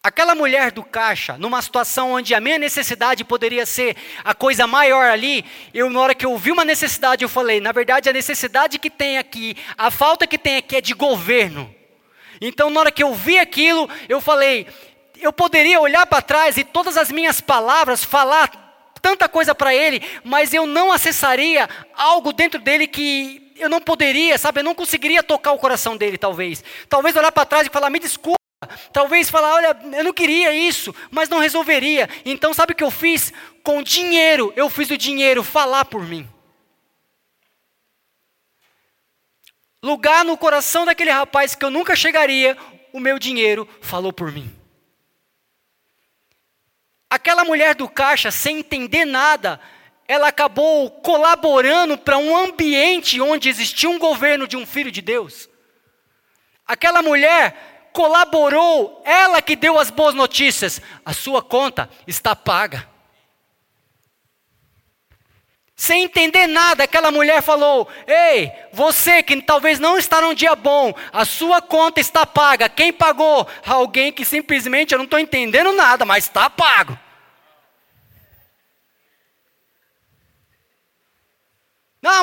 Aquela 0.06 0.36
mulher 0.36 0.70
do 0.70 0.84
caixa, 0.84 1.36
numa 1.36 1.60
situação 1.60 2.12
onde 2.12 2.32
a 2.32 2.40
minha 2.40 2.60
necessidade 2.60 3.24
poderia 3.24 3.66
ser 3.66 3.96
a 4.22 4.36
coisa 4.36 4.64
maior 4.64 5.10
ali, 5.10 5.44
eu 5.74 5.90
na 5.90 5.98
hora 5.98 6.14
que 6.14 6.24
eu 6.24 6.38
vi 6.38 6.52
uma 6.52 6.64
necessidade, 6.64 7.24
eu 7.24 7.28
falei, 7.28 7.60
na 7.60 7.72
verdade 7.72 8.08
a 8.08 8.12
necessidade 8.12 8.78
que 8.78 8.88
tem 8.88 9.18
aqui, 9.18 9.56
a 9.76 9.90
falta 9.90 10.24
que 10.24 10.38
tem 10.38 10.58
aqui 10.58 10.76
é 10.76 10.80
de 10.80 10.94
governo. 10.94 11.74
Então 12.40 12.70
na 12.70 12.78
hora 12.78 12.92
que 12.92 13.02
eu 13.02 13.14
vi 13.14 13.36
aquilo, 13.36 13.90
eu 14.08 14.20
falei, 14.20 14.68
eu 15.20 15.32
poderia 15.32 15.80
olhar 15.80 16.06
para 16.06 16.22
trás 16.22 16.56
e 16.56 16.62
todas 16.62 16.96
as 16.96 17.10
minhas 17.10 17.40
palavras 17.40 18.04
falar 18.04 18.92
tanta 19.02 19.28
coisa 19.28 19.56
para 19.56 19.74
ele, 19.74 20.00
mas 20.22 20.54
eu 20.54 20.68
não 20.68 20.92
acessaria 20.92 21.68
algo 21.96 22.32
dentro 22.32 22.60
dele 22.60 22.86
que 22.86 23.52
eu 23.56 23.68
não 23.68 23.80
poderia, 23.80 24.38
sabe? 24.38 24.60
Eu 24.60 24.64
não 24.64 24.74
conseguiria 24.74 25.24
tocar 25.24 25.50
o 25.50 25.58
coração 25.58 25.96
dele, 25.96 26.16
talvez. 26.16 26.62
Talvez 26.88 27.16
olhar 27.16 27.32
para 27.32 27.44
trás 27.44 27.66
e 27.66 27.70
falar: 27.70 27.90
me 27.90 27.98
desculpa. 27.98 28.35
Talvez 28.92 29.28
falar, 29.28 29.54
olha, 29.54 29.76
eu 29.96 30.04
não 30.04 30.12
queria 30.12 30.52
isso, 30.52 30.94
mas 31.10 31.28
não 31.28 31.38
resolveria. 31.38 32.08
Então, 32.24 32.54
sabe 32.54 32.72
o 32.72 32.76
que 32.76 32.84
eu 32.84 32.90
fiz? 32.90 33.32
Com 33.62 33.82
dinheiro, 33.82 34.52
eu 34.56 34.70
fiz 34.70 34.90
o 34.90 34.96
dinheiro 34.96 35.44
falar 35.44 35.84
por 35.84 36.02
mim. 36.02 36.28
Lugar 39.82 40.24
no 40.24 40.38
coração 40.38 40.84
daquele 40.84 41.10
rapaz 41.10 41.54
que 41.54 41.64
eu 41.64 41.70
nunca 41.70 41.94
chegaria, 41.94 42.56
o 42.92 42.98
meu 42.98 43.18
dinheiro 43.18 43.68
falou 43.80 44.12
por 44.12 44.32
mim. 44.32 44.50
Aquela 47.10 47.44
mulher 47.44 47.74
do 47.74 47.88
caixa, 47.88 48.30
sem 48.30 48.58
entender 48.58 49.04
nada, 49.04 49.60
ela 50.08 50.28
acabou 50.28 50.90
colaborando 50.90 51.98
para 51.98 52.16
um 52.16 52.36
ambiente 52.36 53.20
onde 53.20 53.48
existia 53.48 53.88
um 53.88 53.98
governo 53.98 54.48
de 54.48 54.56
um 54.56 54.66
filho 54.66 54.90
de 54.90 55.02
Deus. 55.02 55.48
Aquela 56.66 57.02
mulher 57.02 57.75
colaborou, 57.96 59.00
ela 59.06 59.40
que 59.40 59.56
deu 59.56 59.78
as 59.78 59.88
boas 59.90 60.14
notícias, 60.14 60.82
a 61.02 61.14
sua 61.14 61.40
conta 61.40 61.88
está 62.06 62.36
paga. 62.36 62.86
Sem 65.74 66.04
entender 66.04 66.46
nada, 66.46 66.84
aquela 66.84 67.10
mulher 67.10 67.40
falou: 67.40 67.88
Ei, 68.06 68.52
você 68.70 69.22
que 69.22 69.40
talvez 69.40 69.78
não 69.78 69.96
está 69.96 70.20
num 70.20 70.34
dia 70.34 70.54
bom, 70.54 70.92
a 71.10 71.24
sua 71.24 71.62
conta 71.62 71.98
está 71.98 72.26
paga. 72.26 72.68
Quem 72.68 72.92
pagou? 72.92 73.48
Alguém 73.66 74.12
que 74.12 74.26
simplesmente 74.26 74.92
eu 74.92 74.98
não 74.98 75.06
estou 75.06 75.18
entendendo 75.18 75.72
nada, 75.72 76.04
mas 76.04 76.24
está 76.24 76.50
pago. 76.50 76.98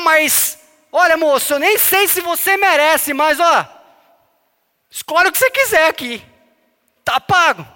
mas 0.03 0.59
olha, 0.91 1.17
moço, 1.17 1.53
eu 1.53 1.59
nem 1.59 1.77
sei 1.77 2.07
se 2.07 2.21
você 2.21 2.55
merece, 2.57 3.13
mas 3.13 3.39
ó, 3.39 3.82
escolhe 4.93 5.27
o 5.27 5.31
que 5.31 5.39
você 5.39 5.49
quiser 5.49 5.89
aqui. 5.89 6.23
Tá 7.03 7.19
pago. 7.19 7.67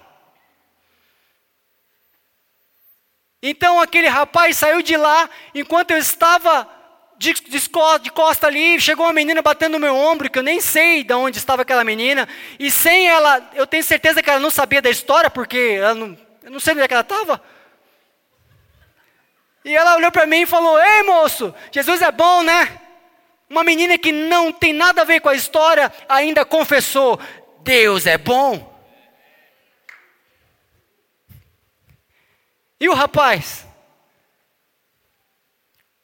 Então 3.41 3.81
aquele 3.81 4.07
rapaz 4.07 4.57
saiu 4.57 4.83
de 4.83 4.95
lá, 4.95 5.27
enquanto 5.53 5.91
eu 5.91 5.97
estava 5.97 6.69
de, 7.17 7.33
de, 7.33 7.59
de 8.01 8.11
costa 8.11 8.45
ali, 8.45 8.79
chegou 8.79 9.07
uma 9.07 9.13
menina 9.13 9.41
batendo 9.41 9.73
no 9.73 9.79
meu 9.79 9.95
ombro, 9.95 10.29
que 10.29 10.37
eu 10.37 10.43
nem 10.43 10.61
sei 10.61 11.03
de 11.03 11.13
onde 11.13 11.39
estava 11.39 11.63
aquela 11.63 11.83
menina, 11.83 12.29
e 12.59 12.69
sem 12.69 13.07
ela, 13.07 13.49
eu 13.55 13.65
tenho 13.65 13.83
certeza 13.83 14.21
que 14.21 14.29
ela 14.29 14.39
não 14.39 14.51
sabia 14.51 14.81
da 14.81 14.89
história, 14.89 15.29
porque 15.29 15.79
não, 15.95 16.17
eu 16.43 16.51
não 16.51 16.59
sei 16.59 16.73
onde 16.73 16.83
é 16.83 16.87
que 16.87 16.93
ela 16.93 17.01
estava. 17.01 17.41
E 19.65 19.75
ela 19.75 19.95
olhou 19.95 20.11
para 20.11 20.27
mim 20.27 20.41
e 20.41 20.45
falou: 20.45 20.79
Ei 20.79 21.03
moço, 21.03 21.53
Jesus 21.71 22.01
é 22.01 22.11
bom, 22.11 22.43
né? 22.43 22.86
Uma 23.49 23.63
menina 23.63 23.97
que 23.97 24.11
não 24.11 24.51
tem 24.51 24.73
nada 24.73 25.01
a 25.01 25.05
ver 25.05 25.21
com 25.21 25.29
a 25.29 25.35
história 25.35 25.91
ainda 26.09 26.43
confessou: 26.43 27.19
Deus 27.61 28.05
é 28.05 28.17
bom. 28.17 28.75
E 32.79 32.87
o 32.89 32.93
rapaz? 32.93 33.65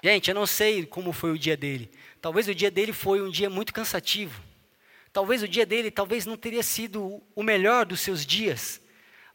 Gente, 0.03 0.29
eu 0.29 0.35
não 0.35 0.45
sei 0.45 0.85
como 0.85 1.13
foi 1.13 1.31
o 1.31 1.39
dia 1.39 1.55
dele. 1.55 1.91
Talvez 2.21 2.47
o 2.47 2.55
dia 2.55 2.71
dele 2.71 2.91
foi 2.91 3.21
um 3.21 3.29
dia 3.29 3.49
muito 3.49 3.73
cansativo. 3.73 4.41
Talvez 5.13 5.43
o 5.43 5.47
dia 5.47 5.65
dele 5.65 5.91
talvez 5.91 6.25
não 6.25 6.35
teria 6.35 6.63
sido 6.63 7.21
o 7.35 7.43
melhor 7.43 7.85
dos 7.85 8.01
seus 8.01 8.25
dias. 8.25 8.81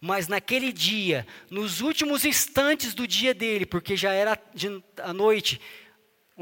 Mas 0.00 0.28
naquele 0.28 0.72
dia, 0.72 1.26
nos 1.50 1.80
últimos 1.80 2.24
instantes 2.24 2.94
do 2.94 3.06
dia 3.06 3.32
dele, 3.32 3.64
porque 3.64 3.96
já 3.96 4.12
era 4.12 4.38
a 5.02 5.12
noite, 5.12 5.60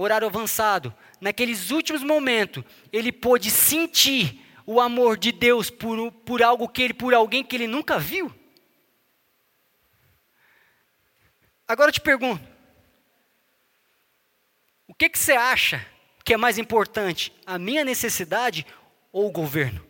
horário 0.03 0.27
avançado, 0.27 0.95
naqueles 1.21 1.71
últimos 1.71 2.03
momentos, 2.03 2.63
ele 2.93 3.11
pôde 3.11 3.51
sentir 3.51 4.45
o 4.67 4.81
amor 4.81 5.17
de 5.17 5.33
Deus 5.33 5.71
por, 5.71 6.11
por 6.13 6.43
algo 6.43 6.69
que 6.69 6.83
ele, 6.83 6.95
por 6.95 7.15
alguém 7.15 7.45
que 7.45 7.55
ele 7.57 7.67
nunca 7.67 7.99
viu. 7.99 8.35
Agora 11.69 11.89
eu 11.89 11.93
te 11.93 12.01
pergunto: 12.01 12.45
o 14.89 14.95
que, 14.95 15.09
que 15.09 15.19
você 15.19 15.33
acha 15.33 15.87
que 16.25 16.35
é 16.35 16.37
mais 16.37 16.59
importante, 16.59 17.33
a 17.47 17.59
minha 17.59 17.85
necessidade 17.85 18.67
ou 19.13 19.29
o 19.29 19.33
governo? 19.33 19.86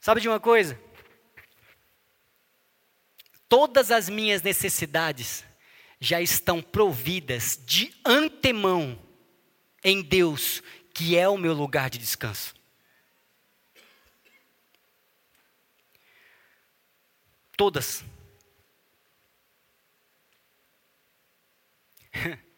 Sabe 0.00 0.20
de 0.20 0.28
uma 0.28 0.40
coisa? 0.40 0.80
Todas 3.48 3.90
as 3.90 4.08
minhas 4.08 4.42
necessidades 4.42 5.44
já 6.00 6.20
estão 6.22 6.62
providas 6.62 7.60
de 7.66 7.94
antemão 8.04 8.98
em 9.84 10.02
Deus, 10.02 10.62
que 10.94 11.16
é 11.18 11.28
o 11.28 11.36
meu 11.36 11.52
lugar 11.52 11.90
de 11.90 11.98
descanso. 11.98 12.54
Todas. 17.56 18.02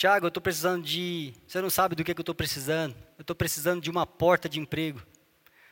Tiago, 0.00 0.24
eu 0.24 0.28
estou 0.28 0.40
precisando 0.40 0.82
de. 0.82 1.34
Você 1.46 1.60
não 1.60 1.68
sabe 1.68 1.94
do 1.94 2.02
que, 2.02 2.14
que 2.14 2.18
eu 2.18 2.22
estou 2.22 2.34
precisando. 2.34 2.96
Eu 3.18 3.20
estou 3.20 3.36
precisando 3.36 3.82
de 3.82 3.90
uma 3.90 4.06
porta 4.06 4.48
de 4.48 4.58
emprego. 4.58 4.98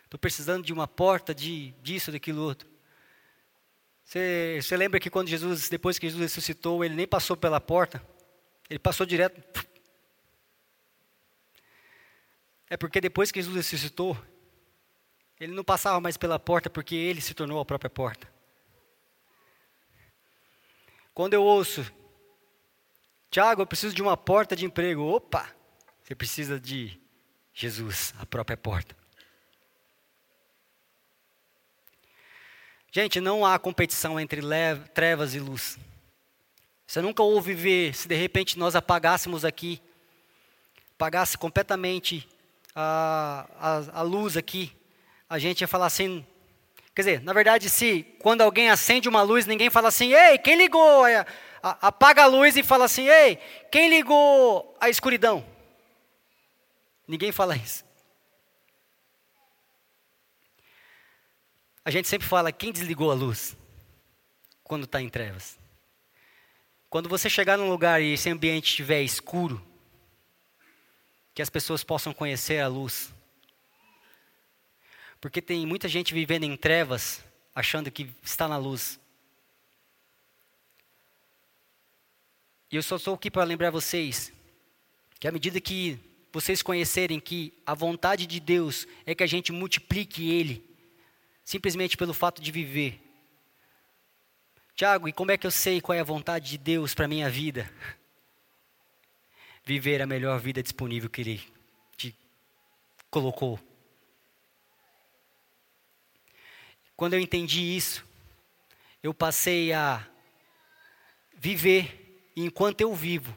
Estou 0.05 0.21
precisando 0.21 0.63
de 0.63 0.71
uma 0.71 0.87
porta 0.87 1.35
de 1.35 1.71
disso, 1.83 2.13
daquilo 2.13 2.43
outro. 2.43 2.69
Você, 4.05 4.61
você 4.61 4.77
lembra 4.77 5.01
que 5.01 5.09
quando 5.09 5.29
Jesus, 5.29 5.71
depois 5.71 5.99
que 5.99 6.07
Jesus 6.07 6.21
ressuscitou, 6.21 6.85
ele 6.85 6.95
nem 6.95 7.07
passou 7.07 7.39
pela 7.39 7.59
porta? 7.59 8.03
Ele 8.69 8.79
passou 8.79 9.07
direto. 9.07 9.67
É 12.69 12.77
porque 12.77 13.01
depois 13.01 13.33
que 13.33 13.41
Jesus 13.41 13.57
ressuscitou, 13.57 14.15
ele 15.41 15.55
não 15.55 15.65
passava 15.65 16.03
mais 16.03 16.19
pela 16.19 16.39
porta 16.39 16.69
porque 16.69 16.95
ele 16.95 17.23
se 17.23 17.33
tornou 17.33 17.61
a 17.61 17.65
própria 17.65 17.89
porta. 17.89 18.31
Quando 21.15 21.33
eu 21.33 21.43
ouço, 21.43 21.91
Tiago, 23.31 23.63
eu 23.63 23.67
preciso 23.67 23.95
de 23.95 24.03
uma 24.03 24.17
porta 24.17 24.57
de 24.57 24.65
emprego. 24.65 25.03
Opa, 25.03 25.49
você 26.03 26.15
precisa 26.15 26.59
de 26.59 26.99
Jesus, 27.53 28.15
a 28.19 28.25
própria 28.25 28.57
porta. 28.57 28.97
Gente, 32.91 33.21
não 33.21 33.45
há 33.45 33.59
competição 33.59 34.19
entre 34.19 34.41
trevas 34.95 35.35
e 35.35 35.39
luz. 35.39 35.79
Você 36.87 37.03
nunca 37.03 37.23
ouve 37.23 37.53
ver 37.53 37.95
se 37.95 38.09
de 38.09 38.15
repente 38.15 38.59
nós 38.59 38.75
apagássemos 38.75 39.45
aqui, 39.45 39.79
apagasse 40.95 41.37
completamente 41.37 42.27
a, 42.75 43.47
a, 43.61 44.01
a 44.01 44.03
luz 44.03 44.39
aqui, 44.39 44.75
a 45.29 45.39
gente 45.39 45.61
ia 45.61 45.69
falar 45.69 45.87
assim. 45.87 46.25
Quer 46.95 47.03
dizer, 47.03 47.23
na 47.23 47.33
verdade, 47.35 47.69
se 47.69 48.05
quando 48.21 48.41
alguém 48.41 48.71
acende 48.71 49.09
uma 49.09 49.21
luz, 49.21 49.45
ninguém 49.45 49.69
fala 49.69 49.89
assim, 49.89 50.15
ei, 50.15 50.39
quem 50.39 50.57
ligou? 50.57 51.05
Apaga 51.63 52.25
a 52.25 52.27
luz 52.27 52.57
e 52.57 52.63
fala 52.63 52.85
assim, 52.85 53.09
ei, 53.09 53.37
quem 53.71 53.89
ligou 53.89 54.77
a 54.81 54.89
escuridão? 54.89 55.45
Ninguém 57.07 57.33
fala 57.33 57.57
isso. 57.57 57.85
A 61.85 61.91
gente 61.91 62.07
sempre 62.07 62.29
fala, 62.29 62.53
quem 62.53 62.71
desligou 62.71 63.11
a 63.11 63.15
luz? 63.15 63.57
Quando 64.63 64.85
está 64.85 65.01
em 65.01 65.09
trevas. 65.09 65.59
Quando 66.91 67.09
você 67.09 67.31
chegar 67.31 67.57
num 67.57 67.71
lugar 67.71 68.01
e 68.03 68.13
esse 68.13 68.29
ambiente 68.31 68.69
estiver 68.69 69.03
escuro, 69.03 69.65
que 71.35 71.43
as 71.43 71.49
pessoas 71.49 71.85
possam 71.85 72.13
conhecer 72.13 72.61
a 72.61 72.69
luz. 72.69 73.13
Porque 75.21 75.41
tem 75.41 75.67
muita 75.67 75.89
gente 75.89 76.13
vivendo 76.15 76.45
em 76.45 76.57
trevas, 76.57 77.25
achando 77.55 77.91
que 77.91 78.15
está 78.23 78.47
na 78.47 78.57
luz. 78.57 79.01
E 82.71 82.77
eu 82.77 82.83
só 82.83 82.97
estou 82.97 83.15
aqui 83.15 83.31
para 83.31 83.45
lembrar 83.45 83.71
vocês 83.71 84.33
que 85.19 85.27
à 85.27 85.33
medida 85.33 85.61
que 85.61 85.99
vocês 86.33 86.63
conhecerem 86.63 87.19
que 87.19 87.53
a 87.67 87.75
vontade 87.75 88.27
de 88.27 88.39
Deus 88.39 88.87
é 89.07 89.15
que 89.15 89.23
a 89.23 89.27
gente 89.27 89.51
multiplique 89.51 90.31
Ele, 90.31 90.65
simplesmente 91.45 91.97
pelo 91.97 92.13
fato 92.13 92.43
de 92.43 92.53
viver, 92.53 93.01
Tiago, 94.79 95.09
e 95.09 95.13
como 95.13 95.33
é 95.33 95.37
que 95.37 95.45
eu 95.45 95.51
sei 95.51 95.81
qual 95.81 95.97
é 95.97 96.01
a 96.01 96.05
vontade 96.05 96.51
de 96.51 96.57
Deus 96.57 96.95
para 96.95 97.07
a 97.07 97.09
minha 97.09 97.29
vida? 97.29 97.69
Viver 99.65 100.01
a 100.01 100.07
melhor 100.07 100.39
vida 100.39 100.63
disponível 100.63 101.11
que 101.11 101.21
Ele 101.21 101.43
te 101.97 102.15
colocou. 103.11 103.59
Quando 106.97 107.15
eu 107.15 107.19
entendi 107.19 107.61
isso, 107.61 108.07
eu 109.03 109.13
passei 109.13 109.73
a 109.73 110.09
viver, 111.37 112.08
e 112.39 112.45
enquanto 112.45 112.81
eu 112.81 112.95
vivo, 112.95 113.37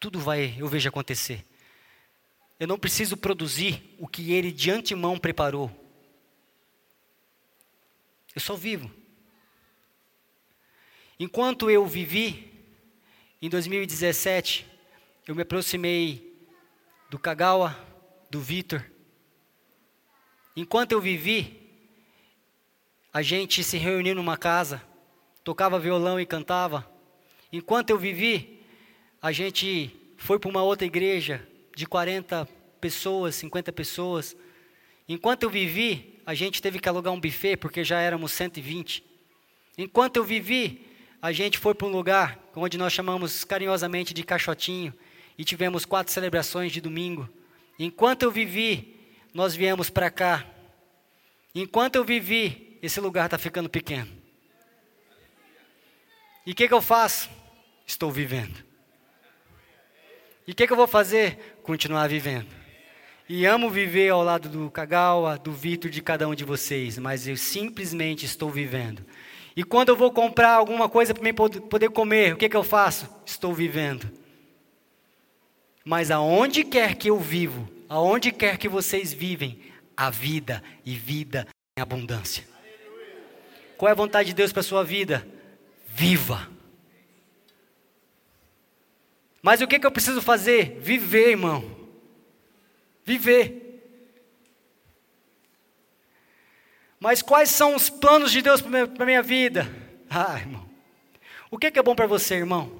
tudo 0.00 0.18
vai, 0.18 0.56
eu 0.58 0.66
vejo 0.66 0.88
acontecer. 0.88 1.46
Eu 2.58 2.66
não 2.66 2.76
preciso 2.76 3.16
produzir 3.16 3.94
o 4.00 4.08
que 4.08 4.32
Ele 4.32 4.50
de 4.50 4.68
antemão 4.68 5.16
preparou. 5.16 5.70
Eu 8.34 8.40
só 8.40 8.56
vivo. 8.56 8.90
Enquanto 11.20 11.70
eu 11.70 11.86
vivi, 11.86 12.52
em 13.40 13.48
2017, 13.48 14.66
eu 15.28 15.36
me 15.36 15.42
aproximei 15.42 16.36
do 17.10 17.16
Kagawa, 17.16 17.78
do 18.28 18.40
Vitor. 18.40 18.84
Enquanto 20.56 20.90
eu 20.90 21.00
vivi, 21.00 21.78
a 23.12 23.22
gente 23.22 23.62
se 23.62 23.78
reuniu 23.78 24.16
numa 24.16 24.36
casa, 24.36 24.82
tocava 25.44 25.78
violão 25.78 26.18
e 26.18 26.26
cantava. 26.26 26.89
Enquanto 27.52 27.90
eu 27.90 27.98
vivi, 27.98 28.60
a 29.20 29.32
gente 29.32 29.90
foi 30.16 30.38
para 30.38 30.48
uma 30.48 30.62
outra 30.62 30.86
igreja 30.86 31.46
de 31.74 31.86
40 31.86 32.48
pessoas, 32.80 33.34
50 33.36 33.72
pessoas. 33.72 34.36
Enquanto 35.08 35.42
eu 35.42 35.50
vivi, 35.50 36.20
a 36.24 36.34
gente 36.34 36.62
teve 36.62 36.78
que 36.78 36.88
alugar 36.88 37.12
um 37.12 37.20
buffet 37.20 37.56
porque 37.56 37.82
já 37.82 38.00
éramos 38.00 38.32
120. 38.32 39.04
Enquanto 39.76 40.16
eu 40.16 40.24
vivi, 40.24 40.86
a 41.20 41.32
gente 41.32 41.58
foi 41.58 41.74
para 41.74 41.86
um 41.86 41.90
lugar 41.90 42.38
onde 42.54 42.78
nós 42.78 42.92
chamamos 42.92 43.44
carinhosamente 43.44 44.14
de 44.14 44.22
Caixotinho 44.22 44.94
e 45.36 45.44
tivemos 45.44 45.84
quatro 45.84 46.12
celebrações 46.12 46.70
de 46.70 46.80
domingo. 46.80 47.28
Enquanto 47.78 48.22
eu 48.22 48.30
vivi, 48.30 48.96
nós 49.34 49.54
viemos 49.54 49.90
para 49.90 50.10
cá. 50.10 50.46
Enquanto 51.54 51.96
eu 51.96 52.04
vivi, 52.04 52.78
esse 52.82 53.00
lugar 53.00 53.24
está 53.24 53.38
ficando 53.38 53.68
pequeno. 53.68 54.08
E 56.46 56.52
o 56.52 56.54
que, 56.54 56.68
que 56.68 56.74
eu 56.74 56.82
faço? 56.82 57.28
Estou 57.90 58.08
vivendo. 58.08 58.64
E 60.46 60.52
o 60.52 60.54
que, 60.54 60.64
que 60.64 60.72
eu 60.72 60.76
vou 60.76 60.86
fazer? 60.86 61.58
Continuar 61.64 62.08
vivendo. 62.08 62.46
E 63.28 63.44
amo 63.44 63.68
viver 63.68 64.10
ao 64.10 64.22
lado 64.22 64.48
do 64.48 64.70
Kagawa, 64.70 65.36
do 65.36 65.50
Vitor, 65.50 65.90
de 65.90 66.00
cada 66.00 66.28
um 66.28 66.34
de 66.34 66.44
vocês, 66.44 66.98
mas 66.98 67.26
eu 67.26 67.36
simplesmente 67.36 68.24
estou 68.24 68.48
vivendo. 68.48 69.04
E 69.56 69.64
quando 69.64 69.88
eu 69.88 69.96
vou 69.96 70.12
comprar 70.12 70.52
alguma 70.52 70.88
coisa 70.88 71.12
para 71.12 71.24
mim 71.24 71.34
poder 71.34 71.90
comer, 71.90 72.34
o 72.34 72.36
que, 72.36 72.48
que 72.48 72.56
eu 72.56 72.62
faço? 72.62 73.08
Estou 73.26 73.52
vivendo. 73.52 74.08
Mas 75.84 76.12
aonde 76.12 76.62
quer 76.62 76.94
que 76.94 77.10
eu 77.10 77.18
vivo, 77.18 77.68
aonde 77.88 78.30
quer 78.30 78.56
que 78.56 78.68
vocês 78.68 79.12
vivem, 79.12 79.60
a 79.96 80.10
vida 80.10 80.62
e 80.84 80.94
vida 80.94 81.44
em 81.76 81.82
abundância. 81.82 82.44
Qual 83.76 83.88
é 83.88 83.92
a 83.92 83.96
vontade 83.96 84.28
de 84.28 84.34
Deus 84.34 84.52
para 84.52 84.60
a 84.60 84.64
sua 84.64 84.84
vida? 84.84 85.26
Viva. 85.88 86.59
Mas 89.42 89.60
o 89.60 89.66
que, 89.66 89.78
que 89.78 89.86
eu 89.86 89.92
preciso 89.92 90.20
fazer? 90.20 90.78
Viver, 90.80 91.30
irmão 91.30 91.80
viver. 93.10 93.66
Mas 97.00 97.22
quais 97.22 97.48
são 97.48 97.74
os 97.74 97.88
planos 97.90 98.30
de 98.30 98.42
Deus 98.42 98.60
para 98.60 99.02
a 99.02 99.06
minha 99.06 99.22
vida? 99.22 99.68
Ah, 100.08 100.38
irmão. 100.38 100.68
O 101.50 101.58
que, 101.58 101.70
que 101.70 101.78
é 101.78 101.82
bom 101.82 101.94
para 101.94 102.06
você, 102.06 102.36
irmão? 102.36 102.70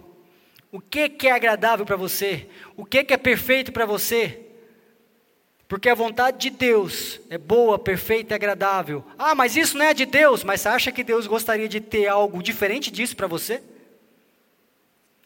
O 0.70 0.80
que, 0.80 1.08
que 1.08 1.26
é 1.26 1.32
agradável 1.32 1.84
para 1.84 1.96
você? 1.96 2.48
O 2.76 2.84
que, 2.84 3.02
que 3.02 3.14
é 3.14 3.16
perfeito 3.16 3.72
para 3.72 3.86
você? 3.86 4.46
Porque 5.66 5.88
a 5.88 5.94
vontade 5.94 6.38
de 6.38 6.50
Deus 6.50 7.20
é 7.28 7.38
boa, 7.38 7.78
perfeita 7.78 8.34
e 8.34 8.36
agradável. 8.36 9.04
Ah, 9.18 9.34
mas 9.34 9.56
isso 9.56 9.76
não 9.76 9.86
é 9.86 9.94
de 9.94 10.04
Deus. 10.04 10.44
Mas 10.44 10.60
você 10.60 10.68
acha 10.68 10.92
que 10.92 11.02
Deus 11.02 11.26
gostaria 11.26 11.68
de 11.68 11.80
ter 11.80 12.06
algo 12.06 12.42
diferente 12.42 12.90
disso 12.90 13.16
para 13.16 13.26
você? 13.26 13.62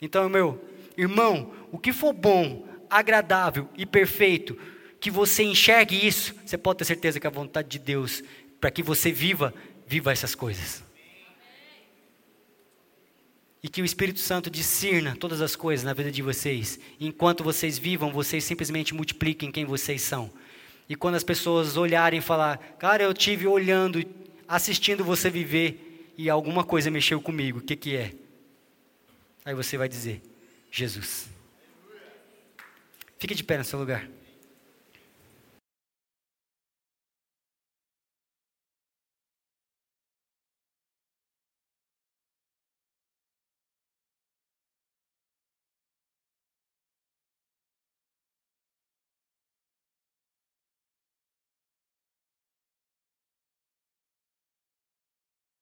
Então, 0.00 0.28
meu 0.28 0.58
irmão, 0.96 1.52
o 1.70 1.78
que 1.78 1.92
for 1.92 2.12
bom, 2.12 2.66
agradável 2.88 3.68
e 3.76 3.84
perfeito 3.84 4.56
que 5.00 5.10
você 5.10 5.42
enxergue 5.42 6.06
isso, 6.06 6.34
você 6.46 6.56
pode 6.56 6.78
ter 6.78 6.86
certeza 6.86 7.20
que 7.20 7.26
a 7.26 7.30
vontade 7.30 7.68
de 7.68 7.78
Deus, 7.78 8.22
para 8.58 8.70
que 8.70 8.82
você 8.82 9.12
viva, 9.12 9.52
viva 9.86 10.10
essas 10.10 10.34
coisas. 10.34 10.82
E 13.62 13.68
que 13.68 13.82
o 13.82 13.84
Espírito 13.84 14.20
Santo 14.20 14.50
discirna 14.50 15.14
todas 15.14 15.42
as 15.42 15.54
coisas 15.54 15.84
na 15.84 15.92
vida 15.92 16.10
de 16.10 16.22
vocês. 16.22 16.78
Enquanto 16.98 17.44
vocês 17.44 17.78
vivam, 17.78 18.12
vocês 18.12 18.44
simplesmente 18.44 18.94
multipliquem 18.94 19.52
quem 19.52 19.66
vocês 19.66 20.00
são. 20.00 20.30
E 20.88 20.94
quando 20.94 21.16
as 21.16 21.24
pessoas 21.24 21.76
olharem 21.76 22.20
e 22.20 22.22
falar, 22.22 22.56
cara, 22.78 23.02
eu 23.02 23.12
tive 23.12 23.46
olhando, 23.46 24.02
assistindo 24.48 25.04
você 25.04 25.28
viver 25.28 26.12
e 26.16 26.30
alguma 26.30 26.64
coisa 26.64 26.90
mexeu 26.90 27.20
comigo, 27.20 27.58
o 27.58 27.62
que 27.62 27.76
que 27.76 27.94
é? 27.94 28.12
Aí 29.44 29.54
você 29.54 29.76
vai 29.76 29.88
dizer, 29.88 30.22
Jesus. 30.74 31.28
Fique 33.16 33.32
de 33.32 33.44
pé 33.44 33.56
no 33.56 33.62
seu 33.62 33.78
lugar. 33.78 34.08